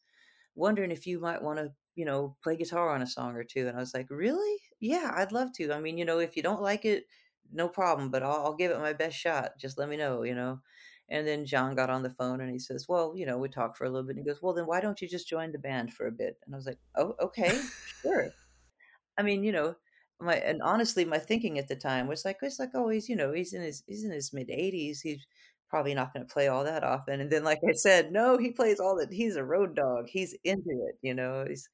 "Wondering 0.55 0.91
if 0.91 1.07
you 1.07 1.21
might 1.21 1.43
want 1.43 1.59
to, 1.59 1.73
you 1.95 2.05
know, 2.05 2.37
play 2.43 2.57
guitar 2.57 2.91
on 2.91 3.03
a 3.03 3.07
song 3.07 3.37
or 3.37 3.45
two." 3.45 3.69
And 3.69 3.77
I 3.77 3.81
was 3.81 3.95
like, 3.95 4.09
"Really? 4.11 4.59
Yeah, 4.83 5.13
I'd 5.17 5.33
love 5.33 5.53
to. 5.55 5.73
I 5.73 5.81
mean, 5.81 5.97
you 5.99 6.05
know, 6.05 6.19
if 6.19 6.37
you 6.37 6.43
don't 6.43 6.61
like 6.63 6.85
it, 6.85 7.07
no 7.53 7.69
problem, 7.69 8.11
but 8.11 8.23
I'll, 8.23 8.47
I'll 8.47 8.55
give 8.57 8.71
it 8.73 8.81
my 8.81 8.93
best 8.93 9.17
shot. 9.17 9.53
Just 9.59 9.79
let 9.79 9.89
me 9.89 9.97
know, 9.97 10.25
you 10.25 10.35
know." 10.35 10.61
And 11.09 11.27
then 11.27 11.47
John 11.47 11.75
got 11.77 11.91
on 11.91 12.03
the 12.03 12.11
phone 12.11 12.41
and 12.41 12.51
he 12.51 12.59
says, 12.59 12.87
"Well, 12.89 13.15
you 13.17 13.27
know, 13.27 13.39
we 13.39 13.49
talked 13.49 13.77
for 13.79 13.85
a 13.87 13.91
little 13.91 14.07
bit." 14.07 14.17
And 14.17 14.27
he 14.27 14.31
goes, 14.31 14.43
"Well, 14.43 14.55
then 14.55 14.67
why 14.67 14.81
don't 14.81 15.01
you 15.01 15.09
just 15.09 15.29
join 15.29 15.53
the 15.53 15.59
band 15.59 15.95
for 15.95 16.07
a 16.07 16.13
bit?" 16.13 16.39
And 16.47 16.55
I 16.55 16.59
was 16.59 16.67
like, 16.67 16.79
"Oh, 16.97 17.15
okay, 17.21 17.61
sure." 18.03 18.31
I 19.19 19.23
mean, 19.23 19.45
you 19.45 19.53
know, 19.53 19.77
my 20.21 20.37
and 20.37 20.63
honestly, 20.63 21.05
my 21.05 21.19
thinking 21.19 21.59
at 21.59 21.69
the 21.69 21.77
time 21.77 22.07
was 22.09 22.25
like, 22.25 22.39
it's 22.43 22.59
like, 22.61 22.71
oh, 22.75 22.89
he's, 22.91 23.09
you 23.09 23.17
know, 23.17 23.33
he's 23.33 23.53
in 23.55 23.63
his 23.63 23.83
he's 23.87 24.05
in 24.05 24.11
his 24.13 24.33
mid 24.33 24.51
80s. 24.51 25.01
He's 25.03 25.27
probably 25.71 25.95
not 25.95 26.13
going 26.15 26.27
to 26.27 26.33
play 26.33 26.49
all 26.49 26.65
that 26.65 26.85
often. 26.85 27.21
And 27.21 27.31
then, 27.31 27.45
like 27.45 27.61
I 27.69 27.73
said, 27.75 28.13
no, 28.13 28.39
he 28.39 28.53
plays 28.53 28.81
all 28.81 28.97
that. 28.99 29.13
He's 29.13 29.37
a 29.37 29.45
road 29.45 29.75
dog. 29.77 30.07
He's 30.09 30.35
into 30.45 30.71
it, 30.89 30.99
you 31.03 31.15
know. 31.15 31.45
He's 31.49 31.69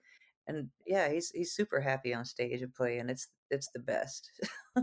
and 0.48 0.68
yeah, 0.86 1.10
he's 1.10 1.30
he's 1.30 1.52
super 1.52 1.80
happy 1.80 2.12
on 2.14 2.24
stage 2.24 2.62
and 2.62 2.74
playing. 2.74 3.08
It's 3.08 3.28
it's 3.50 3.68
the 3.72 3.80
best. 3.80 4.30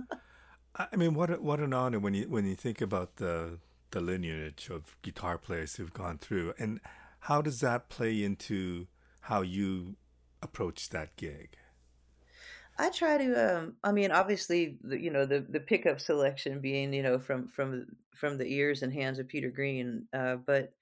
I 0.75 0.87
I 0.91 0.95
mean, 0.95 1.13
what 1.13 1.29
a, 1.31 1.35
what 1.35 1.59
an 1.59 1.73
honor 1.73 1.99
when 1.99 2.13
you 2.13 2.29
when 2.29 2.45
you 2.45 2.55
think 2.55 2.81
about 2.81 3.17
the 3.17 3.59
the 3.91 4.01
lineage 4.01 4.69
of 4.69 4.95
guitar 5.01 5.37
players 5.37 5.75
who've 5.75 5.93
gone 5.93 6.17
through, 6.17 6.53
and 6.57 6.79
how 7.21 7.41
does 7.41 7.59
that 7.61 7.89
play 7.89 8.23
into 8.23 8.87
how 9.21 9.41
you 9.41 9.95
approach 10.41 10.89
that 10.89 11.15
gig? 11.15 11.57
I 12.77 12.89
try 12.89 13.17
to, 13.17 13.57
um, 13.57 13.75
I 13.83 13.93
mean, 13.93 14.11
obviously, 14.11 14.77
the, 14.83 14.99
you 14.99 15.09
know, 15.09 15.25
the 15.25 15.45
the 15.49 15.61
pickup 15.61 15.99
selection 16.01 16.59
being, 16.59 16.93
you 16.93 17.03
know, 17.03 17.19
from 17.19 17.47
from 17.47 17.87
from 18.13 18.37
the 18.37 18.45
ears 18.47 18.83
and 18.83 18.93
hands 18.93 19.17
of 19.17 19.27
Peter 19.27 19.49
Green, 19.49 20.07
uh, 20.13 20.35
but 20.35 20.73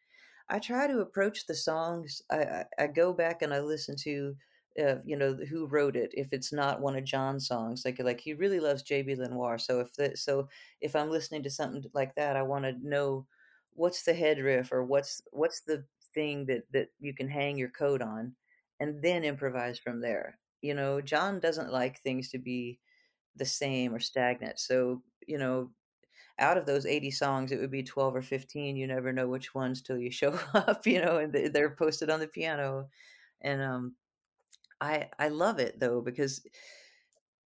I 0.49 0.59
try 0.59 0.87
to 0.87 0.99
approach 0.99 1.45
the 1.45 1.55
songs. 1.55 2.21
I, 2.31 2.37
I, 2.37 2.65
I 2.79 2.87
go 2.87 3.13
back 3.13 3.41
and 3.41 3.53
I 3.53 3.59
listen 3.59 3.95
to, 4.03 4.35
uh, 4.81 4.95
you 5.05 5.15
know, 5.15 5.35
who 5.49 5.67
wrote 5.67 5.95
it. 5.95 6.11
If 6.13 6.33
it's 6.33 6.51
not 6.53 6.81
one 6.81 6.95
of 6.95 7.03
John's 7.03 7.47
songs, 7.47 7.83
like 7.85 7.99
like 7.99 8.19
he 8.21 8.33
really 8.33 8.59
loves 8.59 8.81
J.B. 8.83 9.15
Lenoir. 9.15 9.57
So 9.57 9.79
if 9.79 9.93
the, 9.93 10.15
so 10.17 10.47
if 10.81 10.95
I'm 10.95 11.09
listening 11.11 11.43
to 11.43 11.49
something 11.49 11.83
like 11.93 12.15
that, 12.15 12.35
I 12.35 12.43
want 12.43 12.65
to 12.65 12.73
know 12.81 13.27
what's 13.73 14.03
the 14.03 14.13
head 14.13 14.39
riff 14.39 14.71
or 14.71 14.83
what's 14.83 15.21
what's 15.31 15.61
the 15.61 15.83
thing 16.13 16.45
that 16.47 16.63
that 16.73 16.89
you 16.99 17.13
can 17.13 17.27
hang 17.29 17.57
your 17.57 17.69
coat 17.69 18.01
on, 18.01 18.35
and 18.79 19.01
then 19.01 19.23
improvise 19.23 19.79
from 19.79 20.01
there. 20.01 20.37
You 20.61 20.73
know, 20.75 21.01
John 21.01 21.39
doesn't 21.39 21.71
like 21.71 21.99
things 22.01 22.29
to 22.29 22.37
be 22.39 22.79
the 23.35 23.45
same 23.45 23.93
or 23.95 23.99
stagnant. 23.99 24.59
So 24.59 25.03
you 25.27 25.37
know, 25.37 25.71
out 26.39 26.57
of 26.57 26.65
those 26.65 26.85
80 26.85 27.11
songs, 27.11 27.51
it 27.51 27.59
would 27.59 27.71
be 27.71 27.83
12 27.83 28.15
or 28.15 28.21
15. 28.21 28.75
You 28.75 28.87
never 28.87 29.13
know 29.13 29.27
which 29.27 29.53
ones 29.55 29.81
till 29.81 29.97
you 29.97 30.11
show 30.11 30.39
up, 30.53 30.85
you 30.87 31.01
know, 31.01 31.17
and 31.17 31.33
they- 31.33 31.49
they're 31.49 31.75
posted 31.75 32.09
on 32.09 32.19
the 32.19 32.27
piano. 32.27 32.89
And 33.41 33.61
um, 33.61 33.95
I 34.81 35.09
I 35.19 35.29
love 35.29 35.59
it 35.59 35.79
though 35.79 36.01
because 36.01 36.41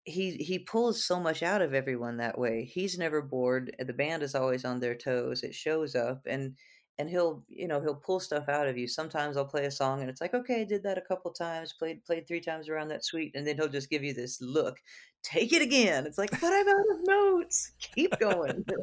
he 0.03 0.37
he 0.37 0.59
pulls 0.59 1.03
so 1.03 1.19
much 1.19 1.43
out 1.43 1.61
of 1.61 1.73
everyone 1.73 2.17
that 2.17 2.39
way. 2.39 2.63
He's 2.63 2.97
never 2.97 3.21
bored. 3.21 3.75
The 3.77 3.93
band 3.93 4.23
is 4.23 4.35
always 4.35 4.63
on 4.63 4.79
their 4.79 4.95
toes. 4.95 5.43
It 5.43 5.53
shows 5.53 5.95
up 5.95 6.21
and 6.25 6.55
and 6.97 7.09
he'll 7.09 7.43
you 7.49 7.67
know 7.67 7.81
he'll 7.81 7.95
pull 7.95 8.19
stuff 8.19 8.47
out 8.47 8.67
of 8.67 8.77
you. 8.77 8.87
Sometimes 8.87 9.37
I'll 9.37 9.45
play 9.45 9.65
a 9.65 9.71
song 9.71 10.01
and 10.01 10.09
it's 10.09 10.21
like 10.21 10.33
okay, 10.33 10.61
I 10.61 10.63
did 10.63 10.83
that 10.83 10.97
a 10.97 11.01
couple 11.01 11.31
times, 11.31 11.73
played 11.73 12.05
played 12.05 12.27
three 12.27 12.41
times 12.41 12.69
around 12.69 12.87
that 12.89 13.03
suite, 13.03 13.33
and 13.35 13.45
then 13.45 13.57
he'll 13.57 13.67
just 13.67 13.89
give 13.89 14.03
you 14.03 14.13
this 14.13 14.41
look. 14.41 14.77
Take 15.23 15.51
it 15.51 15.61
again. 15.61 16.05
It's 16.05 16.17
like, 16.17 16.31
but 16.31 16.53
I'm 16.53 16.67
out 16.67 16.91
of 16.91 17.05
notes. 17.05 17.71
Keep 17.79 18.19
going. 18.19 18.63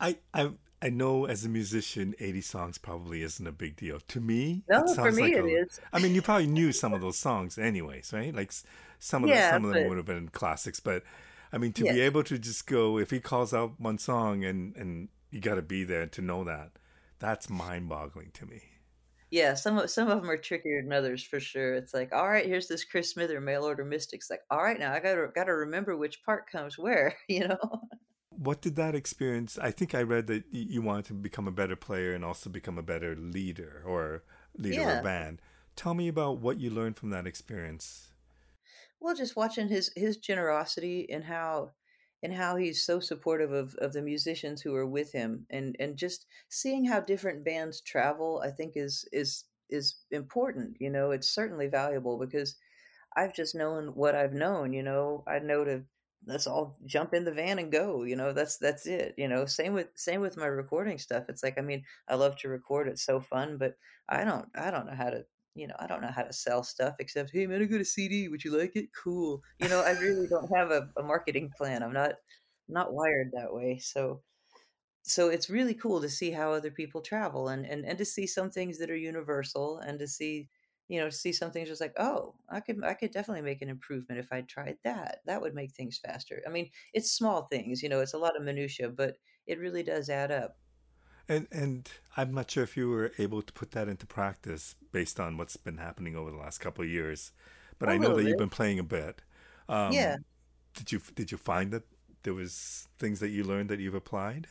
I 0.00 0.16
I 0.34 0.50
I 0.80 0.90
know 0.90 1.24
as 1.24 1.44
a 1.44 1.48
musician, 1.48 2.14
eighty 2.20 2.40
songs 2.40 2.78
probably 2.78 3.22
isn't 3.22 3.46
a 3.46 3.52
big 3.52 3.76
deal. 3.76 4.00
To 4.00 4.20
me, 4.20 4.64
it 4.74 4.84
No, 4.84 4.96
for 4.96 5.10
me 5.12 5.20
like 5.20 5.36
it 5.36 5.44
a. 5.44 5.58
is. 5.62 5.80
I 5.92 5.98
mean, 5.98 6.14
you 6.14 6.22
probably 6.22 6.46
knew 6.46 6.72
some 6.72 6.94
of 6.94 7.00
those 7.00 7.18
songs, 7.18 7.58
anyways, 7.58 8.12
right? 8.12 8.34
Like 8.34 8.52
some 8.98 9.24
of 9.24 9.32
the 9.32 9.40
Yeah, 9.40 9.42
some 9.42 9.64
of 9.64 9.70
them 9.70 9.86
would 9.86 9.96
have 9.96 10.06
been 10.06 10.28
classics, 10.28 10.80
but 10.80 11.02
I 11.52 11.58
mean, 11.58 11.72
to 11.74 11.84
be 11.84 12.00
able 12.00 12.22
to 12.24 12.38
just 12.38 12.66
go 12.66 12.98
if 12.98 13.10
he 13.10 13.20
calls 13.20 13.52
out 13.54 13.80
one 13.80 13.98
song 13.98 14.44
and 14.44 14.74
and 14.76 15.08
you 15.30 15.40
got 15.40 15.56
to 15.56 15.62
be 15.62 15.84
there 15.84 16.06
to 16.06 16.22
know 16.22 16.44
that, 16.44 16.72
that's 17.18 17.50
mind-boggling 17.50 18.30
to 18.32 18.46
me. 18.46 18.62
Yeah, 19.30 19.54
some 19.54 19.76
of 19.78 19.90
some 19.90 20.08
of 20.08 20.20
them 20.20 20.30
are 20.30 20.38
trickier 20.38 20.82
than 20.82 20.92
others 20.92 21.22
for 21.22 21.38
sure. 21.40 21.74
It's 21.74 21.92
like, 21.92 22.12
all 22.14 22.28
right, 22.28 22.46
here's 22.46 22.66
this 22.68 22.84
Chris 22.84 23.10
Smither 23.10 23.40
mail 23.40 23.64
order 23.64 23.84
Mystics. 23.84 24.30
Like, 24.30 24.42
all 24.50 24.62
right, 24.62 24.78
now 24.78 24.92
I 24.94 25.00
gotta 25.00 25.28
gotta 25.34 25.54
remember 25.54 25.96
which 25.96 26.22
part 26.24 26.50
comes 26.50 26.78
where, 26.78 27.16
you 27.28 27.46
know? 27.48 27.88
What 28.40 28.60
did 28.60 28.76
that 28.76 28.94
experience? 28.94 29.58
I 29.58 29.72
think 29.72 29.94
I 29.94 30.02
read 30.02 30.28
that 30.28 30.44
you 30.52 30.80
wanted 30.80 31.06
to 31.06 31.14
become 31.14 31.48
a 31.48 31.52
better 31.52 31.74
player 31.74 32.14
and 32.14 32.24
also 32.24 32.48
become 32.48 32.78
a 32.78 32.82
better 32.82 33.16
leader 33.16 33.82
or 33.84 34.22
leader 34.56 34.82
of 34.82 34.98
a 34.98 35.02
band. 35.02 35.42
Tell 35.74 35.92
me 35.92 36.06
about 36.06 36.38
what 36.38 36.60
you 36.60 36.70
learned 36.70 36.96
from 36.96 37.10
that 37.10 37.26
experience. 37.26 38.12
Well, 39.00 39.16
just 39.16 39.36
watching 39.36 39.68
his 39.68 39.90
his 39.96 40.18
generosity 40.18 41.10
and 41.10 41.24
how 41.24 41.72
and 42.22 42.32
how 42.32 42.56
he's 42.56 42.84
so 42.84 43.00
supportive 43.00 43.52
of 43.52 43.74
of 43.76 43.92
the 43.92 44.02
musicians 44.02 44.62
who 44.62 44.74
are 44.74 44.86
with 44.86 45.12
him 45.12 45.46
and 45.50 45.76
and 45.80 45.96
just 45.96 46.26
seeing 46.48 46.84
how 46.84 47.00
different 47.00 47.44
bands 47.44 47.80
travel, 47.80 48.40
I 48.44 48.50
think 48.50 48.74
is 48.76 49.04
is 49.12 49.44
is 49.68 49.96
important, 50.10 50.76
you 50.80 50.90
know, 50.90 51.10
it's 51.10 51.28
certainly 51.28 51.66
valuable 51.66 52.18
because 52.18 52.56
I've 53.16 53.34
just 53.34 53.54
known 53.54 53.88
what 53.94 54.14
I've 54.14 54.32
known, 54.32 54.72
you 54.72 54.82
know. 54.82 55.24
I 55.26 55.38
know 55.40 55.64
to 55.64 55.82
let's 56.26 56.46
all 56.46 56.76
jump 56.86 57.14
in 57.14 57.24
the 57.24 57.32
van 57.32 57.58
and 57.58 57.72
go, 57.72 58.02
you 58.04 58.16
know. 58.16 58.32
That's 58.32 58.58
that's 58.58 58.86
it, 58.86 59.14
you 59.16 59.28
know. 59.28 59.46
Same 59.46 59.72
with 59.74 59.88
same 59.94 60.20
with 60.20 60.36
my 60.36 60.46
recording 60.46 60.98
stuff. 60.98 61.24
It's 61.28 61.42
like 61.42 61.58
I 61.58 61.62
mean, 61.62 61.84
I 62.08 62.14
love 62.16 62.36
to 62.38 62.48
record. 62.48 62.88
It's 62.88 63.04
so 63.04 63.20
fun, 63.20 63.56
but 63.58 63.74
I 64.08 64.24
don't 64.24 64.46
I 64.54 64.70
don't 64.70 64.86
know 64.86 64.94
how 64.94 65.10
to, 65.10 65.24
you 65.54 65.66
know, 65.66 65.76
I 65.78 65.86
don't 65.86 66.02
know 66.02 66.12
how 66.14 66.22
to 66.22 66.32
sell 66.32 66.62
stuff 66.62 66.96
except, 66.98 67.30
"Hey 67.32 67.46
man, 67.46 67.62
I 67.62 67.66
got 67.66 67.80
a 67.80 67.84
CD. 67.84 68.28
Would 68.28 68.44
you 68.44 68.56
like 68.58 68.76
it? 68.76 68.88
Cool." 68.94 69.42
You 69.60 69.68
know, 69.68 69.80
I 69.80 69.92
really 69.92 70.26
don't 70.28 70.50
have 70.56 70.70
a, 70.70 70.88
a 70.96 71.02
marketing 71.02 71.50
plan. 71.56 71.82
I'm 71.82 71.92
not 71.92 72.14
not 72.68 72.92
wired 72.92 73.30
that 73.34 73.52
way. 73.54 73.78
So 73.78 74.22
so 75.02 75.28
it's 75.30 75.50
really 75.50 75.74
cool 75.74 76.00
to 76.02 76.08
see 76.08 76.30
how 76.30 76.52
other 76.52 76.70
people 76.70 77.00
travel 77.00 77.48
and 77.48 77.64
and 77.66 77.84
and 77.86 77.98
to 77.98 78.04
see 78.04 78.26
some 78.26 78.50
things 78.50 78.78
that 78.78 78.90
are 78.90 78.96
universal 78.96 79.78
and 79.78 79.98
to 79.98 80.06
see 80.08 80.48
you 80.88 80.98
know 81.00 81.10
see 81.10 81.32
some 81.32 81.50
things 81.50 81.68
just 81.68 81.80
like 81.80 81.94
oh 81.98 82.34
i 82.48 82.60
could 82.60 82.82
i 82.84 82.94
could 82.94 83.10
definitely 83.12 83.42
make 83.42 83.62
an 83.62 83.68
improvement 83.68 84.18
if 84.20 84.32
i 84.32 84.40
tried 84.42 84.78
that 84.84 85.20
that 85.26 85.40
would 85.40 85.54
make 85.54 85.72
things 85.72 85.98
faster 85.98 86.42
i 86.46 86.50
mean 86.50 86.70
it's 86.94 87.10
small 87.12 87.42
things 87.46 87.82
you 87.82 87.88
know 87.88 88.00
it's 88.00 88.14
a 88.14 88.18
lot 88.18 88.36
of 88.36 88.42
minutia 88.42 88.88
but 88.90 89.18
it 89.46 89.58
really 89.58 89.82
does 89.82 90.08
add 90.10 90.30
up 90.30 90.58
And 91.28 91.46
and 91.50 91.90
I'm 92.16 92.32
not 92.32 92.50
sure 92.50 92.62
if 92.64 92.76
you 92.76 92.88
were 92.88 93.12
able 93.18 93.42
to 93.42 93.52
put 93.52 93.72
that 93.72 93.88
into 93.88 94.06
practice 94.06 94.74
based 94.92 95.20
on 95.20 95.36
what's 95.36 95.56
been 95.56 95.76
happening 95.78 96.16
over 96.16 96.30
the 96.30 96.36
last 96.38 96.58
couple 96.58 96.84
of 96.84 96.90
years, 96.90 97.32
but 97.78 97.88
A 97.88 97.90
I 97.90 97.98
know 97.98 98.12
that 98.14 98.24
you've 98.24 98.36
been 98.38 98.48
playing 98.50 98.78
a 98.78 98.82
bit. 98.84 99.22
Um, 99.68 100.06
Yeah. 100.06 100.16
Did 100.74 100.92
you 100.92 101.00
did 101.14 101.32
you 101.32 101.38
find 101.38 101.72
that 101.72 101.84
there 102.24 102.34
was 102.34 102.88
things 102.98 103.20
that 103.20 103.30
you 103.30 103.44
learned 103.44 103.70
that 103.70 103.80
you've 103.80 103.94
applied? 103.96 104.48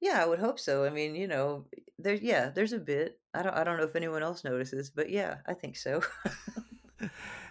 Yeah, 0.00 0.22
I 0.22 0.26
would 0.26 0.38
hope 0.38 0.58
so. 0.58 0.84
I 0.84 0.90
mean, 0.90 1.14
you 1.14 1.26
know, 1.26 1.66
there's 1.98 2.20
yeah, 2.20 2.50
there's 2.50 2.72
a 2.72 2.78
bit. 2.78 3.18
I 3.34 3.42
don't 3.42 3.54
I 3.54 3.64
don't 3.64 3.78
know 3.78 3.84
if 3.84 3.96
anyone 3.96 4.22
else 4.22 4.44
notices, 4.44 4.90
but 4.90 5.10
yeah, 5.10 5.36
I 5.46 5.54
think 5.54 5.76
so. 5.76 6.02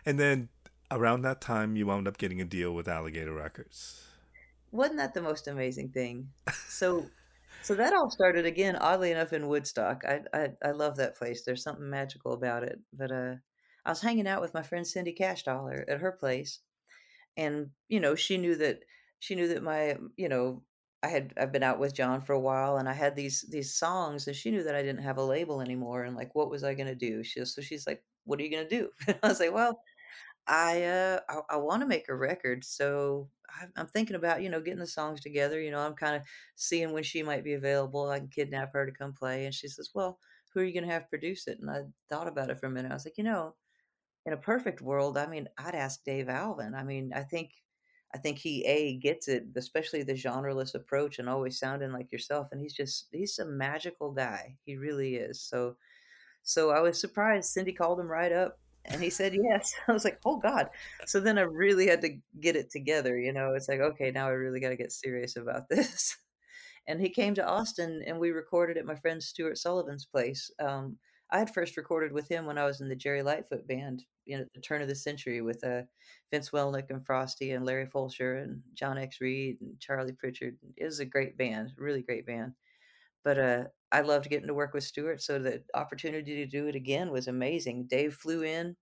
And 0.05 0.17
then 0.17 0.47
around 0.89 1.23
that 1.23 1.41
time, 1.41 1.75
you 1.75 1.85
wound 1.85 2.07
up 2.07 2.17
getting 2.17 2.39
a 2.39 2.45
deal 2.45 2.73
with 2.73 2.87
Alligator 2.87 3.33
Records. 3.33 4.05
Wasn't 4.71 4.97
that 4.99 5.13
the 5.13 5.21
most 5.21 5.49
amazing 5.49 5.89
thing? 5.89 6.29
So 6.69 7.07
so 7.61 7.75
that 7.75 7.91
all 7.91 8.09
started 8.09 8.45
again, 8.45 8.77
oddly 8.77 9.11
enough, 9.11 9.33
in 9.33 9.49
Woodstock. 9.49 10.03
I 10.05 10.21
I 10.33 10.49
I 10.63 10.71
love 10.71 10.95
that 10.95 11.17
place. 11.17 11.43
There's 11.43 11.63
something 11.63 11.89
magical 11.89 12.31
about 12.31 12.63
it. 12.63 12.79
But 12.93 13.11
uh 13.11 13.35
I 13.85 13.89
was 13.89 14.01
hanging 14.01 14.27
out 14.27 14.41
with 14.41 14.53
my 14.53 14.63
friend 14.63 14.87
Cindy 14.87 15.13
Cashdollar 15.13 15.83
at 15.89 15.99
her 15.99 16.13
place 16.13 16.61
and 17.37 17.69
you 17.87 17.99
know 17.99 18.15
she 18.15 18.37
knew 18.37 18.55
that 18.55 18.79
she 19.19 19.35
knew 19.35 19.47
that 19.47 19.63
my 19.63 19.97
you 20.17 20.27
know 20.27 20.63
i 21.03 21.07
had 21.07 21.33
i've 21.37 21.51
been 21.51 21.63
out 21.63 21.79
with 21.79 21.93
john 21.93 22.21
for 22.21 22.33
a 22.33 22.39
while 22.39 22.77
and 22.77 22.89
i 22.89 22.93
had 22.93 23.15
these 23.15 23.41
these 23.49 23.73
songs 23.75 24.27
and 24.27 24.35
she 24.35 24.51
knew 24.51 24.63
that 24.63 24.75
i 24.75 24.81
didn't 24.81 25.03
have 25.03 25.17
a 25.17 25.23
label 25.23 25.61
anymore 25.61 26.03
and 26.03 26.15
like 26.15 26.33
what 26.35 26.49
was 26.49 26.63
i 26.63 26.73
going 26.73 26.87
to 26.87 26.95
do 26.95 27.23
she 27.23 27.43
so 27.45 27.61
she's 27.61 27.87
like 27.87 28.03
what 28.25 28.39
are 28.39 28.43
you 28.43 28.51
going 28.51 28.67
to 28.67 28.77
do 28.77 28.89
and 29.07 29.17
i 29.23 29.27
was 29.27 29.39
like 29.39 29.53
well 29.53 29.79
i 30.47 30.83
uh 30.83 31.19
i, 31.29 31.39
I 31.51 31.57
want 31.57 31.81
to 31.81 31.87
make 31.87 32.09
a 32.09 32.15
record 32.15 32.63
so 32.63 33.29
I- 33.49 33.67
i'm 33.77 33.87
thinking 33.87 34.15
about 34.15 34.41
you 34.41 34.49
know 34.49 34.61
getting 34.61 34.79
the 34.79 34.87
songs 34.87 35.21
together 35.21 35.61
you 35.61 35.71
know 35.71 35.79
i'm 35.79 35.95
kind 35.95 36.15
of 36.15 36.23
seeing 36.55 36.93
when 36.93 37.03
she 37.03 37.23
might 37.23 37.43
be 37.43 37.53
available 37.53 38.09
i 38.09 38.19
can 38.19 38.29
kidnap 38.29 38.73
her 38.73 38.85
to 38.85 38.91
come 38.91 39.13
play 39.13 39.45
and 39.45 39.53
she 39.53 39.67
says 39.67 39.91
well 39.93 40.19
who 40.53 40.61
are 40.61 40.63
you 40.63 40.73
going 40.73 40.87
to 40.87 40.93
have 40.93 41.09
produce 41.09 41.47
it 41.47 41.59
and 41.59 41.69
i 41.69 41.81
thought 42.09 42.27
about 42.27 42.49
it 42.49 42.59
for 42.59 42.67
a 42.67 42.69
minute 42.71 42.91
i 42.91 42.95
was 42.95 43.05
like 43.05 43.17
you 43.17 43.23
know 43.23 43.55
in 44.25 44.33
a 44.33 44.37
perfect 44.37 44.81
world, 44.81 45.17
I 45.17 45.27
mean, 45.27 45.47
I'd 45.57 45.75
ask 45.75 46.03
Dave 46.03 46.29
Alvin. 46.29 46.75
I 46.75 46.83
mean, 46.83 47.11
I 47.15 47.23
think 47.23 47.51
I 48.17 48.19
think 48.19 48.39
he 48.39 48.65
A 48.65 48.97
gets 48.97 49.27
it, 49.27 49.45
especially 49.55 50.01
the 50.01 50.13
genreless 50.13 50.73
approach 50.73 51.19
and 51.19 51.29
always 51.29 51.59
sounding 51.59 51.91
like 51.91 52.11
yourself. 52.11 52.47
And 52.51 52.59
he's 52.59 52.73
just 52.73 53.09
he's 53.11 53.37
a 53.37 53.45
magical 53.45 54.11
guy. 54.11 54.55
He 54.65 54.75
really 54.75 55.17
is. 55.17 55.39
So 55.39 55.75
so 56.41 56.71
I 56.71 56.79
was 56.79 56.99
surprised. 56.99 57.51
Cindy 57.51 57.73
called 57.73 57.99
him 57.99 58.07
right 58.07 58.31
up 58.31 58.57
and 58.85 59.03
he 59.03 59.11
said 59.11 59.35
yes. 59.35 59.71
I 59.87 59.91
was 59.91 60.03
like, 60.03 60.19
oh 60.25 60.37
God. 60.37 60.69
So 61.05 61.19
then 61.19 61.37
I 61.37 61.41
really 61.41 61.85
had 61.85 62.01
to 62.01 62.17
get 62.39 62.55
it 62.55 62.71
together, 62.71 63.19
you 63.19 63.33
know. 63.33 63.53
It's 63.53 63.69
like, 63.69 63.81
okay, 63.81 64.09
now 64.09 64.25
I 64.25 64.31
really 64.31 64.59
gotta 64.59 64.75
get 64.75 64.91
serious 64.91 65.35
about 65.35 65.63
this. 65.69 66.17
and 66.87 66.99
he 66.99 67.09
came 67.09 67.35
to 67.35 67.47
Austin 67.47 68.01
and 68.07 68.19
we 68.19 68.31
recorded 68.31 68.77
at 68.77 68.85
my 68.85 68.95
friend 68.95 69.21
Stuart 69.21 69.59
Sullivan's 69.59 70.07
place. 70.07 70.49
Um, 70.59 70.97
I 71.29 71.39
had 71.39 71.53
first 71.53 71.75
recorded 71.75 72.13
with 72.13 72.29
him 72.29 72.45
when 72.45 72.57
I 72.57 72.65
was 72.65 72.79
in 72.79 72.87
the 72.87 72.95
Jerry 72.95 73.21
Lightfoot 73.21 73.67
band, 73.67 74.05
you 74.25 74.37
know, 74.37 74.43
at 74.43 74.53
the 74.53 74.61
turn 74.61 74.81
of 74.81 74.87
the 74.87 74.95
century 74.95 75.41
with 75.41 75.63
uh, 75.63 75.81
Vince 76.31 76.51
Welnick 76.51 76.89
and 76.89 77.05
Frosty 77.05 77.51
and 77.51 77.65
Larry 77.65 77.85
Fulcher 77.85 78.37
and 78.37 78.61
John 78.73 78.97
X. 78.97 79.19
Reed 79.19 79.57
and 79.59 79.79
Charlie 79.79 80.13
Pritchard. 80.13 80.57
It 80.77 80.85
was 80.85 80.99
a 80.99 81.05
great 81.05 81.37
band, 81.37 81.71
really 81.77 82.01
great 82.01 82.25
band. 82.25 82.53
But 83.23 83.39
uh, 83.39 83.63
I 83.91 84.01
loved 84.01 84.29
getting 84.29 84.47
to 84.47 84.53
work 84.53 84.73
with 84.73 84.85
Stuart, 84.85 85.21
so 85.21 85.37
the 85.37 85.61
opportunity 85.73 86.35
to 86.35 86.45
do 86.45 86.67
it 86.67 86.75
again 86.75 87.11
was 87.11 87.27
amazing. 87.27 87.87
Dave 87.89 88.13
flew 88.13 88.43
in. 88.43 88.75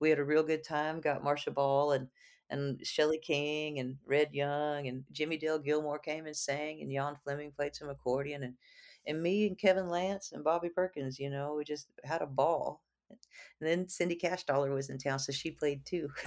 We 0.00 0.10
had 0.10 0.20
a 0.20 0.24
real 0.24 0.44
good 0.44 0.62
time. 0.62 1.00
Got 1.00 1.24
Marcia 1.24 1.50
Ball 1.50 1.92
and 1.92 2.08
and 2.50 2.80
Shelley 2.86 3.18
King 3.18 3.78
and 3.78 3.96
Red 4.06 4.30
Young 4.32 4.86
and 4.88 5.04
Jimmie 5.12 5.36
Dale 5.36 5.58
Gilmore 5.58 5.98
came 5.98 6.26
and 6.26 6.36
sang, 6.36 6.80
and 6.80 6.90
Jan 6.90 7.16
Fleming 7.22 7.52
played 7.52 7.74
some 7.74 7.90
accordion, 7.90 8.42
and 8.42 8.54
and 9.08 9.22
me 9.22 9.46
and 9.46 9.58
Kevin 9.58 9.88
Lance 9.88 10.32
and 10.32 10.44
Bobby 10.44 10.68
Perkins. 10.68 11.18
You 11.18 11.30
know, 11.30 11.54
we 11.56 11.64
just 11.64 11.88
had 12.04 12.22
a 12.22 12.26
ball. 12.26 12.82
And 13.10 13.68
then 13.68 13.88
Cindy 13.88 14.16
Cashdollar 14.16 14.72
was 14.72 14.90
in 14.90 14.98
town, 14.98 15.18
so 15.18 15.32
she 15.32 15.50
played 15.50 15.84
too. 15.86 16.08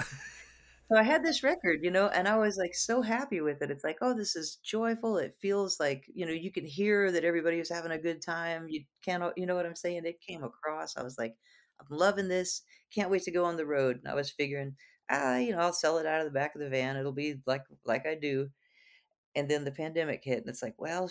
So 0.91 0.97
I 0.97 1.03
had 1.03 1.23
this 1.23 1.41
record, 1.41 1.79
you 1.83 1.89
know, 1.89 2.07
and 2.09 2.27
I 2.27 2.37
was 2.37 2.57
like 2.57 2.75
so 2.75 3.01
happy 3.01 3.39
with 3.39 3.61
it. 3.61 3.71
It's 3.71 3.85
like, 3.85 3.99
oh, 4.01 4.13
this 4.13 4.35
is 4.35 4.57
joyful. 4.57 5.19
It 5.19 5.33
feels 5.39 5.79
like, 5.79 6.03
you 6.13 6.25
know, 6.25 6.33
you 6.33 6.51
can 6.51 6.65
hear 6.65 7.13
that 7.13 7.23
everybody 7.23 7.57
was 7.59 7.69
having 7.69 7.93
a 7.93 7.97
good 7.97 8.21
time. 8.21 8.67
You 8.67 8.83
can't, 9.01 9.23
you 9.37 9.45
know 9.45 9.55
what 9.55 9.65
I'm 9.65 9.73
saying? 9.73 10.01
It 10.03 10.19
came 10.19 10.43
across. 10.43 10.97
I 10.97 11.03
was 11.03 11.17
like, 11.17 11.33
I'm 11.79 11.97
loving 11.97 12.27
this. 12.27 12.63
Can't 12.93 13.09
wait 13.09 13.23
to 13.23 13.31
go 13.31 13.45
on 13.45 13.55
the 13.55 13.65
road. 13.65 13.99
And 13.99 14.11
I 14.11 14.15
was 14.15 14.31
figuring, 14.31 14.75
ah, 15.09 15.37
you 15.37 15.53
know, 15.53 15.59
I'll 15.59 15.71
sell 15.71 15.97
it 15.97 16.05
out 16.05 16.19
of 16.19 16.25
the 16.25 16.37
back 16.37 16.55
of 16.55 16.61
the 16.61 16.69
van. 16.69 16.97
It'll 16.97 17.13
be 17.13 17.39
like 17.45 17.63
like 17.85 18.05
I 18.05 18.15
do. 18.15 18.49
And 19.33 19.47
then 19.49 19.63
the 19.63 19.71
pandemic 19.71 20.25
hit, 20.25 20.39
and 20.39 20.49
it's 20.49 20.61
like, 20.61 20.75
well, 20.77 21.09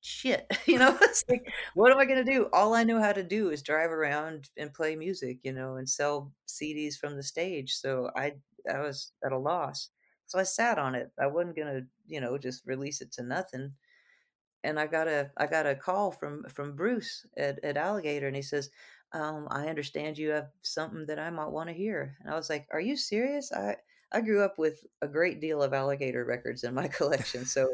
shit, 0.00 0.46
you 0.66 0.78
know, 0.78 0.98
like, 1.28 1.52
what 1.74 1.92
am 1.92 1.98
I 1.98 2.04
going 2.04 2.24
to 2.24 2.32
do? 2.32 2.48
All 2.52 2.74
I 2.74 2.84
know 2.84 3.00
how 3.00 3.12
to 3.12 3.22
do 3.22 3.50
is 3.50 3.62
drive 3.62 3.90
around 3.90 4.50
and 4.56 4.72
play 4.72 4.96
music, 4.96 5.38
you 5.42 5.52
know, 5.52 5.76
and 5.76 5.88
sell 5.88 6.32
CDs 6.48 6.96
from 6.96 7.16
the 7.16 7.22
stage. 7.22 7.74
So 7.74 8.10
I, 8.16 8.34
I 8.72 8.80
was 8.80 9.12
at 9.24 9.32
a 9.32 9.38
loss. 9.38 9.90
So 10.26 10.38
I 10.38 10.44
sat 10.44 10.78
on 10.78 10.94
it. 10.94 11.10
I 11.20 11.26
wasn't 11.26 11.56
going 11.56 11.74
to, 11.74 11.86
you 12.06 12.20
know, 12.20 12.38
just 12.38 12.66
release 12.66 13.00
it 13.00 13.12
to 13.12 13.22
nothing 13.22 13.72
and 14.64 14.78
I 14.78 14.86
got 14.86 15.08
a 15.08 15.30
I 15.36 15.46
got 15.46 15.66
a 15.66 15.74
call 15.74 16.10
from 16.10 16.44
from 16.48 16.76
Bruce 16.76 17.26
at, 17.36 17.62
at 17.64 17.76
Alligator, 17.76 18.26
and 18.26 18.36
he 18.36 18.42
says, 18.42 18.70
um, 19.12 19.48
"I 19.50 19.68
understand 19.68 20.18
you 20.18 20.30
have 20.30 20.48
something 20.62 21.06
that 21.06 21.18
I 21.18 21.30
might 21.30 21.50
want 21.50 21.68
to 21.68 21.74
hear." 21.74 22.16
And 22.20 22.32
I 22.32 22.36
was 22.36 22.50
like, 22.50 22.66
"Are 22.72 22.80
you 22.80 22.96
serious?" 22.96 23.52
I 23.52 23.76
I 24.12 24.20
grew 24.20 24.42
up 24.42 24.58
with 24.58 24.84
a 25.02 25.08
great 25.08 25.40
deal 25.40 25.62
of 25.62 25.72
Alligator 25.72 26.24
records 26.24 26.64
in 26.64 26.74
my 26.74 26.88
collection, 26.98 27.46
so 27.46 27.68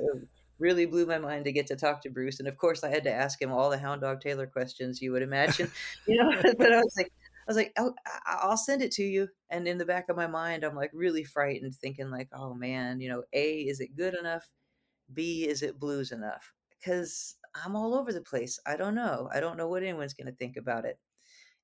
really 0.58 0.86
blew 0.86 1.06
my 1.06 1.18
mind 1.18 1.44
to 1.44 1.52
get 1.52 1.66
to 1.68 1.76
talk 1.76 2.02
to 2.02 2.10
Bruce. 2.10 2.38
And 2.38 2.48
of 2.48 2.56
course, 2.56 2.84
I 2.84 2.90
had 2.90 3.04
to 3.04 3.12
ask 3.12 3.40
him 3.40 3.52
all 3.52 3.70
the 3.70 3.78
Hound 3.78 4.00
Dog 4.00 4.20
Taylor 4.20 4.46
questions 4.46 5.02
you 5.02 5.12
would 5.12 5.22
imagine, 5.22 5.70
you 6.06 6.16
know. 6.16 6.30
but 6.58 6.72
I 6.72 6.78
was 6.78 6.94
like. 6.96 7.12
I 7.48 7.52
was 7.52 7.58
like, 7.58 7.74
oh, 7.78 7.94
I'll 8.26 8.56
send 8.56 8.82
it 8.82 8.90
to 8.94 9.04
you. 9.04 9.28
And 9.50 9.68
in 9.68 9.78
the 9.78 9.84
back 9.84 10.08
of 10.08 10.16
my 10.16 10.26
mind, 10.26 10.64
I'm 10.64 10.74
like 10.74 10.90
really 10.92 11.22
frightened, 11.22 11.76
thinking 11.76 12.10
like, 12.10 12.28
oh 12.32 12.54
man, 12.54 12.98
you 12.98 13.08
know, 13.08 13.22
A, 13.34 13.60
is 13.60 13.78
it 13.78 13.96
good 13.96 14.16
enough? 14.18 14.50
B, 15.14 15.46
is 15.46 15.62
it 15.62 15.78
blues 15.78 16.10
enough? 16.10 16.52
Because 16.70 17.36
I'm 17.64 17.76
all 17.76 17.94
over 17.94 18.12
the 18.12 18.20
place. 18.20 18.58
I 18.66 18.76
don't 18.76 18.94
know. 18.94 19.28
I 19.32 19.40
don't 19.40 19.56
know 19.56 19.68
what 19.68 19.82
anyone's 19.82 20.14
going 20.14 20.26
to 20.26 20.36
think 20.36 20.56
about 20.56 20.84
it. 20.84 20.98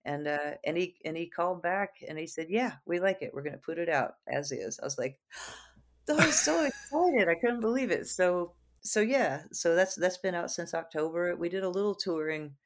And 0.04 0.26
uh, 0.26 0.52
and 0.64 0.76
he 0.76 0.96
and 1.04 1.16
he 1.16 1.28
called 1.28 1.62
back 1.62 1.94
and 2.08 2.18
he 2.18 2.26
said, 2.26 2.46
"Yeah, 2.48 2.72
we 2.86 2.98
like 2.98 3.22
it. 3.22 3.32
We're 3.32 3.42
going 3.42 3.52
to 3.54 3.58
put 3.58 3.78
it 3.78 3.88
out 3.88 4.14
as 4.26 4.50
is." 4.50 4.80
I 4.80 4.84
was 4.84 4.98
like, 4.98 5.18
I 6.08 6.14
was 6.14 6.34
so 6.34 6.64
excited. 6.64 7.28
I 7.28 7.36
couldn't 7.36 7.60
believe 7.60 7.92
it. 7.92 8.08
So 8.08 8.52
so 8.82 9.00
yeah. 9.00 9.44
So 9.52 9.74
that's 9.74 9.94
that's 9.96 10.18
been 10.18 10.34
out 10.34 10.50
since 10.50 10.74
October. 10.74 11.36
We 11.36 11.48
did 11.48 11.64
a 11.64 11.68
little 11.70 11.94
touring 11.94 12.56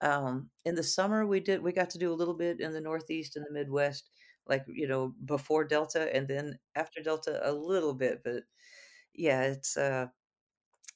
um, 0.00 0.50
in 0.64 0.74
the 0.74 0.82
summer. 0.82 1.26
We 1.26 1.40
did 1.40 1.62
we 1.62 1.72
got 1.72 1.90
to 1.90 1.98
do 1.98 2.12
a 2.12 2.14
little 2.14 2.34
bit 2.34 2.60
in 2.60 2.72
the 2.72 2.80
Northeast 2.80 3.36
and 3.36 3.46
the 3.46 3.52
Midwest, 3.52 4.10
like 4.46 4.64
you 4.68 4.86
know 4.88 5.14
before 5.24 5.64
Delta, 5.64 6.14
and 6.14 6.28
then 6.28 6.58
after 6.74 7.02
Delta 7.02 7.40
a 7.42 7.52
little 7.52 7.94
bit. 7.94 8.22
But 8.24 8.44
yeah, 9.14 9.42
it's 9.42 9.76
uh 9.76 10.08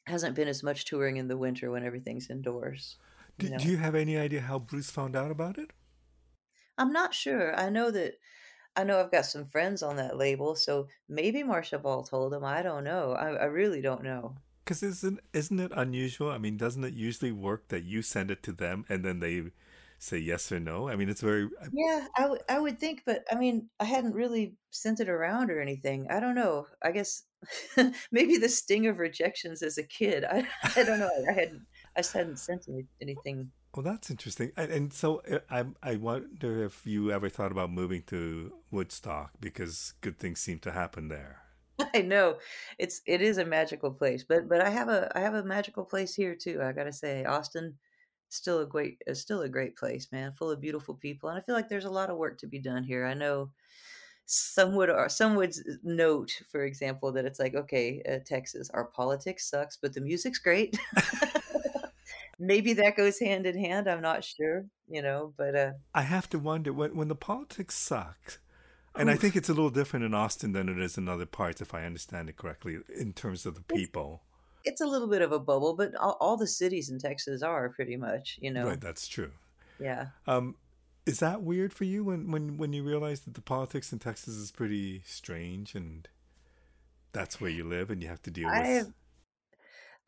Hasn't 0.07 0.35
been 0.35 0.49
as 0.49 0.63
much 0.65 0.85
touring 0.85 1.17
in 1.17 1.29
the 1.29 1.37
winter 1.37 1.71
when 1.71 1.85
everything's 1.85 2.31
indoors, 2.31 2.97
you 3.39 3.51
Do, 3.51 3.57
do 3.59 3.69
you 3.69 3.77
have 3.77 3.95
any 3.95 4.17
idea 4.17 4.41
how 4.41 4.59
Bruce 4.59 4.91
found 4.91 5.17
out 5.17 5.31
about 5.31 5.59
it? 5.59 5.73
I'm 6.79 6.91
not 6.93 7.13
sure. 7.13 7.55
I 7.55 7.69
know 7.69 7.91
that 7.91 8.15
I 8.77 8.85
know 8.85 9.01
I've 9.01 9.11
got 9.11 9.27
some 9.27 9.47
friends 9.47 9.83
on 9.83 9.97
that 9.97 10.17
label, 10.17 10.55
so 10.57 10.89
maybe 11.09 11.43
Marcia 11.43 11.79
Ball 11.79 12.05
told 12.05 12.35
him. 12.35 12.45
I 12.45 12.63
don't 12.63 12.85
know. 12.85 13.13
I, 13.13 13.31
I 13.35 13.45
really 13.47 13.81
don't 13.83 14.03
know. 14.05 14.37
Because 14.67 14.83
isn't 14.83 15.21
isn't 15.33 15.61
it 15.61 15.71
unusual? 15.77 16.31
I 16.31 16.39
mean, 16.39 16.57
doesn't 16.57 16.83
it 16.83 16.93
usually 16.93 17.31
work 17.31 17.69
that 17.69 17.85
you 17.85 18.03
send 18.03 18.33
it 18.33 18.43
to 18.43 18.53
them 18.53 18.85
and 18.89 19.05
then 19.05 19.21
they 19.21 19.45
say 20.01 20.19
yes 20.19 20.51
or 20.51 20.59
no? 20.59 20.89
I 20.89 20.97
mean, 20.97 21.09
it's 21.09 21.21
very. 21.21 21.49
Yeah, 21.73 22.09
I 22.17 22.27
would 22.27 22.43
I 22.49 22.59
would 22.59 22.81
think, 22.81 23.03
but 23.07 23.25
I 23.31 23.37
mean, 23.37 23.69
I 23.79 23.85
hadn't 23.85 24.15
really 24.15 24.57
sent 24.73 24.99
it 24.99 25.09
around 25.09 25.53
or 25.53 25.61
anything. 25.61 26.09
I 26.11 26.19
don't 26.19 26.35
know. 26.35 26.67
I 26.83 26.91
guess 26.91 27.23
maybe 28.11 28.39
the 28.39 28.49
sting 28.49 28.89
of 28.89 28.99
rejections 28.99 29.63
as 29.63 29.79
a 29.79 29.85
kid. 29.85 30.25
I 30.31 30.45
I 30.75 30.83
don't 30.83 30.99
know. 30.99 31.11
I 31.31 31.33
hadn't 31.33 31.63
I 31.97 32.01
just 32.01 32.13
hadn't 32.13 32.41
sent 32.41 32.67
anything 33.01 33.53
Well, 33.73 33.85
that's 33.85 34.11
interesting. 34.11 34.51
And, 34.57 34.73
and 34.73 34.93
so 34.93 35.23
uh, 35.31 35.39
I 35.49 35.65
I 35.81 35.95
wonder 35.95 36.65
if 36.65 36.85
you 36.85 37.13
ever 37.13 37.29
thought 37.29 37.53
about 37.53 37.71
moving 37.71 38.03
to 38.09 38.53
Woodstock 38.73 39.31
because 39.41 39.95
good 40.01 40.19
things 40.19 40.41
seem 40.41 40.59
to 40.61 40.73
happen 40.73 41.07
there. 41.07 41.46
I 41.95 42.03
know. 42.03 42.39
It's 42.79 43.03
it 43.07 43.23
is 43.23 43.39
a 43.39 43.45
magical 43.45 43.91
place, 43.91 44.25
but 44.25 44.49
but 44.49 44.61
I 44.61 44.71
have 44.71 44.89
a 44.89 45.11
I 45.15 45.21
have 45.21 45.35
a 45.35 45.45
magical 45.45 45.85
place 45.85 46.15
here 46.15 46.35
too. 46.35 46.61
I 46.63 46.73
gotta 46.73 46.93
say, 46.93 47.25
Austin, 47.25 47.75
still 48.29 48.61
a 48.61 48.67
great 48.67 49.03
is 49.07 49.21
still 49.21 49.43
a 49.43 49.49
great 49.49 49.77
place, 49.77 50.09
man, 50.13 50.33
full 50.33 50.51
of 50.51 50.61
beautiful 50.61 50.95
people, 50.95 51.29
and 51.29 51.39
I 51.39 51.43
feel 51.43 51.55
like 51.55 51.69
there's 51.69 51.85
a 51.85 51.91
lot 51.91 52.11
of 52.11 52.17
work 52.17 52.39
to 52.39 52.47
be 52.47 52.59
done 52.59 52.85
here. 52.85 53.05
I 53.05 53.15
know 53.15 53.51
some 54.27 54.75
would 54.75 54.91
ar- 54.91 55.09
some 55.09 55.37
would 55.37 55.55
note, 55.83 56.33
for 56.51 56.65
example, 56.65 57.13
that 57.13 57.25
it's 57.25 57.39
like, 57.39 57.55
okay, 57.55 58.03
uh, 58.09 58.19
Texas, 58.25 58.71
our 58.71 58.85
politics 58.85 59.49
sucks, 59.49 59.77
but 59.77 59.95
the 59.95 60.01
music's 60.01 60.39
great. 60.39 60.79
Maybe 62.39 62.75
that 62.75 62.97
goes 62.97 63.19
hand 63.19 63.47
in 63.47 63.59
hand. 63.59 63.89
I'm 63.89 64.03
not 64.03 64.23
sure, 64.25 64.67
you 64.89 65.01
know, 65.01 65.33
but 65.39 65.55
uh, 65.55 65.73
I 65.95 66.03
have 66.03 66.29
to 66.31 66.39
wonder 66.39 66.73
when 66.73 66.97
when 66.97 67.09
the 67.09 67.15
politics 67.15 67.77
suck, 67.77 68.41
and 68.99 69.11
I 69.11 69.17
think 69.17 69.37
it's 69.37 69.49
a 69.49 69.55
little 69.55 69.71
different 69.71 70.05
in 70.05 70.15
Austin 70.15 70.53
than 70.53 70.69
it 70.69 70.79
is 70.79 70.97
in 70.99 71.09
other 71.09 71.27
parts, 71.27 71.61
if 71.61 71.75
I 71.75 71.85
understand 71.85 72.29
it 72.29 72.37
correctly, 72.37 72.79
in 72.95 73.13
terms 73.13 73.47
of 73.47 73.55
the 73.55 73.63
people. 73.63 74.23
it's 74.65 74.81
a 74.81 74.87
little 74.87 75.09
bit 75.09 75.23
of 75.23 75.33
a 75.33 75.39
bubble, 75.39 75.75
but 75.75 75.95
all, 75.95 76.17
all 76.21 76.37
the 76.37 76.47
cities 76.47 76.91
in 76.91 76.99
Texas 76.99 77.43
are 77.43 77.69
pretty 77.71 77.97
much, 77.97 78.39
you 78.43 78.51
know. 78.51 78.67
Right, 78.67 78.81
that's 78.81 79.07
true. 79.07 79.31
Yeah. 79.79 80.07
Um, 80.27 80.57
is 81.07 81.21
that 81.21 81.43
weird 81.43 81.73
for 81.73 81.85
you 81.85 82.03
when, 82.03 82.31
when, 82.33 82.57
when 82.59 82.73
you 82.73 82.83
realize 82.83 83.21
that 83.21 83.35
the 83.35 83.41
politics 83.41 83.93
in 83.93 84.01
Texas 84.01 84.35
is 84.35 84.51
pretty 84.51 85.03
strange 85.07 85.75
and 85.75 86.09
that's 87.13 87.41
where 87.41 87.51
you 87.51 87.65
live 87.65 87.91
and 87.91 88.03
you 88.03 88.09
have 88.09 88.23
to 88.23 88.31
deal 88.31 88.49
with? 88.49 88.57
I 88.57 88.83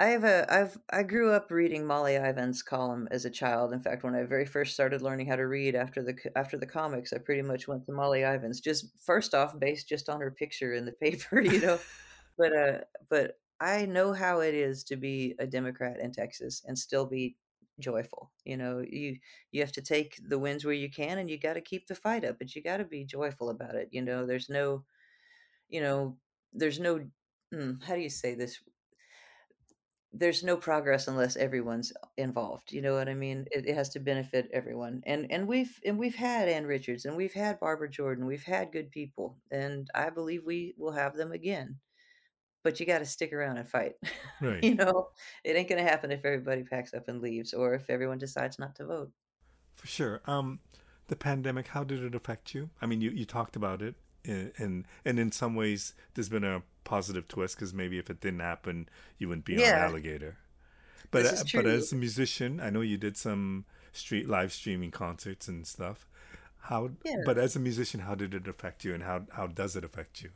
I 0.00 0.08
have 0.08 0.22
a 0.22 0.46
I've 0.52 0.78
I 0.90 1.02
grew 1.02 1.32
up 1.32 1.50
reading 1.50 1.84
Molly 1.84 2.14
Ivins' 2.14 2.62
column 2.62 3.08
as 3.10 3.24
a 3.24 3.30
child. 3.30 3.72
In 3.72 3.80
fact, 3.80 4.04
when 4.04 4.14
I 4.14 4.22
very 4.24 4.46
first 4.46 4.72
started 4.74 5.02
learning 5.02 5.26
how 5.26 5.34
to 5.36 5.46
read 5.46 5.74
after 5.74 6.02
the 6.02 6.16
after 6.36 6.56
the 6.56 6.66
comics, 6.66 7.12
I 7.12 7.18
pretty 7.18 7.42
much 7.42 7.66
went 7.66 7.84
to 7.86 7.92
Molly 7.92 8.22
Ivins. 8.22 8.60
Just 8.60 8.86
first 9.00 9.34
off, 9.34 9.58
based 9.58 9.88
just 9.88 10.08
on 10.08 10.20
her 10.20 10.30
picture 10.30 10.72
in 10.72 10.84
the 10.86 10.92
paper, 11.02 11.40
you 11.40 11.60
know. 11.60 11.80
But 12.38 12.52
uh, 12.56 12.78
but 13.10 13.40
I 13.60 13.86
know 13.86 14.12
how 14.12 14.38
it 14.40 14.54
is 14.54 14.84
to 14.84 14.96
be 14.96 15.34
a 15.40 15.46
Democrat 15.46 15.98
in 15.98 16.12
Texas 16.12 16.62
and 16.64 16.78
still 16.78 17.04
be 17.04 17.36
joyful. 17.80 18.32
You 18.44 18.56
know, 18.56 18.78
you 18.88 19.18
you 19.50 19.60
have 19.60 19.72
to 19.72 19.82
take 19.82 20.20
the 20.22 20.38
wins 20.38 20.64
where 20.64 20.74
you 20.74 20.88
can, 20.88 21.18
and 21.18 21.28
you 21.28 21.36
got 21.38 21.54
to 21.54 21.60
keep 21.60 21.88
the 21.88 21.96
fight 21.96 22.24
up, 22.24 22.38
but 22.38 22.54
you 22.54 22.62
got 22.62 22.76
to 22.78 22.84
be 22.84 23.04
joyful 23.04 23.50
about 23.50 23.74
it. 23.74 23.88
You 23.92 24.02
know, 24.02 24.24
there's 24.24 24.48
no, 24.48 24.84
you 25.68 25.80
know, 25.80 26.18
there's 26.52 26.80
no. 26.80 27.10
hmm, 27.52 27.74
how 27.86 27.94
do 27.94 28.00
you 28.00 28.10
say 28.10 28.34
this? 28.34 28.60
There's 30.12 30.42
no 30.42 30.56
progress 30.56 31.06
unless 31.06 31.36
everyone's 31.36 31.92
involved. 32.16 32.72
You 32.72 32.80
know 32.80 32.94
what 32.94 33.08
I 33.08 33.14
mean? 33.14 33.46
It, 33.50 33.66
it 33.66 33.74
has 33.74 33.90
to 33.90 34.00
benefit 34.00 34.48
everyone. 34.52 35.02
And 35.06 35.30
and 35.30 35.46
we've 35.46 35.78
and 35.84 35.98
we've 35.98 36.14
had 36.14 36.48
Ann 36.48 36.66
Richards 36.66 37.04
and 37.04 37.16
we've 37.16 37.32
had 37.32 37.60
Barbara 37.60 37.90
Jordan. 37.90 38.26
We've 38.26 38.42
had 38.42 38.72
good 38.72 38.90
people, 38.90 39.36
and 39.50 39.88
I 39.94 40.10
believe 40.10 40.42
we 40.44 40.74
will 40.78 40.92
have 40.92 41.16
them 41.16 41.32
again. 41.32 41.76
But 42.64 42.80
you 42.80 42.86
got 42.86 42.98
to 42.98 43.06
stick 43.06 43.32
around 43.32 43.58
and 43.58 43.68
fight. 43.68 43.94
Right. 44.40 44.62
you 44.62 44.76
know, 44.76 45.08
it 45.42 45.56
ain't 45.56 45.68
going 45.68 45.84
to 45.84 45.90
happen 45.90 46.12
if 46.12 46.24
everybody 46.24 46.62
packs 46.62 46.94
up 46.94 47.08
and 47.08 47.20
leaves, 47.20 47.52
or 47.52 47.74
if 47.74 47.90
everyone 47.90 48.18
decides 48.18 48.56
not 48.56 48.76
to 48.76 48.86
vote. 48.86 49.10
For 49.74 49.88
sure. 49.88 50.20
Um, 50.26 50.60
the 51.08 51.16
pandemic, 51.16 51.66
how 51.68 51.82
did 51.82 52.04
it 52.04 52.14
affect 52.14 52.54
you? 52.54 52.70
I 52.80 52.86
mean, 52.86 53.00
you, 53.00 53.10
you 53.10 53.24
talked 53.24 53.56
about 53.56 53.82
it, 53.82 53.96
and, 54.24 54.52
and 54.56 54.84
and 55.04 55.18
in 55.18 55.32
some 55.32 55.56
ways, 55.56 55.94
there's 56.14 56.28
been 56.28 56.44
a 56.44 56.62
positive 56.88 57.28
twist 57.28 57.56
because 57.56 57.74
maybe 57.74 57.98
if 57.98 58.08
it 58.08 58.20
didn't 58.20 58.40
happen, 58.40 58.88
you 59.18 59.28
wouldn't 59.28 59.44
be 59.44 59.62
on 59.62 59.74
Alligator. 59.74 60.38
But 61.10 61.26
uh, 61.26 61.44
but 61.54 61.66
as 61.66 61.92
a 61.92 61.96
musician, 61.96 62.60
I 62.60 62.70
know 62.70 62.80
you 62.80 62.96
did 62.96 63.16
some 63.16 63.66
street 63.92 64.28
live 64.28 64.52
streaming 64.52 64.90
concerts 64.90 65.48
and 65.48 65.66
stuff. 65.66 66.08
How? 66.62 66.90
Yeah. 67.04 67.22
But 67.24 67.38
as 67.38 67.56
a 67.56 67.60
musician, 67.60 68.00
how 68.00 68.14
did 68.14 68.34
it 68.34 68.48
affect 68.48 68.84
you, 68.84 68.94
and 68.94 69.02
how 69.02 69.26
how 69.32 69.46
does 69.46 69.76
it 69.76 69.84
affect 69.84 70.22
you? 70.22 70.30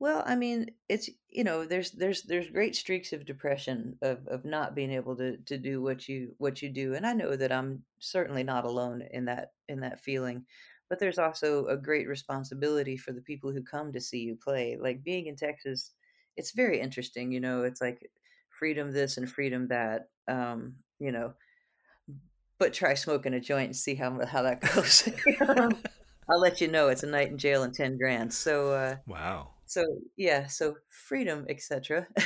Well, 0.00 0.22
I 0.26 0.34
mean, 0.34 0.70
it's 0.88 1.10
you 1.28 1.44
know, 1.44 1.64
there's 1.64 1.90
there's 1.92 2.22
there's 2.22 2.50
great 2.50 2.74
streaks 2.74 3.12
of 3.12 3.26
depression 3.26 3.96
of 4.02 4.26
of 4.28 4.44
not 4.44 4.74
being 4.74 4.92
able 4.92 5.16
to 5.16 5.36
to 5.36 5.58
do 5.58 5.82
what 5.82 6.08
you 6.08 6.34
what 6.38 6.62
you 6.62 6.70
do, 6.70 6.94
and 6.94 7.06
I 7.06 7.12
know 7.12 7.36
that 7.36 7.52
I'm 7.52 7.82
certainly 7.98 8.42
not 8.42 8.64
alone 8.64 9.02
in 9.12 9.26
that 9.26 9.52
in 9.68 9.80
that 9.80 10.00
feeling. 10.00 10.46
But 10.90 10.98
there's 10.98 11.18
also 11.18 11.66
a 11.66 11.76
great 11.76 12.08
responsibility 12.08 12.98
for 12.98 13.12
the 13.12 13.22
people 13.22 13.52
who 13.52 13.62
come 13.62 13.92
to 13.92 14.00
see 14.00 14.18
you 14.18 14.36
play. 14.36 14.76
Like 14.78 15.02
being 15.02 15.28
in 15.28 15.36
Texas, 15.36 15.92
it's 16.36 16.50
very 16.50 16.80
interesting, 16.80 17.32
you 17.32 17.40
know, 17.40 17.62
it's 17.62 17.80
like 17.80 18.10
freedom 18.50 18.92
this 18.92 19.16
and 19.16 19.30
freedom 19.30 19.68
that. 19.68 20.08
Um, 20.28 20.74
you 20.98 21.12
know, 21.12 21.32
but 22.58 22.74
try 22.74 22.94
smoking 22.94 23.34
a 23.34 23.40
joint 23.40 23.66
and 23.66 23.76
see 23.76 23.94
how 23.94 24.24
how 24.26 24.42
that 24.42 24.60
goes. 24.74 25.08
I'll 26.30 26.40
let 26.40 26.60
you 26.60 26.68
know 26.68 26.88
it's 26.88 27.02
a 27.02 27.06
night 27.08 27.30
in 27.30 27.38
jail 27.38 27.62
and 27.62 27.74
10 27.74 27.96
grand. 27.96 28.32
So 28.32 28.72
uh 28.72 28.96
Wow. 29.06 29.48
so 29.66 29.84
yeah, 30.16 30.46
so 30.48 30.76
freedom, 30.88 31.46
etc. 31.48 32.06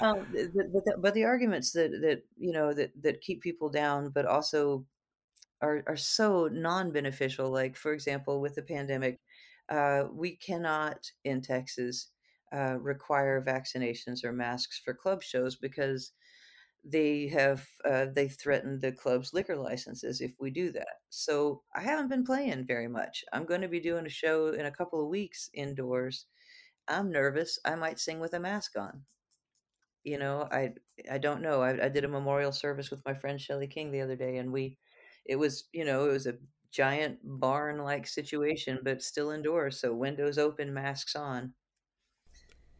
um, 0.00 0.26
th- 0.32 0.50
but 0.72 0.84
the, 0.84 0.96
but 0.98 1.14
the 1.14 1.24
arguments 1.24 1.72
that 1.72 1.90
that 2.02 2.22
you 2.38 2.52
know 2.52 2.72
that 2.72 2.90
that 3.02 3.20
keep 3.20 3.42
people 3.42 3.68
down, 3.68 4.10
but 4.10 4.24
also 4.24 4.84
are 5.62 5.82
are 5.86 5.96
so 5.96 6.48
non-beneficial. 6.52 7.50
Like 7.50 7.76
for 7.76 7.92
example, 7.92 8.40
with 8.40 8.54
the 8.54 8.62
pandemic, 8.62 9.20
uh, 9.68 10.04
we 10.12 10.36
cannot 10.36 11.10
in 11.24 11.40
Texas 11.42 12.10
uh, 12.54 12.76
require 12.80 13.42
vaccinations 13.44 14.24
or 14.24 14.32
masks 14.32 14.80
for 14.84 14.94
club 14.94 15.22
shows 15.22 15.56
because 15.56 16.12
they 16.84 17.28
have 17.28 17.66
uh, 17.84 18.06
they 18.14 18.28
threatened 18.28 18.80
the 18.82 18.92
club's 18.92 19.32
liquor 19.32 19.56
licenses 19.56 20.20
if 20.20 20.32
we 20.38 20.50
do 20.50 20.70
that. 20.72 21.00
So 21.10 21.62
I 21.74 21.80
haven't 21.82 22.08
been 22.08 22.24
playing 22.24 22.66
very 22.66 22.88
much. 22.88 23.24
I'm 23.32 23.46
going 23.46 23.62
to 23.62 23.68
be 23.68 23.80
doing 23.80 24.06
a 24.06 24.10
show 24.10 24.48
in 24.48 24.66
a 24.66 24.70
couple 24.70 25.00
of 25.02 25.08
weeks 25.08 25.48
indoors. 25.54 26.26
I'm 26.88 27.10
nervous. 27.12 27.58
I 27.64 27.74
might 27.76 28.00
sing 28.00 28.20
with 28.20 28.34
a 28.34 28.40
mask 28.40 28.76
on. 28.78 29.04
You 30.04 30.18
know, 30.18 30.48
I 30.52 30.74
I 31.10 31.18
don't 31.18 31.42
know. 31.42 31.62
I, 31.62 31.86
I 31.86 31.88
did 31.88 32.04
a 32.04 32.08
memorial 32.08 32.52
service 32.52 32.90
with 32.90 33.04
my 33.06 33.14
friend 33.14 33.40
Shelley 33.40 33.66
King 33.66 33.90
the 33.90 34.02
other 34.02 34.16
day, 34.16 34.36
and 34.36 34.52
we, 34.52 34.78
it 35.24 35.36
was 35.36 35.68
you 35.72 35.84
know 35.84 36.08
it 36.08 36.12
was 36.12 36.26
a 36.26 36.38
giant 36.70 37.18
barn 37.24 37.78
like 37.78 38.06
situation, 38.06 38.80
but 38.82 39.02
still 39.02 39.30
indoors. 39.30 39.80
So 39.80 39.94
windows 39.94 40.38
open, 40.38 40.74
masks 40.74 41.16
on. 41.16 41.54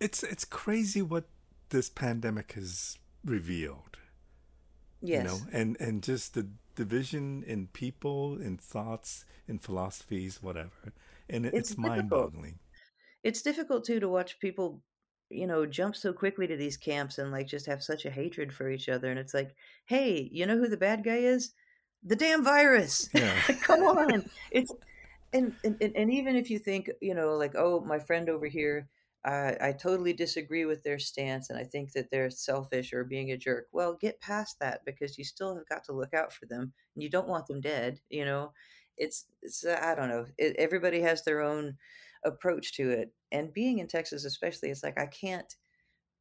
It's 0.01 0.22
it's 0.22 0.45
crazy 0.45 1.03
what 1.03 1.28
this 1.70 1.88
pandemic 1.88 2.53
has 2.53 2.99
revealed. 3.24 3.99
you 5.11 5.22
know 5.22 5.42
Yes, 5.42 5.47
and 5.53 5.76
and 5.80 6.03
just 6.03 6.34
the 6.34 6.49
division 6.74 7.42
in 7.45 7.68
people 7.68 8.40
in 8.40 8.57
thoughts 8.59 9.24
in 9.47 9.59
philosophies 9.59 10.42
whatever 10.42 10.92
and 11.28 11.47
it's 11.47 11.76
it's 11.76 11.78
mind-boggling 11.78 12.59
It's 13.24 13.42
difficult 13.42 13.84
too 13.84 13.99
to 14.01 14.09
watch 14.09 14.38
people, 14.38 14.82
you 15.30 15.47
know, 15.49 15.66
jump 15.66 15.97
so 15.97 16.12
quickly 16.12 16.47
to 16.47 16.57
these 16.57 16.76
camps 16.76 17.18
and 17.18 17.32
like 17.32 17.47
just 17.49 17.66
have 17.66 17.82
such 17.82 18.05
a 18.05 18.11
hatred 18.11 18.53
for 18.53 18.70
each 18.70 18.88
other. 18.88 19.11
And 19.11 19.18
it's 19.18 19.34
like, 19.34 19.55
hey, 19.86 20.28
you 20.32 20.47
know 20.47 20.57
who 20.59 20.68
the 20.68 20.76
bad 20.76 21.03
guy 21.05 21.16
is? 21.16 21.55
The 22.05 22.16
damn 22.16 22.44
virus. 22.44 23.09
yeah 23.14 23.34
Come 23.62 23.82
on. 23.82 24.24
It's 24.50 24.72
and, 25.32 25.52
and 25.64 25.80
and 25.82 26.12
even 26.12 26.36
if 26.36 26.50
you 26.50 26.59
think, 26.59 26.90
you 27.00 27.14
know, 27.14 27.36
like, 27.36 27.55
oh, 27.57 27.80
my 27.80 27.98
friend 27.98 28.28
over 28.28 28.46
here, 28.46 28.88
I 29.24 29.57
I 29.61 29.72
totally 29.72 30.12
disagree 30.12 30.64
with 30.64 30.82
their 30.84 30.98
stance 30.98 31.50
and 31.50 31.59
I 31.59 31.64
think 31.64 31.92
that 31.92 32.11
they're 32.11 32.30
selfish 32.30 32.92
or 32.92 33.05
being 33.05 33.32
a 33.32 33.36
jerk. 33.36 33.66
Well, 33.72 33.94
get 34.00 34.20
past 34.20 34.59
that 34.61 34.84
because 34.84 35.18
you 35.18 35.24
still 35.24 35.57
have 35.57 35.68
got 35.68 35.84
to 35.84 35.92
look 35.92 36.14
out 36.14 36.32
for 36.32 36.46
them 36.46 36.72
and 36.94 37.02
you 37.02 37.11
don't 37.11 37.28
want 37.28 37.46
them 37.46 37.61
dead, 37.61 38.00
you 38.11 38.24
know. 38.24 38.52
It's 38.96 39.26
it's 39.42 39.64
uh, 39.64 39.80
I 39.82 39.94
don't 39.94 40.09
know. 40.09 40.26
It, 40.38 40.55
everybody 40.57 41.00
has 41.00 41.24
their 41.24 41.40
own 41.40 41.76
approach 42.24 42.74
to 42.74 42.90
it. 42.90 43.12
And 43.32 43.52
being 43.52 43.78
in 43.78 43.88
Texas 43.88 44.24
especially, 44.24 44.70
it's 44.70 44.84
like 44.84 44.98
I 44.98 45.07
can't 45.07 45.52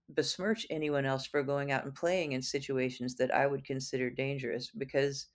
besmirch 0.10 0.66
anyone 0.70 1.06
else 1.06 1.26
for 1.26 1.44
going 1.44 1.72
out 1.72 1.86
and 1.86 1.96
playing 1.96 2.34
in 2.34 2.42
situations 2.42 3.16
that 3.16 3.34
I 3.34 3.48
would 3.48 3.66
consider 3.66 4.10
dangerous 4.10 4.72
because 4.78 5.28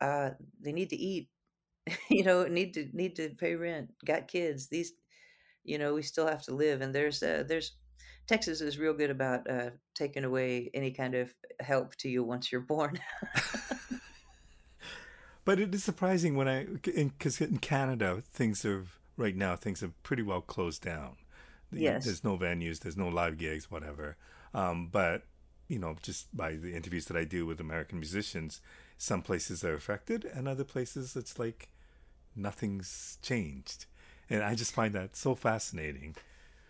uh 0.00 0.30
they 0.60 0.72
need 0.72 0.90
to 0.90 0.96
eat 0.96 1.28
you 2.10 2.24
know 2.24 2.44
need 2.46 2.74
to 2.74 2.88
need 2.92 3.16
to 3.16 3.30
pay 3.30 3.54
rent 3.54 3.90
got 4.04 4.28
kids 4.28 4.68
these 4.68 4.92
you 5.64 5.78
know 5.78 5.94
we 5.94 6.02
still 6.02 6.26
have 6.26 6.42
to 6.42 6.54
live 6.54 6.80
and 6.80 6.94
there's 6.94 7.22
uh, 7.22 7.44
there's 7.46 7.72
texas 8.26 8.60
is 8.60 8.78
real 8.78 8.94
good 8.94 9.10
about 9.10 9.48
uh 9.50 9.70
taking 9.94 10.24
away 10.24 10.70
any 10.72 10.90
kind 10.90 11.14
of 11.14 11.34
help 11.60 11.94
to 11.96 12.08
you 12.08 12.24
once 12.24 12.50
you're 12.50 12.60
born. 12.60 12.98
But 15.42 15.58
it 15.58 15.74
is 15.74 15.82
surprising 15.82 16.36
when 16.36 16.46
i 16.48 16.64
because 16.64 17.40
in, 17.40 17.58
canada 17.58 18.22
things 18.30 18.64
are 18.64 18.84
right 19.16 19.34
now 19.34 19.56
things 19.56 19.82
are 19.82 19.92
pretty 20.02 20.22
well 20.22 20.42
closed 20.42 20.82
down. 20.82 21.16
Yes. 21.72 22.04
there's 22.04 22.22
no 22.22 22.36
venues 22.36 22.80
there's 22.80 22.96
no 22.96 23.08
live 23.08 23.36
gigs 23.36 23.70
whatever. 23.70 24.16
Um, 24.54 24.88
but 24.92 25.22
you 25.66 25.78
know 25.78 25.96
just 26.02 26.36
by 26.36 26.56
the 26.56 26.74
interviews 26.74 27.06
that 27.06 27.16
i 27.16 27.24
do 27.24 27.46
with 27.46 27.58
american 27.58 27.98
musicians 27.98 28.60
some 29.00 29.22
places 29.22 29.64
are 29.64 29.72
affected 29.72 30.26
and 30.26 30.46
other 30.46 30.62
places 30.62 31.16
it's 31.16 31.38
like 31.38 31.70
nothing's 32.36 33.16
changed. 33.22 33.86
And 34.28 34.42
i 34.42 34.54
just 34.54 34.72
find 34.74 34.94
that 34.94 35.16
so 35.16 35.34
fascinating. 35.34 36.16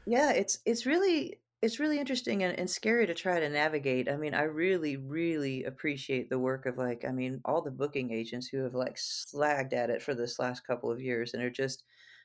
Yeah 0.06 0.30
it's 0.32 0.60
it's 0.64 0.86
really 0.86 1.40
it's 1.60 1.80
really 1.80 1.98
interesting 1.98 2.42
and, 2.44 2.56
and 2.56 2.70
scary 2.70 3.06
to 3.06 3.14
try 3.14 3.40
to 3.40 3.48
navigate. 3.48 4.08
I 4.08 4.16
mean 4.16 4.32
i 4.34 4.42
really 4.42 4.96
really 4.96 5.64
appreciate 5.64 6.30
the 6.30 6.38
work 6.38 6.66
of 6.66 6.78
like 6.78 7.04
i 7.04 7.10
mean 7.10 7.40
all 7.44 7.62
the 7.62 7.72
booking 7.72 8.12
agents 8.12 8.46
who 8.46 8.58
have 8.58 8.74
like 8.74 8.94
slagged 8.94 9.72
at 9.72 9.90
it 9.90 10.00
for 10.00 10.14
this 10.14 10.38
last 10.38 10.64
couple 10.64 10.90
of 10.90 11.02
years 11.02 11.34
and 11.34 11.42
are 11.42 11.50
just 11.50 11.82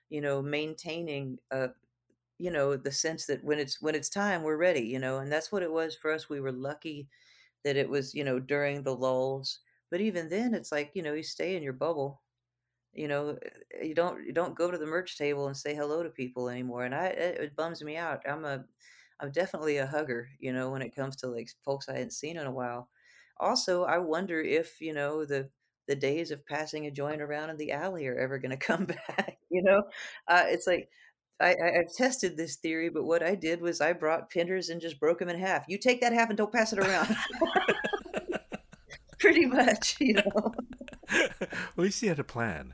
you 0.09 0.21
know 0.21 0.39
maintaining 0.39 1.39
a 1.49 1.69
you 2.37 2.51
know 2.51 2.77
the 2.77 2.91
sense 2.91 3.25
that 3.25 3.43
when 3.43 3.59
it's 3.59 3.81
when 3.81 3.95
it's 3.95 4.09
time 4.09 4.43
we're 4.43 4.57
ready 4.57 4.81
you 4.81 4.99
know 4.99 5.17
and 5.17 5.31
that's 5.31 5.51
what 5.51 5.63
it 5.63 5.71
was 5.71 5.95
for 5.95 6.11
us. 6.11 6.29
We 6.29 6.41
were 6.41 6.51
lucky 6.51 7.09
that 7.63 7.75
it 7.75 7.89
was 7.89 8.13
you 8.13 8.23
know 8.23 8.39
during 8.39 8.83
the 8.83 8.95
lulls 8.95 9.61
but 9.91 10.01
even 10.01 10.29
then 10.29 10.53
it's 10.53 10.71
like 10.71 10.91
you 10.93 11.01
know 11.03 11.13
you 11.13 11.23
stay 11.23 11.55
in 11.55 11.63
your 11.63 11.73
bubble 11.73 12.21
you 12.93 13.07
know 13.07 13.37
you 13.83 13.93
don't 13.93 14.25
you 14.25 14.33
don't 14.33 14.55
go 14.55 14.71
to 14.71 14.77
the 14.77 14.85
merch 14.85 15.17
table 15.17 15.47
and 15.47 15.57
say 15.57 15.75
hello 15.75 16.01
to 16.01 16.09
people 16.09 16.49
anymore 16.49 16.85
and 16.85 16.95
i 16.95 17.07
it, 17.07 17.39
it 17.39 17.55
bums 17.55 17.83
me 17.83 17.97
out 17.97 18.21
i'm 18.27 18.45
a 18.45 18.63
i'm 19.19 19.31
definitely 19.31 19.77
a 19.77 19.85
hugger 19.85 20.29
you 20.39 20.53
know 20.53 20.69
when 20.69 20.81
it 20.81 20.95
comes 20.95 21.15
to 21.15 21.27
like 21.27 21.49
folks 21.63 21.89
i 21.89 21.93
hadn't 21.93 22.13
seen 22.13 22.37
in 22.37 22.47
a 22.47 22.51
while 22.51 22.89
also 23.39 23.83
i 23.83 23.97
wonder 23.97 24.41
if 24.41 24.79
you 24.81 24.93
know 24.93 25.25
the 25.25 25.49
the 25.87 25.95
days 25.95 26.31
of 26.31 26.45
passing 26.47 26.87
a 26.87 26.91
joint 26.91 27.21
around 27.21 27.49
in 27.49 27.57
the 27.57 27.71
alley 27.71 28.07
are 28.07 28.17
ever 28.17 28.39
going 28.39 28.51
to 28.57 28.57
come 28.57 28.85
back 28.85 29.37
you 29.49 29.61
know 29.61 29.83
uh, 30.27 30.43
it's 30.47 30.67
like 30.67 30.89
I, 31.41 31.49
I 31.49 31.79
I've 31.79 31.93
tested 31.93 32.37
this 32.37 32.55
theory, 32.55 32.87
but 32.87 33.03
what 33.03 33.21
I 33.21 33.35
did 33.35 33.59
was 33.59 33.81
I 33.81 33.91
brought 33.91 34.29
pinners 34.29 34.69
and 34.69 34.79
just 34.79 35.01
broke 35.01 35.19
them 35.19 35.27
in 35.27 35.37
half. 35.37 35.65
You 35.67 35.77
take 35.77 35.99
that 35.99 36.13
half 36.13 36.29
and 36.29 36.37
don't 36.37 36.51
pass 36.51 36.71
it 36.71 36.79
around. 36.79 37.13
Pretty 39.19 39.45
much, 39.45 39.95
you 39.99 40.15
know. 40.15 40.53
At 41.09 41.77
least 41.77 42.01
you 42.01 42.09
had 42.09 42.19
a 42.19 42.23
plan. 42.23 42.73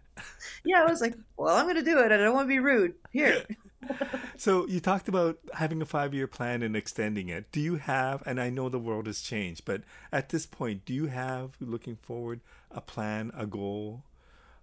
Yeah, 0.63 0.81
I 0.81 0.89
was 0.89 1.01
like, 1.01 1.15
well, 1.37 1.55
I'm 1.55 1.65
going 1.65 1.75
to 1.75 1.83
do 1.83 1.99
it. 1.99 2.11
I 2.11 2.17
don't 2.17 2.33
want 2.33 2.45
to 2.45 2.53
be 2.53 2.59
rude. 2.59 2.93
Here. 3.11 3.43
so 4.37 4.67
you 4.67 4.79
talked 4.79 5.07
about 5.07 5.39
having 5.53 5.81
a 5.81 5.85
five-year 5.85 6.27
plan 6.27 6.61
and 6.61 6.75
extending 6.75 7.29
it. 7.29 7.51
Do 7.51 7.59
you 7.59 7.75
have? 7.75 8.23
And 8.25 8.39
I 8.39 8.49
know 8.49 8.69
the 8.69 8.79
world 8.79 9.07
has 9.07 9.21
changed, 9.21 9.65
but 9.65 9.83
at 10.11 10.29
this 10.29 10.45
point, 10.45 10.85
do 10.85 10.93
you 10.93 11.07
have 11.07 11.51
looking 11.59 11.95
forward 11.95 12.41
a 12.69 12.81
plan, 12.81 13.31
a 13.35 13.45
goal? 13.45 14.03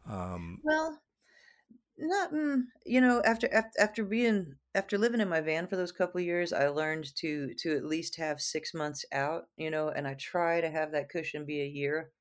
Um, 0.09 0.61
well, 0.63 0.99
not 1.99 2.33
mm, 2.33 2.63
you 2.87 3.01
know 3.01 3.21
after 3.25 3.49
after 3.79 4.05
being 4.05 4.55
after 4.79 4.97
living 4.97 5.21
in 5.21 5.29
my 5.29 5.41
van 5.41 5.67
for 5.67 5.75
those 5.75 5.91
couple 5.91 6.21
years 6.21 6.53
i 6.53 6.69
learned 6.69 7.13
to 7.17 7.53
to 7.55 7.77
at 7.77 7.85
least 7.85 8.15
have 8.15 8.41
six 8.41 8.73
months 8.73 9.05
out 9.11 9.49
you 9.57 9.71
know 9.71 9.89
and 9.89 10.07
i 10.07 10.15
try 10.15 10.61
to 10.61 10.71
have 10.71 10.93
that 10.93 11.09
cushion 11.09 11.45
be 11.45 11.61
a 11.63 11.67
year. 11.67 12.13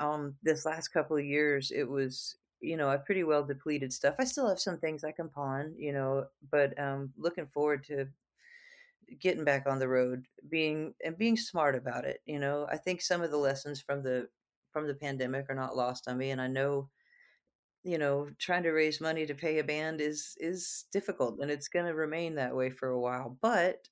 Um 0.00 0.36
this 0.42 0.66
last 0.66 0.88
couple 0.88 1.16
of 1.16 1.24
years 1.24 1.70
it 1.70 1.88
was 1.88 2.38
you 2.60 2.76
know 2.76 2.88
i 2.88 2.96
pretty 2.96 3.24
well 3.24 3.44
depleted 3.44 3.92
stuff. 3.92 4.16
I 4.18 4.24
still 4.24 4.48
have 4.48 4.58
some 4.60 4.78
things 4.78 5.04
i 5.04 5.12
can 5.12 5.28
pawn 5.28 5.74
you 5.78 5.92
know 5.92 6.26
but 6.50 6.78
um 6.80 7.12
looking 7.16 7.46
forward 7.46 7.84
to 7.84 8.08
getting 9.20 9.44
back 9.44 9.66
on 9.66 9.78
the 9.78 9.88
road 9.88 10.26
being 10.48 10.94
and 11.04 11.16
being 11.16 11.36
smart 11.36 11.76
about 11.76 12.04
it 12.04 12.20
you 12.26 12.38
know. 12.40 12.66
I 12.68 12.76
think 12.76 13.00
some 13.00 13.22
of 13.22 13.30
the 13.30 13.36
lessons 13.36 13.80
from 13.80 14.02
the 14.02 14.28
from 14.72 14.88
the 14.88 14.94
pandemic 14.94 15.46
are 15.48 15.54
not 15.54 15.76
lost 15.76 16.08
on 16.08 16.18
me 16.18 16.30
and 16.30 16.40
i 16.40 16.48
know 16.48 16.90
you 17.86 17.98
know, 17.98 18.28
trying 18.38 18.64
to 18.64 18.72
raise 18.72 19.00
money 19.00 19.24
to 19.26 19.34
pay 19.34 19.60
a 19.60 19.64
band 19.64 20.00
is 20.00 20.36
is 20.40 20.86
difficult 20.92 21.38
and 21.40 21.50
it's 21.50 21.68
going 21.68 21.86
to 21.86 21.94
remain 21.94 22.34
that 22.34 22.54
way 22.54 22.68
for 22.68 22.88
a 22.88 23.00
while, 23.00 23.38
but 23.40 23.88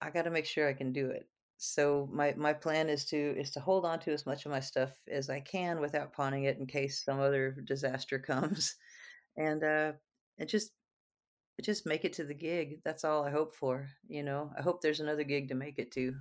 I 0.00 0.10
got 0.10 0.22
to 0.22 0.30
make 0.30 0.46
sure 0.46 0.68
I 0.68 0.74
can 0.74 0.92
do 0.92 1.10
it. 1.10 1.28
So 1.56 2.08
my 2.12 2.34
my 2.36 2.52
plan 2.52 2.88
is 2.88 3.04
to 3.06 3.16
is 3.16 3.50
to 3.52 3.60
hold 3.60 3.84
on 3.84 3.98
to 4.00 4.12
as 4.12 4.26
much 4.26 4.46
of 4.46 4.52
my 4.52 4.60
stuff 4.60 4.90
as 5.10 5.28
I 5.28 5.40
can 5.40 5.80
without 5.80 6.12
pawning 6.12 6.44
it 6.44 6.58
in 6.58 6.66
case 6.66 7.02
some 7.04 7.18
other 7.18 7.56
disaster 7.66 8.18
comes 8.32 8.76
and 9.36 9.64
uh 9.64 9.92
and 10.38 10.48
just 10.48 10.70
just 11.62 11.86
make 11.86 12.04
it 12.04 12.12
to 12.14 12.24
the 12.24 12.34
gig. 12.34 12.80
That's 12.84 13.04
all 13.04 13.24
I 13.24 13.30
hope 13.30 13.54
for, 13.56 13.88
you 14.06 14.22
know. 14.22 14.52
I 14.56 14.62
hope 14.62 14.82
there's 14.82 15.00
another 15.00 15.24
gig 15.24 15.48
to 15.48 15.54
make 15.56 15.78
it 15.78 15.90
to. 15.92 16.14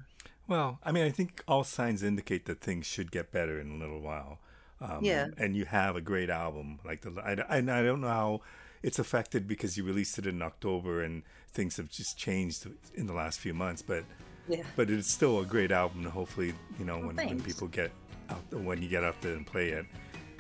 Well, 0.47 0.80
I 0.84 0.91
mean, 0.91 1.05
I 1.05 1.09
think 1.11 1.43
all 1.47 1.63
signs 1.63 2.01
indicate 2.03 2.45
that 2.45 2.61
things 2.61 2.88
should 2.88 3.11
get 3.11 3.32
better 3.32 3.59
in 3.59 3.71
a 3.71 3.78
little 3.78 4.01
while. 4.01 4.39
Um, 4.84 4.99
yeah. 5.01 5.27
And 5.38 5.55
you 5.55 5.65
have 5.65 5.95
a 5.95 6.01
great 6.01 6.29
album. 6.29 6.79
Like 6.86 7.01
the, 7.01 7.21
I, 7.21 7.55
I, 7.55 7.57
I 7.57 7.84
don't 7.84 8.01
know 8.01 8.07
how 8.07 8.41
it's 8.81 8.99
affected 8.99 9.47
because 9.47 9.77
you 9.77 9.84
released 9.84 10.19
it 10.19 10.27
in 10.27 10.41
October 10.41 11.01
and 11.01 11.23
things 11.51 11.77
have 11.77 11.89
just 11.89 12.17
changed 12.17 12.67
in 12.93 13.07
the 13.07 13.13
last 13.13 13.39
few 13.39 13.53
months. 13.53 13.81
But 13.81 14.03
yeah. 14.47 14.63
But 14.75 14.89
it's 14.89 15.09
still 15.09 15.39
a 15.39 15.45
great 15.45 15.71
album. 15.71 16.03
And 16.03 16.11
hopefully, 16.11 16.53
you 16.77 16.86
know, 16.86 16.99
when, 16.99 17.15
when 17.15 17.41
people 17.41 17.67
get 17.67 17.91
out, 18.29 18.41
when 18.51 18.81
you 18.81 18.89
get 18.89 19.03
out 19.03 19.21
there 19.21 19.34
and 19.34 19.45
play 19.45 19.69
it, 19.69 19.86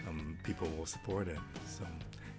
um, 0.07 0.37
people 0.43 0.67
will 0.77 0.85
support 0.85 1.27
it. 1.27 1.39
So, 1.65 1.85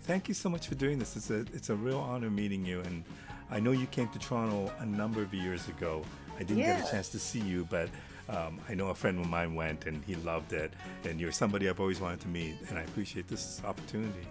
thank 0.02 0.28
you 0.28 0.34
so 0.34 0.48
much 0.48 0.68
for 0.68 0.74
doing 0.74 0.98
this. 0.98 1.16
It's 1.16 1.30
a 1.30 1.40
it's 1.52 1.70
a 1.70 1.74
real 1.74 1.98
honor 1.98 2.30
meeting 2.30 2.64
you, 2.64 2.80
and 2.80 3.04
I 3.50 3.60
know 3.60 3.72
you 3.72 3.86
came 3.86 4.08
to 4.08 4.18
Toronto 4.18 4.72
a 4.80 4.86
number 4.86 5.22
of 5.22 5.32
years 5.32 5.68
ago. 5.68 6.02
I 6.36 6.40
didn't 6.40 6.58
yeah. 6.58 6.80
get 6.80 6.88
a 6.88 6.90
chance 6.90 7.08
to 7.10 7.18
see 7.18 7.40
you, 7.40 7.66
but 7.70 7.88
um, 8.28 8.60
I 8.68 8.74
know 8.74 8.88
a 8.88 8.94
friend 8.94 9.18
of 9.20 9.28
mine 9.28 9.54
went 9.54 9.86
and 9.86 10.02
he 10.04 10.14
loved 10.16 10.52
it, 10.52 10.72
and 11.04 11.20
you're 11.20 11.32
somebody 11.32 11.68
I've 11.68 11.80
always 11.80 12.00
wanted 12.00 12.20
to 12.20 12.28
meet, 12.28 12.56
and 12.68 12.78
I 12.78 12.82
appreciate 12.82 13.28
this 13.28 13.62
opportunity. 13.64 14.26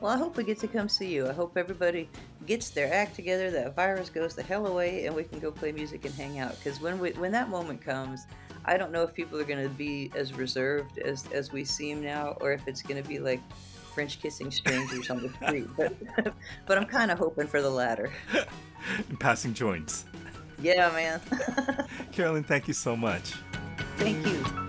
Well, 0.00 0.12
I 0.12 0.16
hope 0.16 0.36
we 0.36 0.44
get 0.44 0.60
to 0.60 0.68
come 0.68 0.88
see 0.88 1.12
you. 1.12 1.28
I 1.28 1.32
hope 1.32 1.56
everybody 1.56 2.08
gets 2.46 2.70
their 2.70 2.92
act 2.92 3.16
together, 3.16 3.50
that 3.50 3.74
virus 3.74 4.10
goes 4.10 4.34
the 4.34 4.44
hell 4.44 4.66
away, 4.66 5.06
and 5.06 5.14
we 5.14 5.24
can 5.24 5.40
go 5.40 5.50
play 5.50 5.72
music 5.72 6.04
and 6.04 6.14
hang 6.14 6.38
out. 6.38 6.56
Because 6.56 6.80
when 6.80 7.00
we, 7.00 7.10
when 7.12 7.32
that 7.32 7.48
moment 7.48 7.80
comes, 7.80 8.26
I 8.64 8.76
don't 8.76 8.92
know 8.92 9.02
if 9.02 9.12
people 9.12 9.40
are 9.40 9.44
going 9.44 9.62
to 9.62 9.74
be 9.74 10.12
as 10.14 10.34
reserved 10.34 10.98
as, 10.98 11.26
as 11.32 11.52
we 11.52 11.64
seem 11.64 12.00
now, 12.00 12.36
or 12.40 12.52
if 12.52 12.68
it's 12.68 12.80
going 12.80 13.02
to 13.02 13.08
be 13.08 13.18
like 13.18 13.40
French 13.92 14.20
kissing 14.20 14.52
strangers 14.52 15.10
on 15.10 15.20
the 15.20 15.28
street. 15.42 15.66
But, 15.76 15.96
but 16.66 16.78
I'm 16.78 16.86
kind 16.86 17.10
of 17.10 17.18
hoping 17.18 17.48
for 17.48 17.60
the 17.60 17.70
latter. 17.70 18.12
passing 19.18 19.52
joints. 19.52 20.04
Yeah, 20.60 20.90
man. 20.90 21.20
Carolyn, 22.12 22.44
thank 22.44 22.68
you 22.68 22.74
so 22.74 22.96
much. 22.96 23.34
Thank 23.96 24.26
you. 24.26 24.67